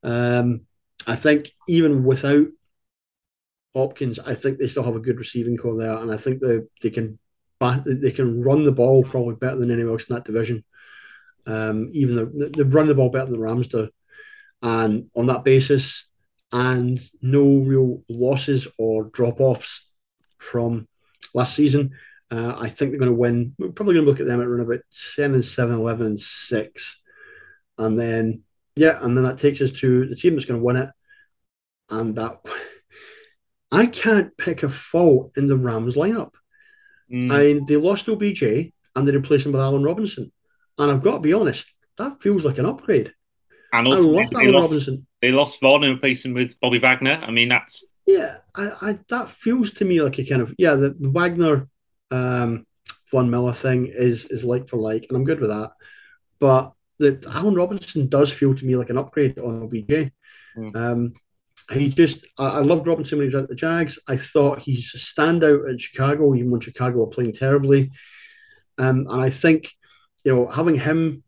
Um, 0.03 0.61
I 1.07 1.15
think 1.15 1.51
even 1.67 2.03
without 2.03 2.47
Hopkins, 3.75 4.19
I 4.19 4.35
think 4.35 4.57
they 4.57 4.67
still 4.67 4.83
have 4.83 4.95
a 4.95 4.99
good 4.99 5.19
receiving 5.19 5.57
corps 5.57 5.77
there, 5.77 5.97
and 5.97 6.11
I 6.11 6.17
think 6.17 6.41
they 6.41 6.61
they 6.81 6.89
can 6.89 7.19
they 7.59 8.11
can 8.11 8.41
run 8.41 8.63
the 8.63 8.71
ball 8.71 9.03
probably 9.03 9.35
better 9.35 9.57
than 9.57 9.71
anyone 9.71 9.93
else 9.93 10.05
in 10.09 10.15
that 10.15 10.25
division. 10.25 10.63
Um, 11.45 11.89
even 11.93 12.15
the, 12.15 12.51
they've 12.55 12.73
run 12.73 12.87
the 12.87 12.95
ball 12.95 13.09
better 13.09 13.25
than 13.25 13.33
the 13.33 13.39
Rams 13.39 13.67
do, 13.67 13.89
and 14.61 15.09
on 15.15 15.27
that 15.27 15.43
basis, 15.43 16.05
and 16.51 16.99
no 17.21 17.57
real 17.59 18.03
losses 18.09 18.67
or 18.77 19.05
drop 19.05 19.39
offs 19.41 19.87
from 20.37 20.87
last 21.33 21.55
season. 21.55 21.91
Uh, 22.31 22.55
I 22.57 22.69
think 22.69 22.91
they're 22.91 22.99
going 22.99 23.11
to 23.11 23.17
win. 23.17 23.53
We're 23.59 23.71
probably 23.71 23.93
going 23.93 24.05
to 24.05 24.09
look 24.09 24.19
at 24.19 24.25
them 24.25 24.41
at 24.41 24.47
around 24.47 24.61
about 24.61 24.81
7, 24.89 25.43
7, 25.43 25.75
11, 25.75 26.05
and 26.05 26.19
6. 26.19 27.01
And 27.77 27.99
then, 27.99 28.43
yeah, 28.75 28.97
and 29.01 29.15
then 29.15 29.23
that 29.25 29.39
takes 29.39 29.61
us 29.61 29.71
to 29.71 30.07
the 30.07 30.15
team 30.15 30.35
that's 30.35 30.45
going 30.45 30.59
to 30.59 30.65
win 30.65 30.77
it. 30.77 30.89
And 31.89 32.15
that, 32.15 32.39
I 33.71 33.85
can't 33.85 34.35
pick 34.37 34.63
a 34.63 34.69
fault 34.69 35.33
in 35.37 35.47
the 35.47 35.57
Rams 35.57 35.95
lineup. 35.95 36.31
Mm. 37.11 37.27
Mean, 37.27 37.65
they 37.65 37.75
lost 37.75 38.09
OBJ 38.09 38.43
and 38.95 39.07
they 39.07 39.11
replaced 39.11 39.45
him 39.45 39.51
with 39.51 39.61
Allen 39.61 39.83
Robinson. 39.83 40.31
And 40.77 40.91
I've 40.91 41.03
got 41.03 41.15
to 41.15 41.19
be 41.19 41.33
honest, 41.33 41.71
that 41.97 42.21
feels 42.21 42.43
like 42.43 42.57
an 42.57 42.65
upgrade. 42.65 43.13
And 43.71 43.87
also, 43.87 44.09
I 44.09 44.21
love 44.21 44.29
they, 44.29 44.37
Allen 44.37 44.51
lost, 44.53 44.71
Robinson. 44.71 45.07
They 45.21 45.31
lost 45.31 45.61
Von 45.61 45.83
and 45.83 45.95
replaced 45.95 46.25
him 46.25 46.33
with 46.33 46.59
Bobby 46.59 46.79
Wagner. 46.79 47.21
I 47.21 47.31
mean, 47.31 47.49
that's. 47.49 47.85
Yeah, 48.05 48.37
I, 48.55 48.71
I 48.81 48.99
that 49.09 49.31
feels 49.31 49.73
to 49.73 49.85
me 49.85 50.01
like 50.01 50.19
a 50.19 50.25
kind 50.25 50.41
of, 50.41 50.53
yeah, 50.57 50.75
the, 50.75 50.91
the 50.91 51.09
Wagner 51.09 51.67
um, 52.11 52.65
Von 53.11 53.29
Miller 53.29 53.53
thing 53.53 53.87
is 53.87 54.25
is 54.25 54.43
like 54.43 54.69
for 54.69 54.77
like, 54.77 55.05
and 55.09 55.17
I'm 55.17 55.25
good 55.25 55.39
with 55.39 55.49
that. 55.49 55.71
But 56.39 56.73
the 56.99 57.23
Allen 57.29 57.55
Robinson 57.55 58.07
does 58.07 58.31
feel 58.31 58.55
to 58.55 58.65
me 58.65 58.75
like 58.75 58.89
an 58.89 58.97
upgrade 58.97 59.39
on 59.39 59.63
OBJ. 59.63 60.11
Mm. 60.57 60.75
Um, 60.75 61.13
he 61.71 61.89
just, 61.89 62.25
I, 62.37 62.59
loved 62.59 62.87
Robinson 62.87 63.17
when 63.17 63.29
he 63.29 63.35
was 63.35 63.43
at 63.43 63.49
the 63.49 63.55
Jags. 63.55 63.97
I 64.07 64.17
thought 64.17 64.59
he's 64.59 64.93
a 64.93 64.97
standout 64.97 65.71
at 65.71 65.81
Chicago, 65.81 66.35
even 66.35 66.51
when 66.51 66.61
Chicago 66.61 66.99
were 66.99 67.07
playing 67.07 67.33
terribly. 67.33 67.91
Um, 68.77 69.07
and 69.09 69.21
I 69.21 69.29
think, 69.29 69.71
you 70.23 70.35
know, 70.35 70.47
having 70.47 70.79
him 70.79 71.23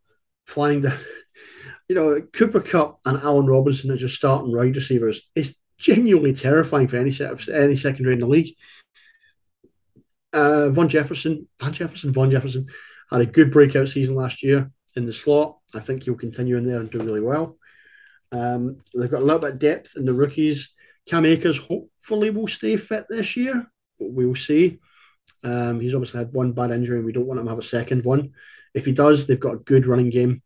flying 0.45 0.81
the, 0.81 0.97
you 1.89 1.95
know, 1.95 2.21
Cooper 2.33 2.61
Kupp 2.61 2.99
and 3.05 3.17
Allen 3.17 3.47
Robinson 3.47 3.91
as 3.91 4.01
your 4.01 4.09
starting 4.09 4.55
wide 4.55 4.75
receivers 4.75 5.21
is 5.35 5.55
genuinely 5.79 6.33
terrifying 6.33 6.87
for 6.87 6.97
any 6.97 7.11
set 7.11 7.31
of 7.31 7.47
any 7.49 7.75
secondary 7.75 8.13
in 8.13 8.19
the 8.19 8.27
league. 8.27 8.55
Uh, 10.33 10.69
Von 10.69 10.89
Jefferson, 10.89 11.47
Van 11.59 11.73
Jefferson, 11.73 12.13
Von 12.13 12.29
Jefferson 12.29 12.67
had 13.09 13.21
a 13.21 13.25
good 13.25 13.51
breakout 13.51 13.87
season 13.89 14.15
last 14.15 14.43
year 14.43 14.69
in 14.95 15.05
the 15.05 15.13
slot. 15.13 15.57
I 15.73 15.79
think 15.79 16.03
he'll 16.03 16.15
continue 16.15 16.57
in 16.57 16.65
there 16.65 16.79
and 16.79 16.91
do 16.91 16.99
really 16.99 17.21
well. 17.21 17.56
Um, 18.31 18.81
they've 18.95 19.11
got 19.11 19.21
a 19.21 19.25
little 19.25 19.39
bit 19.39 19.53
of 19.53 19.59
depth 19.59 19.93
in 19.95 20.05
the 20.05 20.13
rookies. 20.13 20.73
Cam 21.07 21.25
Akers 21.25 21.57
hopefully 21.57 22.29
will 22.29 22.47
stay 22.47 22.77
fit 22.77 23.05
this 23.09 23.37
year, 23.37 23.65
but 23.99 24.11
we'll 24.11 24.35
see. 24.35 24.79
Um, 25.43 25.79
he's 25.79 25.93
obviously 25.93 26.19
had 26.19 26.33
one 26.33 26.51
bad 26.51 26.71
injury, 26.71 26.97
and 26.97 27.05
we 27.05 27.13
don't 27.13 27.25
want 27.25 27.39
him 27.39 27.45
to 27.45 27.51
have 27.51 27.59
a 27.59 27.63
second 27.63 28.03
one. 28.03 28.31
If 28.73 28.85
he 28.85 28.91
does, 28.91 29.25
they've 29.25 29.39
got 29.39 29.55
a 29.55 29.59
good 29.59 29.87
running 29.87 30.09
game. 30.09 30.41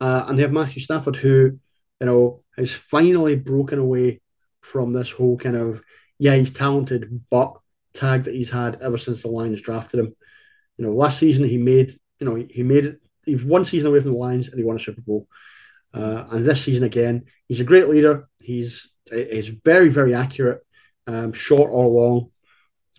Uh, 0.00 0.24
and 0.26 0.38
they 0.38 0.42
have 0.42 0.52
Matthew 0.52 0.80
Stafford, 0.80 1.16
who, 1.16 1.58
you 2.00 2.06
know, 2.06 2.42
has 2.56 2.72
finally 2.72 3.36
broken 3.36 3.78
away 3.78 4.20
from 4.60 4.92
this 4.92 5.10
whole 5.10 5.36
kind 5.36 5.56
of, 5.56 5.82
yeah, 6.18 6.34
he's 6.34 6.50
talented, 6.50 7.22
but 7.30 7.54
tag 7.92 8.24
that 8.24 8.34
he's 8.34 8.50
had 8.50 8.80
ever 8.82 8.98
since 8.98 9.22
the 9.22 9.28
Lions 9.28 9.60
drafted 9.60 10.00
him. 10.00 10.14
You 10.76 10.86
know, 10.86 10.92
last 10.92 11.18
season 11.18 11.44
he 11.44 11.58
made, 11.58 11.98
you 12.18 12.28
know, 12.28 12.34
he 12.34 12.62
made 12.62 12.86
it. 12.86 13.00
He 13.24 13.34
was 13.34 13.44
one 13.44 13.64
season 13.64 13.88
away 13.88 14.00
from 14.00 14.10
the 14.10 14.18
Lions 14.18 14.48
and 14.48 14.58
he 14.58 14.64
won 14.64 14.76
a 14.76 14.80
Super 14.80 15.00
Bowl. 15.00 15.28
Uh, 15.94 16.24
and 16.30 16.46
this 16.46 16.64
season 16.64 16.84
again, 16.84 17.24
he's 17.46 17.60
a 17.60 17.64
great 17.64 17.88
leader. 17.88 18.28
He's 18.40 18.90
he's 19.10 19.48
very 19.48 19.88
very 19.88 20.14
accurate, 20.14 20.60
um, 21.06 21.32
short 21.32 21.70
or 21.72 21.86
long. 21.86 22.30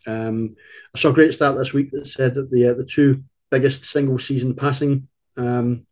Um, 0.07 0.55
I 0.95 0.99
saw 0.99 1.09
a 1.09 1.13
great 1.13 1.33
stat 1.33 1.55
this 1.55 1.73
week 1.73 1.91
that 1.91 2.07
said 2.07 2.35
that 2.35 2.51
the 2.51 2.69
uh, 2.69 2.73
the 2.73 2.85
two 2.85 3.23
biggest 3.51 3.85
single 3.85 4.19
season 4.19 4.55
passing 4.55 5.07
um, 5.37 5.85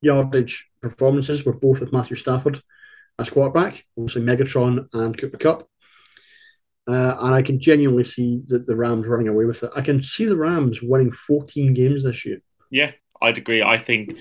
yardage 0.00 0.70
performances 0.80 1.44
were 1.44 1.52
both 1.52 1.80
with 1.80 1.92
Matthew 1.92 2.16
Stafford 2.16 2.62
as 3.18 3.30
quarterback, 3.30 3.84
obviously 3.96 4.22
Megatron 4.22 4.88
and 4.92 5.16
Cooper 5.16 5.38
Kupp. 5.38 5.68
Uh, 6.88 7.14
and 7.20 7.34
I 7.34 7.42
can 7.42 7.60
genuinely 7.60 8.02
see 8.02 8.42
that 8.48 8.66
the 8.66 8.74
Rams 8.74 9.06
running 9.06 9.28
away 9.28 9.44
with 9.44 9.62
it. 9.62 9.70
I 9.76 9.82
can 9.82 10.02
see 10.02 10.24
the 10.24 10.36
Rams 10.36 10.82
winning 10.82 11.12
14 11.12 11.74
games 11.74 12.02
this 12.02 12.26
year. 12.26 12.42
Yeah, 12.70 12.90
I'd 13.20 13.38
agree. 13.38 13.62
I 13.62 13.78
think 13.78 14.16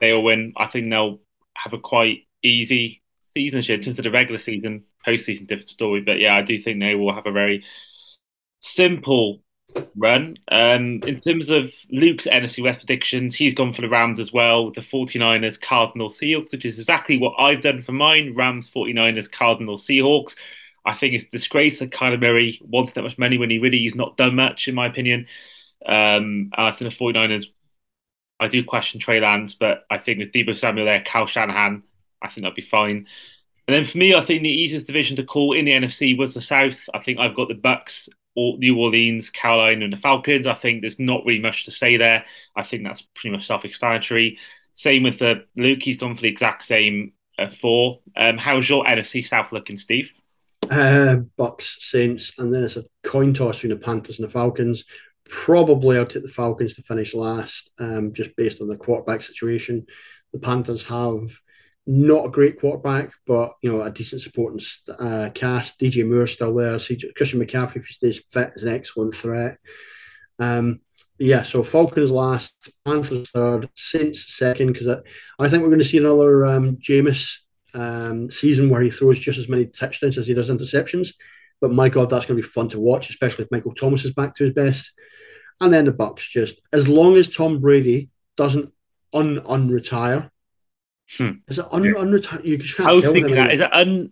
they'll 0.00 0.22
win. 0.22 0.52
I 0.56 0.66
think 0.66 0.90
they'll 0.90 1.20
have 1.54 1.72
a 1.72 1.78
quite 1.78 2.26
easy 2.42 3.02
season 3.20 3.58
this 3.58 3.68
year. 3.68 3.78
Of 3.78 3.96
the 3.96 4.10
regular 4.10 4.38
season, 4.38 4.84
postseason, 5.06 5.46
different 5.46 5.70
story. 5.70 6.00
But 6.00 6.18
yeah, 6.18 6.34
I 6.34 6.42
do 6.42 6.58
think 6.60 6.80
they 6.80 6.94
will 6.94 7.14
have 7.14 7.26
a 7.26 7.32
very 7.32 7.64
simple 8.60 9.42
run. 9.96 10.36
Um, 10.50 11.02
in 11.06 11.20
terms 11.20 11.50
of 11.50 11.72
Luke's 11.90 12.26
NFC 12.26 12.62
West 12.62 12.80
predictions, 12.80 13.34
he's 13.34 13.54
gone 13.54 13.72
for 13.72 13.82
the 13.82 13.88
Rams 13.88 14.20
as 14.20 14.32
well, 14.32 14.70
the 14.70 14.80
49ers, 14.80 15.60
Cardinals, 15.60 16.18
Seahawks, 16.18 16.52
which 16.52 16.64
is 16.64 16.78
exactly 16.78 17.18
what 17.18 17.34
I've 17.38 17.62
done 17.62 17.82
for 17.82 17.92
mine 17.92 18.34
Rams, 18.34 18.70
49ers, 18.70 19.30
Cardinals, 19.30 19.86
Seahawks. 19.86 20.36
I 20.84 20.94
think 20.94 21.14
it's 21.14 21.26
disgrace 21.26 21.78
that 21.78 21.90
Kyler 21.90 22.20
Murray 22.20 22.60
wants 22.62 22.94
that 22.94 23.02
much 23.02 23.18
money 23.18 23.38
when 23.38 23.50
he 23.50 23.58
really 23.58 23.78
he's 23.78 23.94
not 23.94 24.16
done 24.16 24.34
much, 24.34 24.68
in 24.68 24.74
my 24.74 24.86
opinion. 24.86 25.26
Um, 25.86 26.50
I 26.54 26.72
think 26.72 26.92
the 26.92 27.04
49ers, 27.04 27.46
I 28.42 28.48
do 28.48 28.64
question 28.64 28.98
Trey 28.98 29.20
Lance, 29.20 29.54
but 29.54 29.84
I 29.88 29.98
think 29.98 30.18
with 30.18 30.32
Deebo 30.32 30.56
Samuel 30.56 30.86
there, 30.86 31.00
Cal 31.00 31.26
Shanahan, 31.26 31.84
I 32.20 32.28
think 32.28 32.42
that'd 32.44 32.56
be 32.56 32.62
fine. 32.62 33.06
And 33.68 33.74
then 33.74 33.84
for 33.84 33.98
me, 33.98 34.14
I 34.14 34.24
think 34.24 34.42
the 34.42 34.48
easiest 34.48 34.88
division 34.88 35.16
to 35.16 35.24
call 35.24 35.52
in 35.52 35.64
the 35.64 35.70
NFC 35.70 36.18
was 36.18 36.34
the 36.34 36.42
South. 36.42 36.78
I 36.92 36.98
think 36.98 37.20
I've 37.20 37.36
got 37.36 37.46
the 37.46 37.54
Bucks, 37.54 38.08
New 38.36 38.76
Orleans, 38.76 39.30
Carolina, 39.30 39.84
and 39.84 39.92
the 39.92 39.96
Falcons. 39.96 40.48
I 40.48 40.54
think 40.54 40.80
there's 40.80 40.98
not 40.98 41.24
really 41.24 41.40
much 41.40 41.64
to 41.66 41.70
say 41.70 41.96
there. 41.96 42.24
I 42.56 42.64
think 42.64 42.82
that's 42.82 43.02
pretty 43.02 43.36
much 43.36 43.46
self-explanatory. 43.46 44.38
Same 44.74 45.04
with 45.04 45.20
the 45.20 45.44
Luke; 45.56 45.82
he's 45.82 45.98
gone 45.98 46.16
for 46.16 46.22
the 46.22 46.28
exact 46.28 46.64
same 46.64 47.12
uh, 47.38 47.50
four. 47.60 48.00
Um, 48.16 48.38
how's 48.38 48.68
your 48.68 48.84
NFC 48.84 49.24
South 49.24 49.52
looking, 49.52 49.76
Steve? 49.76 50.10
Uh, 50.68 51.16
Bucks, 51.36 51.76
Saints, 51.80 52.32
and 52.38 52.52
then 52.52 52.64
it's 52.64 52.76
a 52.76 52.84
coin 53.04 53.34
toss 53.34 53.58
between 53.58 53.78
the 53.78 53.84
Panthers 53.84 54.18
and 54.18 54.26
the 54.26 54.32
Falcons. 54.32 54.84
Probably 55.28 55.98
I'll 55.98 56.06
take 56.06 56.22
the 56.22 56.28
Falcons 56.28 56.74
to 56.74 56.82
finish 56.82 57.14
last, 57.14 57.70
um, 57.78 58.12
just 58.12 58.36
based 58.36 58.60
on 58.60 58.68
the 58.68 58.76
quarterback 58.76 59.22
situation. 59.22 59.86
The 60.32 60.38
Panthers 60.38 60.84
have 60.84 61.30
not 61.86 62.26
a 62.26 62.30
great 62.30 62.60
quarterback, 62.60 63.12
but 63.26 63.54
you 63.62 63.72
know 63.72 63.82
a 63.82 63.90
decent 63.90 64.20
supporting 64.20 64.60
uh, 64.88 65.30
cast. 65.34 65.80
DJ 65.80 66.08
Moore 66.08 66.26
still 66.26 66.54
there. 66.54 66.78
Christian 67.16 67.40
McCaffrey, 67.40 67.76
if 67.76 67.86
he 67.86 67.94
stays 67.94 68.22
fit, 68.30 68.52
is 68.56 68.62
an 68.62 68.74
excellent 68.74 69.16
threat. 69.16 69.58
Um, 70.38 70.80
yeah, 71.18 71.42
so 71.42 71.62
Falcons 71.62 72.10
last, 72.10 72.52
Panthers 72.84 73.30
third, 73.30 73.68
Saints 73.76 74.34
second, 74.34 74.72
because 74.72 74.88
I, 74.88 74.98
I, 75.38 75.48
think 75.48 75.62
we're 75.62 75.68
going 75.68 75.78
to 75.78 75.84
see 75.84 75.98
another 75.98 76.46
um, 76.46 76.76
Jameis 76.76 77.38
um, 77.74 78.30
season 78.30 78.70
where 78.70 78.82
he 78.82 78.90
throws 78.90 79.20
just 79.20 79.38
as 79.38 79.48
many 79.48 79.66
touchdowns 79.66 80.18
as 80.18 80.26
he 80.26 80.34
does 80.34 80.50
interceptions. 80.50 81.14
But 81.60 81.72
my 81.72 81.88
God, 81.88 82.10
that's 82.10 82.26
going 82.26 82.40
to 82.40 82.42
be 82.42 82.52
fun 82.52 82.68
to 82.70 82.80
watch, 82.80 83.08
especially 83.08 83.44
if 83.44 83.52
Michael 83.52 83.74
Thomas 83.74 84.04
is 84.04 84.12
back 84.12 84.34
to 84.36 84.44
his 84.44 84.52
best. 84.52 84.90
And 85.60 85.72
then 85.72 85.84
the 85.84 85.92
Bucks, 85.92 86.28
just 86.28 86.60
as 86.72 86.88
long 86.88 87.16
as 87.16 87.28
Tom 87.28 87.60
Brady 87.60 88.10
doesn't 88.36 88.72
un 89.12 89.40
unretire. 89.40 90.30
Hmm. 91.16 91.30
Is 91.48 91.58
it 91.58 91.66
un 91.70 91.82
unretire? 91.82 92.44
You 92.44 92.58
can't 92.58 92.88
I 92.88 92.92
was 92.92 93.10
thinking 93.10 93.34
that. 93.34 93.52
Is 93.52 93.60
it 93.60 93.72
un? 93.72 94.10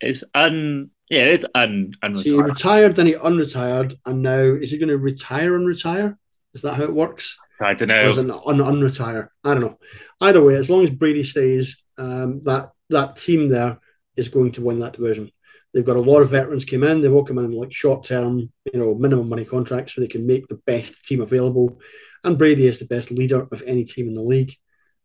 It's 0.00 0.24
un. 0.34 0.90
Yeah, 1.10 1.24
it's 1.24 1.44
un 1.54 1.92
unretired. 2.02 2.22
So 2.22 2.22
he 2.22 2.42
retired, 2.42 2.96
then 2.96 3.06
he 3.06 3.14
unretired, 3.14 3.98
and 4.06 4.22
now 4.22 4.38
is 4.38 4.70
he 4.70 4.78
going 4.78 4.88
to 4.88 4.96
retire 4.96 5.54
and 5.54 5.66
retire? 5.66 6.18
Is 6.54 6.62
that 6.62 6.74
how 6.74 6.84
it 6.84 6.94
works? 6.94 7.36
I 7.60 7.74
don't 7.74 7.88
know. 7.88 8.04
Or 8.04 8.08
is 8.08 8.18
it 8.18 8.30
un 8.30 8.58
unretire? 8.58 9.28
I 9.42 9.54
don't 9.54 9.60
know. 9.60 9.78
Either 10.20 10.42
way, 10.42 10.56
as 10.56 10.70
long 10.70 10.84
as 10.84 10.90
Brady 10.90 11.24
stays, 11.24 11.76
um, 11.98 12.42
that 12.44 12.70
that 12.90 13.16
team 13.16 13.48
there 13.48 13.78
is 14.16 14.28
going 14.28 14.52
to 14.52 14.62
win 14.62 14.80
that 14.80 14.94
division. 14.94 15.30
They've 15.74 15.84
got 15.84 15.96
a 15.96 16.00
lot 16.00 16.22
of 16.22 16.30
veterans 16.30 16.64
came 16.64 16.84
in. 16.84 17.00
They've 17.00 17.12
all 17.12 17.24
come 17.24 17.38
in 17.38 17.50
like 17.50 17.72
short 17.72 18.06
term, 18.06 18.52
you 18.72 18.78
know, 18.78 18.94
minimum 18.94 19.28
money 19.28 19.44
contracts 19.44 19.94
so 19.94 20.00
they 20.00 20.06
can 20.06 20.26
make 20.26 20.46
the 20.46 20.60
best 20.66 21.04
team 21.04 21.20
available. 21.20 21.80
And 22.22 22.38
Brady 22.38 22.66
is 22.66 22.78
the 22.78 22.84
best 22.84 23.10
leader 23.10 23.46
of 23.50 23.62
any 23.66 23.84
team 23.84 24.08
in 24.08 24.14
the 24.14 24.22
league. 24.22 24.54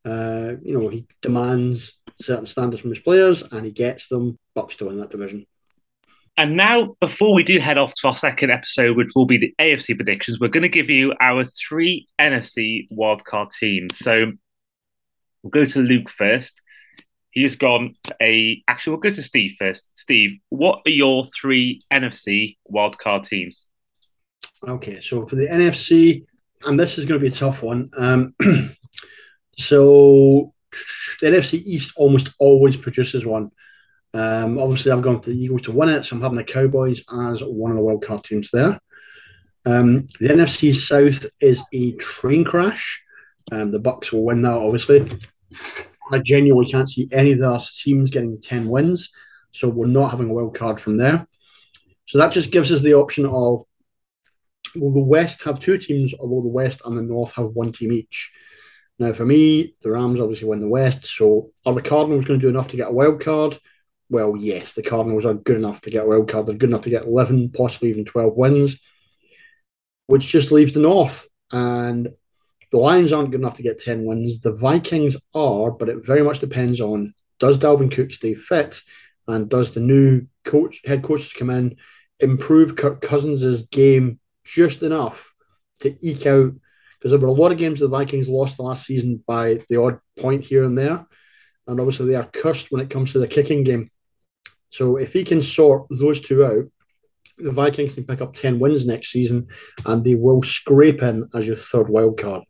Uh, 0.05 0.53
you 0.61 0.77
know, 0.77 0.87
he 0.87 1.07
demands 1.21 1.93
certain 2.21 2.45
standards 2.45 2.81
from 2.81 2.91
his 2.91 2.99
players 2.99 3.41
and 3.41 3.65
he 3.65 3.71
gets 3.71 4.07
them. 4.07 4.37
Bucks 4.53 4.75
to 4.77 4.85
win 4.85 4.99
that 4.99 5.09
division. 5.09 5.45
And 6.37 6.55
now, 6.55 6.95
before 7.01 7.33
we 7.33 7.43
do 7.43 7.59
head 7.59 7.77
off 7.77 7.93
to 7.95 8.07
our 8.07 8.15
second 8.15 8.51
episode, 8.51 8.95
which 8.95 9.09
will 9.13 9.25
be 9.25 9.37
the 9.37 9.53
AFC 9.59 9.95
predictions, 9.95 10.39
we're 10.39 10.47
going 10.47 10.63
to 10.63 10.69
give 10.69 10.89
you 10.89 11.13
our 11.19 11.45
three 11.45 12.07
NFC 12.21 12.87
wildcard 12.91 13.51
teams. 13.59 13.97
So 13.97 14.31
we'll 15.43 15.51
go 15.51 15.65
to 15.65 15.79
Luke 15.79 16.09
first. 16.09 16.61
He's 17.41 17.55
gone 17.55 17.95
a. 18.21 18.61
Actually, 18.67 18.91
we'll 18.91 19.01
go 19.01 19.11
to 19.11 19.23
Steve 19.23 19.55
first. 19.57 19.89
Steve, 19.97 20.39
what 20.49 20.81
are 20.85 20.91
your 20.91 21.27
three 21.39 21.81
NFC 21.91 22.57
wildcard 22.71 23.25
teams? 23.25 23.65
Okay, 24.67 24.99
so 24.99 25.25
for 25.25 25.35
the 25.35 25.47
NFC, 25.47 26.25
and 26.65 26.79
this 26.79 26.97
is 26.97 27.05
going 27.05 27.19
to 27.19 27.29
be 27.29 27.33
a 27.33 27.37
tough 27.37 27.61
one. 27.61 27.89
Um, 27.97 28.35
so 29.57 30.53
the 31.21 31.27
NFC 31.27 31.63
East 31.65 31.93
almost 31.95 32.31
always 32.39 32.75
produces 32.75 33.25
one. 33.25 33.51
Um, 34.13 34.57
obviously, 34.57 34.91
I've 34.91 35.01
gone 35.01 35.21
for 35.21 35.29
the 35.29 35.41
Eagles 35.41 35.61
to 35.63 35.71
win 35.71 35.89
it, 35.89 36.03
so 36.03 36.15
I'm 36.15 36.21
having 36.21 36.37
the 36.37 36.43
Cowboys 36.43 37.01
as 37.11 37.41
one 37.41 37.71
of 37.71 37.77
the 37.77 37.83
wildcard 37.83 38.23
teams 38.23 38.49
there. 38.51 38.79
Um, 39.65 40.07
the 40.19 40.29
NFC 40.29 40.75
South 40.75 41.25
is 41.41 41.61
a 41.73 41.91
train 41.93 42.43
crash. 42.43 43.03
Um, 43.51 43.71
the 43.71 43.79
Bucs 43.79 44.11
will 44.11 44.23
win 44.23 44.41
that, 44.41 44.51
obviously. 44.51 45.09
I 46.11 46.19
genuinely 46.19 46.71
can't 46.71 46.89
see 46.89 47.07
any 47.11 47.33
of 47.33 47.39
those 47.39 47.75
teams 47.75 48.09
getting 48.09 48.41
10 48.41 48.67
wins, 48.67 49.09
so 49.51 49.67
we're 49.67 49.87
not 49.87 50.11
having 50.11 50.29
a 50.29 50.33
wild 50.33 50.55
card 50.55 50.81
from 50.81 50.97
there. 50.97 51.27
So 52.07 52.17
that 52.17 52.31
just 52.31 52.51
gives 52.51 52.71
us 52.71 52.81
the 52.81 52.95
option 52.95 53.25
of 53.25 53.63
will 54.75 54.91
the 54.91 54.99
West 54.99 55.43
have 55.43 55.59
two 55.59 55.77
teams, 55.77 56.13
or 56.13 56.27
will 56.27 56.41
the 56.41 56.49
West 56.49 56.81
and 56.85 56.97
the 56.97 57.01
North 57.01 57.33
have 57.33 57.47
one 57.47 57.71
team 57.71 57.91
each? 57.91 58.31
Now, 58.97 59.13
for 59.13 59.25
me, 59.25 59.75
the 59.81 59.91
Rams 59.91 60.19
obviously 60.19 60.47
win 60.47 60.59
the 60.59 60.67
West. 60.67 61.05
So, 61.05 61.51
are 61.65 61.73
the 61.73 61.81
Cardinals 61.81 62.25
going 62.25 62.39
to 62.39 62.45
do 62.45 62.49
enough 62.49 62.67
to 62.69 62.77
get 62.77 62.89
a 62.89 62.93
wild 62.93 63.21
card? 63.21 63.59
Well, 64.09 64.35
yes, 64.35 64.73
the 64.73 64.81
Cardinals 64.81 65.25
are 65.25 65.35
good 65.35 65.57
enough 65.57 65.81
to 65.81 65.89
get 65.89 66.03
a 66.03 66.07
wild 66.07 66.29
card. 66.29 66.45
They're 66.47 66.55
good 66.55 66.69
enough 66.69 66.81
to 66.83 66.89
get 66.89 67.05
11, 67.05 67.51
possibly 67.51 67.89
even 67.89 68.05
12 68.05 68.35
wins, 68.35 68.77
which 70.07 70.27
just 70.27 70.51
leaves 70.51 70.73
the 70.73 70.81
North. 70.81 71.27
And 71.51 72.09
the 72.71 72.77
Lions 72.77 73.11
aren't 73.11 73.31
good 73.31 73.39
enough 73.39 73.57
to 73.57 73.63
get 73.63 73.79
10 73.79 74.05
wins. 74.05 74.41
The 74.41 74.53
Vikings 74.53 75.17
are, 75.33 75.71
but 75.71 75.89
it 75.89 76.05
very 76.05 76.23
much 76.23 76.39
depends 76.39 76.79
on 76.79 77.13
does 77.39 77.57
Dalvin 77.57 77.91
Cook 77.91 78.11
stay 78.11 78.33
fit 78.33 78.81
and 79.27 79.49
does 79.49 79.71
the 79.71 79.79
new 79.79 80.27
coach 80.43 80.81
head 80.85 81.03
coaches 81.03 81.33
come 81.33 81.49
in, 81.49 81.77
improve 82.19 82.75
Kirk 82.75 83.01
Cousins' 83.01 83.63
game 83.63 84.19
just 84.43 84.83
enough 84.83 85.33
to 85.79 85.95
eke 86.05 86.25
out 86.25 86.53
because 86.99 87.11
there 87.11 87.19
were 87.19 87.27
a 87.27 87.31
lot 87.31 87.51
of 87.51 87.57
games 87.57 87.79
the 87.79 87.87
Vikings 87.87 88.27
lost 88.27 88.59
last 88.59 88.85
season 88.85 89.23
by 89.25 89.61
the 89.69 89.81
odd 89.81 89.99
point 90.17 90.43
here 90.43 90.63
and 90.63 90.77
there. 90.77 91.05
And 91.65 91.79
obviously 91.79 92.07
they 92.07 92.15
are 92.15 92.25
cursed 92.25 92.71
when 92.71 92.81
it 92.81 92.89
comes 92.89 93.13
to 93.13 93.19
the 93.19 93.27
kicking 93.27 93.63
game. 93.63 93.89
So 94.69 94.97
if 94.97 95.13
he 95.13 95.23
can 95.23 95.41
sort 95.41 95.85
those 95.89 96.19
two 96.19 96.43
out, 96.43 96.65
the 97.37 97.51
Vikings 97.51 97.93
can 97.93 98.03
pick 98.03 98.19
up 98.19 98.35
10 98.35 98.59
wins 98.59 98.85
next 98.85 99.11
season 99.11 99.47
and 99.85 100.03
they 100.03 100.15
will 100.15 100.43
scrape 100.43 101.01
in 101.01 101.29
as 101.33 101.47
your 101.47 101.55
third 101.55 101.89
wild 101.89 102.19
card. 102.19 102.43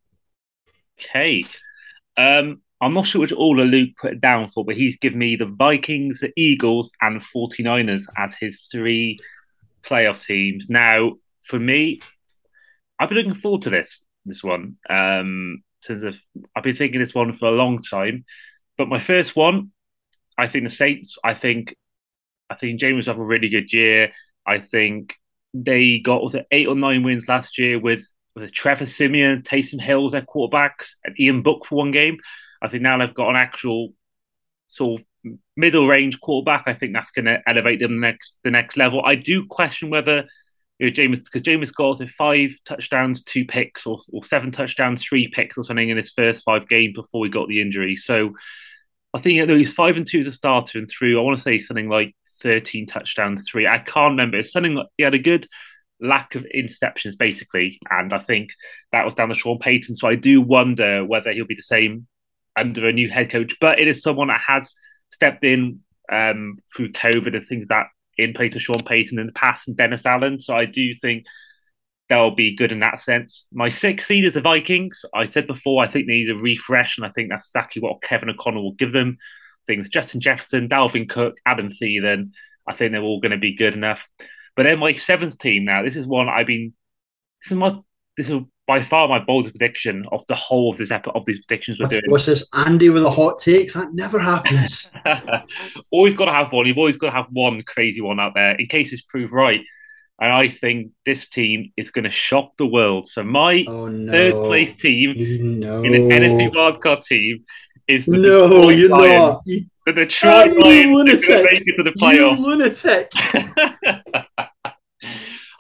Okay. 1.00 1.44
Um, 2.18 2.62
I'm 2.82 2.94
not 2.94 3.08
sure 3.08 3.22
which 3.22 3.34
order 3.34 3.64
Luke 3.66 3.92
put 4.00 4.14
it 4.14 4.22
down 4.22 4.50
for, 4.52 4.64
but 4.64 4.76
he's 4.76 4.98
given 4.98 5.20
me 5.20 5.36
the 5.36 5.46
Vikings, 5.46 6.20
the 6.20 6.32
Eagles, 6.38 6.92
and 7.02 7.22
49ers 7.22 8.04
as 8.18 8.36
his 8.40 8.68
three 8.72 9.20
playoff 9.84 10.24
teams. 10.24 10.70
Now, 10.70 11.14
for 11.44 11.60
me, 11.60 12.00
I've 13.00 13.10
been 13.10 13.18
looking 13.18 13.36
forward 13.36 13.64
to 13.64 13.70
this 13.70 14.06
this 14.26 14.44
one. 14.44 14.78
Um, 14.90 15.64
terms 15.86 16.04
of 16.04 16.18
I've 16.56 16.64
been 16.64 16.76
thinking 16.76 17.00
this 17.00 17.16
one 17.16 17.34
for 17.34 17.48
a 17.48 17.52
long 17.52 17.80
time, 17.80 18.26
but 18.78 18.90
my 18.90 19.00
first 19.00 19.36
one, 19.36 19.72
I 20.38 20.48
think 20.48 20.66
the 20.66 20.70
Saints. 20.70 21.18
I 21.24 21.34
think 21.34 21.76
I 22.50 22.56
think 22.56 22.80
Jameis 22.80 23.08
have 23.08 23.20
a 23.20 23.26
really 23.26 23.50
good 23.50 23.72
year. 23.74 24.12
I 24.46 24.60
think 24.60 25.16
they 25.54 26.00
got 26.00 26.22
was 26.24 26.36
it 26.36 26.48
eight 26.52 26.68
or 26.68 26.76
nine 26.76 27.04
wins 27.04 27.28
last 27.28 27.58
year 27.58 27.80
with 27.80 28.06
with 28.40 28.54
Trevor 28.54 28.86
Siemian, 28.86 29.44
Taysom 29.44 29.82
Hill 29.82 30.06
as 30.06 30.12
their 30.14 30.22
quarterbacks, 30.22 30.96
and 31.04 31.20
Ian 31.20 31.42
Book 31.42 31.66
for 31.66 31.76
one 31.76 31.92
game. 31.92 32.18
I 32.62 32.68
think 32.68 32.84
now 32.84 32.98
they've 32.98 33.14
got 33.14 33.30
an 33.30 33.36
actual 33.36 33.94
sort 34.68 35.02
of 35.02 35.06
middle 35.56 35.88
range 35.88 36.20
quarterback. 36.20 36.64
I 36.68 36.74
think 36.74 36.94
that's 36.94 37.12
going 37.12 37.26
to 37.26 37.42
elevate 37.48 37.80
them 37.80 38.00
next 38.00 38.36
the 38.44 38.52
next 38.52 38.78
level. 38.78 39.04
I 39.04 39.16
do 39.16 39.46
question 39.46 39.90
whether 39.90 40.26
you 40.80 40.88
know, 40.88 40.94
Jameis 40.94 41.24
because 41.24 41.42
Jameis 41.42 41.74
got 41.74 42.02
five 42.18 42.52
touchdowns, 42.66 43.24
two 43.24 43.46
picks, 43.46 43.86
or, 43.86 44.00
or 44.14 44.24
seven 44.24 44.52
touchdowns, 44.52 45.04
three 45.04 45.28
picks, 45.28 45.58
or 45.58 45.64
something 45.64 45.90
in 45.90 45.98
his 45.98 46.12
first 46.12 46.44
five 46.44 46.68
games 46.70 46.96
before 46.96 47.26
he 47.26 47.32
got 47.32 47.48
the 47.48 47.62
injury. 47.62 47.98
So 47.98 48.34
I 49.14 49.20
think 49.20 49.36
you 49.36 49.46
know, 49.46 49.66
five 49.66 49.98
and 49.98 50.08
two 50.08 50.20
as 50.20 50.28
a 50.28 50.32
starter 50.32 50.80
and 50.80 50.90
through. 50.90 51.20
I 51.20 51.24
want 51.24 51.38
to 51.38 51.44
say 51.44 51.60
something 51.60 51.90
like 51.90 52.16
thirteen 52.42 52.88
touchdowns, 52.88 53.44
three. 53.50 53.68
I 53.68 53.80
can't 53.80 54.12
remember. 54.12 54.38
It's 54.38 54.52
something 54.52 54.76
like 54.76 54.88
he 54.98 55.04
had 55.04 55.16
a 55.16 55.20
good 55.20 55.48
lack 56.02 56.36
of 56.36 56.46
interceptions 56.56 57.18
basically, 57.18 57.80
and 57.90 58.14
I 58.14 58.20
think 58.20 58.52
that 58.92 59.06
was 59.06 59.16
down 59.16 59.30
to 59.30 59.36
Sean 59.36 59.60
Payton. 59.60 59.96
So 59.96 60.08
I 60.08 60.16
do 60.16 60.42
wonder 60.42 61.06
whether 61.06 61.32
he'll 61.32 61.46
be 61.46 61.56
the 61.56 61.62
same 61.62 62.08
under 62.58 62.88
a 62.88 62.94
new 62.94 63.10
head 63.10 63.30
coach. 63.30 63.56
But 63.60 63.80
it 63.80 63.88
is 63.88 64.02
someone 64.02 64.28
that 64.28 64.42
has 64.42 64.76
stepped 65.10 65.44
in 65.44 65.80
um, 66.12 66.58
through 66.76 66.92
COVID 66.94 67.36
and 67.36 67.48
things 67.48 67.68
that 67.68 67.88
in 68.18 68.34
place 68.34 68.56
of 68.56 68.62
Sean 68.62 68.80
Payton 68.80 69.18
in 69.18 69.28
the 69.28 69.34
past 69.34 69.68
and 69.68 69.78
Dennis 69.78 70.06
Allen. 70.06 70.40
So 70.40 70.54
I 70.54 70.66
do 70.66 70.94
think 71.02 71.26
they'll 72.10 72.36
be 72.36 72.56
good 72.56 72.72
in 72.72 72.80
that 72.82 73.02
sense. 73.02 73.46
My 73.52 73.70
sixth 73.70 74.08
seed 74.08 74.26
is 74.26 74.34
the 74.34 74.42
Vikings. 74.42 75.06
I 75.14 75.26
said 75.26 75.48
before, 75.48 75.84
I 75.84 75.88
think 75.88 76.06
they 76.08 76.14
need 76.14 76.30
a 76.30 76.36
refresh, 76.36 76.98
and 76.98 77.06
I 77.06 77.12
think 77.12 77.30
that's 77.30 77.50
exactly 77.50 77.82
what 77.82 78.02
Kevin 78.02 78.30
O'Connell 78.30 78.64
will 78.64 78.74
give 78.74 78.92
them. 78.92 79.18
Things 79.68 79.90
Justin 79.90 80.20
Jefferson, 80.20 80.68
Dalvin 80.68 81.08
Cook, 81.08 81.38
Adam 81.46 81.70
Thielen. 81.70 82.32
I 82.68 82.76
think 82.76 82.92
they're 82.92 83.02
all 83.02 83.22
going 83.22 83.32
to 83.32 83.38
be 83.38 83.56
good 83.56 83.74
enough. 83.74 84.08
But 84.56 84.64
then 84.64 84.80
my 84.80 84.94
seventh 84.94 85.38
team 85.38 85.66
now, 85.66 85.84
this 85.84 85.96
is 85.96 86.06
one 86.06 86.30
I've 86.30 86.48
been. 86.48 86.74
This 87.44 87.52
is 87.52 87.58
my. 87.58 87.80
This 88.18 88.30
is 88.30 88.42
by 88.70 88.84
far 88.84 89.08
my 89.08 89.18
boldest 89.18 89.58
prediction 89.58 90.06
of 90.12 90.24
the 90.28 90.36
whole 90.36 90.72
of 90.72 90.78
this 90.78 90.92
epi- 90.92 91.10
of 91.16 91.26
these 91.26 91.44
predictions 91.44 91.80
we're 91.80 91.88
doing. 91.88 92.04
What's 92.06 92.28
this, 92.28 92.44
Andy 92.54 92.90
with 92.90 93.04
a 93.04 93.10
hot 93.10 93.40
take? 93.40 93.74
That 93.74 93.94
never 93.94 94.20
happens. 94.20 94.92
always 95.92 96.14
got 96.14 96.26
to 96.26 96.32
have 96.32 96.52
one. 96.52 96.68
You've 96.68 96.78
always 96.78 96.96
got 96.96 97.08
to 97.08 97.16
have 97.16 97.26
one 97.32 97.64
crazy 97.64 98.00
one 98.00 98.20
out 98.20 98.34
there 98.36 98.52
in 98.52 98.68
case 98.68 98.94
it's 98.94 99.02
proved 99.02 99.34
right. 99.34 99.62
And 100.22 100.32
I 100.32 100.50
think 100.50 100.92
this 101.04 101.30
team 101.30 101.72
is 101.78 101.90
going 101.90 102.04
to 102.04 102.12
shock 102.12 102.58
the 102.58 102.68
world. 102.68 103.08
So 103.08 103.24
my 103.24 103.66
oh, 103.68 103.88
no. 103.88 104.12
third 104.12 104.34
place 104.34 104.76
team 104.76 105.60
no. 105.60 105.84
in 105.84 105.94
the 105.94 106.00
NFC 106.00 106.52
wildcard 106.52 107.04
team 107.04 107.46
is 107.88 108.06
the 108.06 108.18
no, 108.18 108.48
Detroit 108.50 108.78
you're 108.78 108.90
Lions. 108.90 109.14
not. 109.14 109.42
You, 109.46 109.66
The 109.88 109.94
Detroit 109.94 110.54
you 110.54 110.62
Lions 110.62 110.86
are 110.86 110.94
lunatic. 110.94 111.28
going 111.28 111.38
to 111.38 111.54
make 111.54 111.64
it 111.66 111.76
to 111.76 111.84
the 111.84 111.94
you 112.14 112.30
lunatic. 112.32 114.26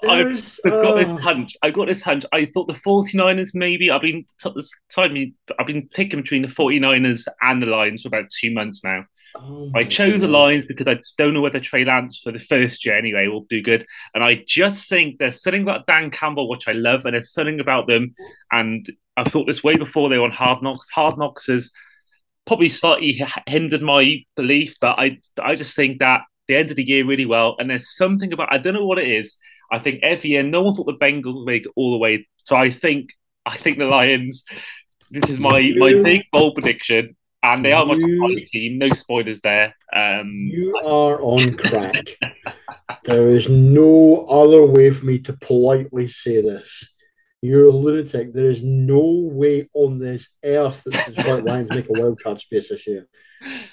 I've, 0.08 0.60
I've 0.66 0.72
got 0.72 0.96
this 0.96 1.12
oh. 1.12 1.18
hunch. 1.18 1.58
I've 1.62 1.74
got 1.74 1.88
this 1.88 2.02
hunch. 2.02 2.26
I 2.32 2.46
thought 2.46 2.68
the 2.68 2.74
49ers 2.74 3.52
maybe. 3.54 3.92
I've 3.92 4.02
been 4.02 4.26
t- 4.42 4.52
this 4.56 4.72
time 4.94 5.36
I've 5.58 5.68
been 5.68 5.90
picking 5.94 6.22
between 6.22 6.42
the 6.42 6.48
49ers 6.48 7.28
and 7.42 7.62
the 7.62 7.68
Lions 7.68 8.04
for 8.04 8.08
about 8.08 8.30
two 8.30 8.52
months 8.54 8.84
now. 8.84 9.06
Oh 9.36 9.72
I 9.76 9.84
chose 9.84 10.20
the 10.20 10.28
Lions 10.28 10.66
because 10.66 10.88
I 10.88 10.96
just 10.96 11.18
don't 11.18 11.34
know 11.34 11.42
whether 11.42 11.60
Trey 11.60 11.86
Lance 11.86 12.18
for 12.18 12.32
the 12.32 12.40
first 12.40 12.86
year 12.86 12.98
anyway 12.98 13.28
will 13.28 13.46
do 13.50 13.62
good. 13.62 13.86
And 14.14 14.24
I 14.24 14.44
just 14.48 14.90
think 14.90 15.20
there's 15.20 15.42
something 15.42 15.62
about 15.62 15.86
Dan 15.86 16.10
Campbell, 16.12 16.50
which 16.50 16.68
I 16.68 16.72
love, 16.72 17.06
and 17.06 17.14
there's 17.14 17.32
something 17.32 17.60
about 17.60 17.88
them. 17.88 18.16
And 18.52 18.90
I 19.18 19.24
thought 19.24 19.46
this 19.46 19.64
way 19.64 19.76
before 19.76 20.10
they 20.10 20.18
were 20.18 20.24
on 20.24 20.32
Hard 20.32 20.64
Knocks. 20.64 20.90
Hard 20.90 21.18
Knocks 21.18 21.48
has 21.48 21.72
probably 22.48 22.70
slightly 22.70 23.22
hindered 23.48 23.82
my 23.82 24.24
belief, 24.36 24.76
but 24.82 24.98
I 24.98 25.20
I 25.42 25.56
just 25.56 25.76
think 25.76 26.00
that 26.00 26.22
they 26.48 26.56
ended 26.56 26.78
the 26.78 26.88
year 26.88 27.06
really 27.06 27.26
well. 27.26 27.56
And 27.60 27.70
there's 27.70 27.96
something 27.96 28.34
about 28.34 28.52
I 28.52 28.58
don't 28.58 28.74
know 28.74 28.86
what 28.86 29.00
it 29.00 29.08
is. 29.08 29.38
I 29.72 29.80
think 29.80 30.00
every 30.04 30.32
year 30.32 30.44
no 30.44 30.62
one 30.64 30.76
thought 30.76 30.86
the 30.88 30.94
Bengals 30.94 31.46
make 31.46 31.66
it 31.66 31.72
all 31.76 31.92
the 31.92 31.98
way. 31.98 32.28
So 32.38 32.56
I 32.56 32.70
think 32.70 33.14
I 33.46 33.58
think 33.58 33.78
the 33.78 33.86
Lions. 33.86 34.44
This 35.12 35.30
is 35.30 35.40
my 35.40 35.74
my 35.78 35.94
big 36.04 36.24
bold 36.32 36.56
prediction, 36.56 37.16
and 37.42 37.66
they 37.66 37.72
are 37.72 37.86
my 37.86 37.96
team. 37.96 38.78
No 38.78 38.90
spoilers 38.90 39.42
there. 39.42 39.76
Um, 39.94 40.30
You 40.52 40.76
are 40.78 41.20
on 41.22 41.54
crack. 41.56 42.06
there 43.06 43.28
is 43.28 43.50
no 43.50 44.26
other 44.26 44.66
way 44.66 44.92
for 44.92 45.06
me 45.06 45.20
to 45.20 45.34
politely 45.34 46.08
say 46.08 46.42
this. 46.42 46.90
You're 47.42 47.68
a 47.68 47.72
lunatic. 47.72 48.34
There 48.34 48.50
is 48.50 48.62
no 48.62 49.02
way 49.32 49.70
on 49.74 49.98
this 49.98 50.28
earth 50.44 50.84
that 50.84 51.06
the 51.06 51.14
Detroit 51.14 51.46
Lions 51.46 51.70
make 51.70 51.90
a 51.90 51.94
wild 51.94 52.22
card 52.22 52.40
space 52.40 52.70
this 52.70 52.86
year. 52.86 53.08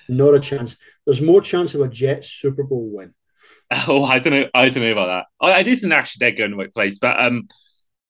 Not 0.08 0.34
a 0.34 0.40
chance. 0.40 0.76
There's 1.04 1.20
more 1.20 1.40
chance 1.40 1.74
of 1.74 1.80
a 1.80 1.88
Jets 1.88 2.30
Super 2.30 2.62
Bowl 2.62 2.88
win. 2.92 3.12
Oh, 3.88 4.04
I 4.04 4.18
don't 4.18 4.32
know. 4.32 4.48
I 4.54 4.68
don't 4.68 4.82
know 4.82 4.92
about 4.92 5.06
that. 5.06 5.46
I, 5.46 5.52
I 5.54 5.62
do 5.62 5.74
think 5.76 5.92
actually 5.92 6.18
they're 6.20 6.36
going 6.36 6.52
the 6.52 6.56
right 6.56 6.72
place, 6.74 6.98
but 6.98 7.18
um, 7.18 7.48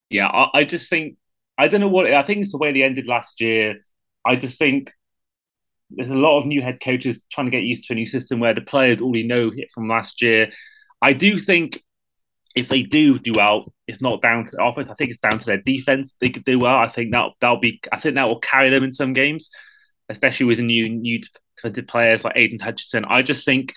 yeah, 0.09 0.27
I, 0.27 0.59
I 0.59 0.63
just 0.63 0.89
think 0.89 1.17
I 1.57 1.67
don't 1.67 1.81
know 1.81 1.87
what 1.89 2.11
I 2.11 2.23
think 2.23 2.41
it's 2.41 2.51
the 2.51 2.57
way 2.59 2.71
they 2.71 2.83
ended 2.83 3.07
last 3.07 3.41
year. 3.41 3.77
I 4.25 4.35
just 4.35 4.59
think 4.59 4.91
there's 5.89 6.09
a 6.09 6.15
lot 6.15 6.39
of 6.39 6.45
new 6.45 6.61
head 6.61 6.79
coaches 6.81 7.23
trying 7.31 7.47
to 7.47 7.51
get 7.51 7.63
used 7.63 7.85
to 7.85 7.93
a 7.93 7.95
new 7.95 8.07
system 8.07 8.39
where 8.39 8.53
the 8.53 8.61
players 8.61 9.01
already 9.01 9.23
know 9.27 9.51
it 9.55 9.69
from 9.73 9.87
last 9.87 10.21
year. 10.21 10.49
I 11.01 11.13
do 11.13 11.39
think 11.39 11.81
if 12.55 12.69
they 12.69 12.83
do 12.83 13.19
do 13.19 13.33
well, 13.33 13.73
it's 13.87 14.01
not 14.01 14.21
down 14.21 14.45
to 14.45 14.51
the 14.51 14.63
offense. 14.63 14.89
I 14.91 14.95
think 14.95 15.11
it's 15.11 15.19
down 15.19 15.39
to 15.39 15.45
their 15.45 15.61
defense. 15.61 16.13
They 16.19 16.29
could 16.29 16.45
do 16.45 16.59
well. 16.59 16.77
I 16.77 16.87
think 16.89 17.11
that 17.13 17.29
that'll 17.39 17.59
be. 17.59 17.81
I 17.91 17.99
think 17.99 18.15
that 18.15 18.27
will 18.27 18.39
carry 18.39 18.69
them 18.69 18.83
in 18.83 18.91
some 18.91 19.13
games, 19.13 19.49
especially 20.09 20.47
with 20.47 20.59
new 20.59 20.89
new 20.89 21.21
defensive 21.55 21.87
players 21.87 22.23
like 22.25 22.35
Aidan 22.35 22.59
Hutchinson. 22.59 23.05
I 23.05 23.21
just 23.21 23.45
think 23.45 23.73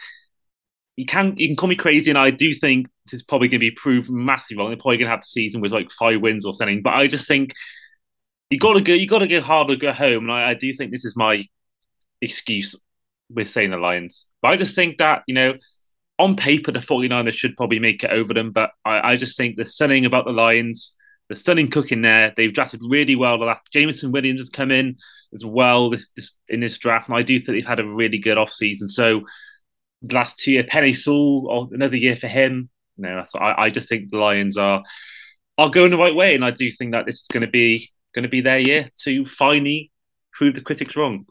you 0.96 1.06
can 1.06 1.34
you 1.36 1.48
can 1.48 1.56
call 1.56 1.68
me 1.68 1.76
crazy, 1.76 2.10
and 2.10 2.18
I 2.18 2.30
do 2.30 2.52
think 2.52 2.88
this 3.06 3.14
is 3.14 3.22
probably 3.22 3.48
going 3.48 3.60
to 3.60 3.70
be 3.70 3.70
proved 3.70 4.10
massively 4.10 4.58
wrong. 4.58 4.68
They're 4.68 4.76
probably 4.76 4.98
going 4.98 5.06
to 5.06 5.12
have 5.12 5.20
the 5.20 5.26
season 5.26 5.60
with 5.60 5.72
like 5.72 5.90
five 5.90 6.20
wins 6.20 6.44
or 6.44 6.54
something. 6.54 6.82
But 6.82 6.94
I 6.94 7.06
just 7.06 7.26
think 7.26 7.54
you 8.50 8.58
got 8.58 8.74
to 8.74 8.82
go. 8.82 8.92
You 8.92 9.06
got 9.06 9.20
to 9.20 9.26
go 9.26 9.40
hard 9.40 9.70
or 9.70 9.76
go 9.76 9.92
home, 9.92 10.24
and 10.24 10.32
I, 10.32 10.50
I 10.50 10.54
do 10.54 10.72
think 10.74 10.90
this 10.90 11.04
is 11.04 11.16
my 11.16 11.44
excuse 12.20 12.76
with 13.30 13.48
saying 13.48 13.70
the 13.70 13.76
Lions. 13.76 14.26
But 14.42 14.48
I 14.48 14.56
just 14.56 14.74
think 14.74 14.98
that 14.98 15.22
you 15.26 15.34
know 15.34 15.54
on 16.18 16.36
paper, 16.36 16.70
the 16.70 16.80
49ers 16.80 17.32
should 17.32 17.56
probably 17.56 17.78
make 17.78 18.04
it 18.04 18.10
over 18.10 18.34
them. 18.34 18.52
But 18.52 18.70
I, 18.84 19.12
I 19.12 19.16
just 19.16 19.36
think 19.36 19.56
there's 19.56 19.76
something 19.76 20.04
about 20.04 20.26
the 20.26 20.32
Lions. 20.32 20.94
The 21.30 21.36
stunning 21.36 21.70
cook 21.70 21.92
in 21.92 22.02
there. 22.02 22.34
They've 22.36 22.52
drafted 22.52 22.82
really 22.88 23.14
well. 23.14 23.38
The 23.38 23.44
last 23.44 23.72
Jameson 23.72 24.12
Williams 24.12 24.40
has 24.40 24.48
come 24.48 24.70
in 24.70 24.96
as 25.32 25.44
well 25.44 25.88
this, 25.88 26.10
this 26.16 26.32
in 26.48 26.60
this 26.60 26.76
draft, 26.76 27.08
and 27.08 27.16
I 27.16 27.22
do 27.22 27.38
think 27.38 27.56
they've 27.56 27.66
had 27.66 27.80
a 27.80 27.86
really 27.86 28.18
good 28.18 28.36
off 28.36 28.52
season. 28.52 28.88
So 28.88 29.22
the 30.02 30.14
last 30.14 30.38
two 30.38 30.52
year, 30.52 30.64
Penei 30.64 30.96
Sewell, 30.96 31.46
or 31.48 31.68
another 31.72 31.96
year 31.96 32.16
for 32.16 32.28
him. 32.28 32.70
No, 32.96 33.24
I, 33.36 33.64
I 33.64 33.70
just 33.70 33.88
think 33.88 34.10
the 34.10 34.18
Lions 34.18 34.56
are 34.56 34.82
are 35.58 35.70
going 35.70 35.90
the 35.90 35.98
right 35.98 36.14
way, 36.14 36.34
and 36.34 36.44
I 36.44 36.50
do 36.50 36.70
think 36.70 36.92
that 36.92 37.06
this 37.06 37.20
is 37.20 37.28
going 37.28 37.42
to 37.42 37.50
be 37.50 37.90
going 38.14 38.22
to 38.24 38.28
be 38.28 38.40
their 38.40 38.58
year 38.58 38.90
to 39.04 39.24
finally 39.24 39.90
prove 40.32 40.54
the 40.54 40.60
critics 40.60 40.96
wrong 40.96 41.26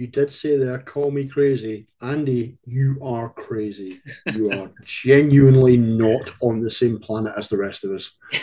you 0.00 0.06
did 0.06 0.32
say 0.32 0.56
there, 0.56 0.78
call 0.78 1.10
me 1.10 1.26
crazy. 1.26 1.86
Andy, 2.00 2.56
you 2.64 2.98
are 3.02 3.28
crazy. 3.28 4.00
You 4.32 4.50
are 4.50 4.70
genuinely 4.84 5.76
not 5.76 6.32
on 6.40 6.60
the 6.60 6.70
same 6.70 6.98
planet 6.98 7.34
as 7.36 7.48
the 7.48 7.58
rest 7.58 7.84
of 7.84 7.90
us. 7.90 8.10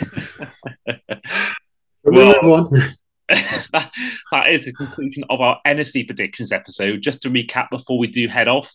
well, 2.04 2.68
that, 2.70 2.94
that 4.32 4.50
is 4.50 4.66
the 4.66 4.72
conclusion 4.72 5.24
of 5.28 5.40
our 5.40 5.58
NFC 5.66 6.06
predictions 6.06 6.52
episode. 6.52 7.02
Just 7.02 7.22
to 7.22 7.28
recap 7.28 7.70
before 7.70 7.98
we 7.98 8.06
do 8.06 8.28
head 8.28 8.46
off, 8.46 8.72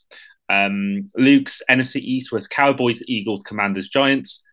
um, 0.54 1.10
Luke's 1.16 1.62
NFC 1.70 1.98
East 1.98 2.32
was 2.32 2.48
Cowboys, 2.48 3.04
Eagles, 3.08 3.44
Commanders, 3.44 3.90
Giants. 3.90 4.44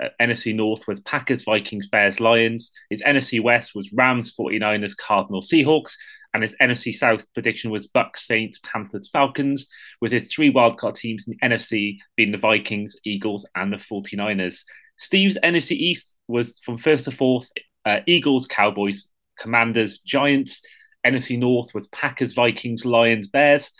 Uh, 0.00 0.08
NFC 0.20 0.54
North 0.54 0.86
was 0.86 1.00
Packers, 1.00 1.42
Vikings, 1.42 1.88
Bears, 1.88 2.20
Lions. 2.20 2.72
Its 2.90 3.02
NFC 3.02 3.42
West 3.42 3.74
was 3.74 3.92
Rams, 3.92 4.34
49ers, 4.34 4.96
Cardinals, 4.96 5.50
Seahawks 5.50 5.94
and 6.32 6.42
his 6.42 6.56
NFC 6.60 6.92
South 6.92 7.26
prediction 7.34 7.70
was 7.70 7.88
Bucs, 7.88 8.18
Saints, 8.18 8.60
Panthers, 8.60 9.08
Falcons, 9.08 9.68
with 10.00 10.12
his 10.12 10.32
three 10.32 10.52
wildcard 10.52 10.94
teams 10.94 11.26
in 11.26 11.36
the 11.40 11.48
NFC 11.48 11.98
being 12.16 12.32
the 12.32 12.38
Vikings, 12.38 12.96
Eagles, 13.04 13.48
and 13.54 13.72
the 13.72 13.76
49ers. 13.76 14.64
Steve's 14.96 15.38
NFC 15.42 15.72
East 15.72 16.16
was 16.28 16.60
from 16.64 16.78
first 16.78 17.06
to 17.06 17.10
fourth 17.10 17.50
uh, 17.84 18.00
Eagles, 18.06 18.46
Cowboys, 18.46 19.08
Commanders, 19.38 20.00
Giants. 20.00 20.62
NFC 21.06 21.38
North 21.38 21.74
was 21.74 21.88
Packers, 21.88 22.34
Vikings, 22.34 22.84
Lions, 22.84 23.28
Bears. 23.28 23.72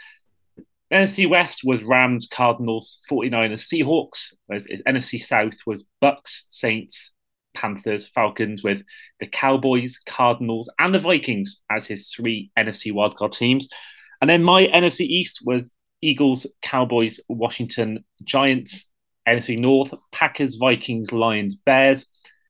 NFC 0.92 1.28
West 1.28 1.60
was 1.64 1.84
Rams, 1.84 2.28
Cardinals, 2.30 3.00
49ers, 3.10 3.68
Seahawks. 3.72 4.34
Whereas 4.46 4.66
NFC 4.86 5.20
South 5.20 5.58
was 5.66 5.88
Bucs, 6.02 6.42
Saints, 6.48 7.14
Panthers, 7.54 8.08
Falcons, 8.08 8.62
with 8.64 8.82
the 9.20 9.26
Cowboys, 9.26 9.98
Cardinals, 10.06 10.72
and 10.78 10.92
the 10.94 10.98
Vikings 10.98 11.62
as 11.70 11.86
his 11.86 12.10
three 12.10 12.50
NFC 12.58 12.92
wildcard 12.92 13.32
teams. 13.32 13.68
And 14.20 14.28
then 14.28 14.42
my 14.42 14.66
NFC 14.66 15.00
East 15.02 15.42
was 15.44 15.74
Eagles, 16.02 16.46
Cowboys, 16.62 17.20
Washington, 17.28 18.04
Giants, 18.24 18.90
NFC 19.28 19.58
North, 19.58 19.94
Packers, 20.12 20.56
Vikings, 20.56 21.12
Lions, 21.12 21.54
Bears, 21.54 22.06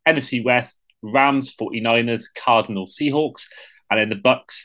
NFC 0.09 0.43
West, 0.43 0.81
Rams, 1.03 1.55
49ers, 1.55 2.25
Cardinals, 2.37 2.97
Seahawks, 3.01 3.45
and 3.91 4.01
then 4.01 4.09
the 4.09 4.17
Bucs, 4.17 4.65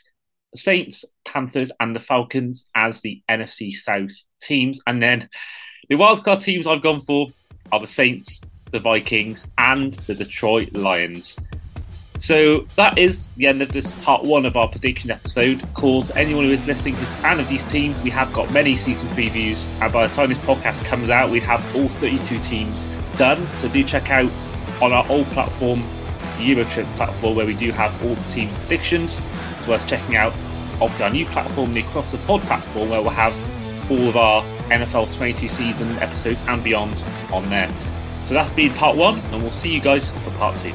Saints, 0.56 1.04
Panthers, 1.26 1.70
and 1.80 1.94
the 1.94 2.00
Falcons 2.00 2.68
as 2.74 3.00
the 3.02 3.22
NFC 3.30 3.72
South 3.72 4.12
teams. 4.40 4.80
And 4.86 5.02
then 5.02 5.28
the 5.88 5.96
wildcard 5.96 6.42
teams 6.42 6.66
I've 6.66 6.82
gone 6.82 7.00
for 7.02 7.28
are 7.72 7.80
the 7.80 7.86
Saints, 7.86 8.40
the 8.72 8.80
Vikings, 8.80 9.46
and 9.58 9.94
the 9.94 10.14
Detroit 10.14 10.72
Lions. 10.72 11.38
So 12.18 12.60
that 12.76 12.96
is 12.96 13.28
the 13.36 13.46
end 13.46 13.60
of 13.60 13.72
this 13.72 13.92
part 14.02 14.24
one 14.24 14.46
of 14.46 14.56
our 14.56 14.68
prediction 14.68 15.10
episode. 15.10 15.62
Of 15.62 15.74
course, 15.74 16.10
anyone 16.16 16.44
who 16.44 16.50
is 16.50 16.66
listening 16.66 16.94
is 16.94 17.02
a 17.02 17.06
fan 17.06 17.38
of 17.40 17.48
these 17.48 17.64
teams, 17.64 18.02
we 18.02 18.10
have 18.10 18.32
got 18.32 18.50
many 18.52 18.76
season 18.76 19.08
previews, 19.08 19.68
and 19.82 19.92
by 19.92 20.06
the 20.06 20.14
time 20.14 20.30
this 20.30 20.38
podcast 20.38 20.82
comes 20.84 21.10
out, 21.10 21.30
we'd 21.30 21.42
have 21.42 21.76
all 21.76 21.88
32 21.88 22.38
teams 22.40 22.86
done. 23.18 23.46
So 23.54 23.68
do 23.68 23.84
check 23.84 24.10
out 24.10 24.32
on 24.80 24.92
our 24.92 25.06
old 25.10 25.26
platform, 25.26 25.82
the 26.38 26.54
Eurotrip 26.54 26.86
platform, 26.96 27.36
where 27.36 27.46
we 27.46 27.54
do 27.54 27.70
have 27.72 28.02
all 28.04 28.14
the 28.14 28.30
teams' 28.30 28.56
predictions. 28.58 29.20
It's 29.58 29.66
worth 29.66 29.86
checking 29.86 30.16
out. 30.16 30.32
Obviously, 30.80 31.04
our 31.04 31.10
new 31.10 31.26
platform, 31.26 31.72
the 31.72 31.80
Across 31.80 32.12
the 32.12 32.18
Pod 32.18 32.42
platform, 32.42 32.90
where 32.90 33.00
we'll 33.00 33.10
have 33.10 33.34
all 33.90 34.08
of 34.08 34.16
our 34.16 34.42
NFL 34.70 35.14
22 35.16 35.48
season 35.48 35.88
episodes 35.98 36.40
and 36.48 36.62
beyond 36.62 37.04
on 37.32 37.48
there. 37.48 37.70
So 38.24 38.34
that's 38.34 38.50
been 38.50 38.72
part 38.74 38.96
one, 38.96 39.20
and 39.32 39.42
we'll 39.42 39.52
see 39.52 39.70
you 39.70 39.80
guys 39.80 40.10
for 40.10 40.30
part 40.32 40.56
two. 40.56 40.72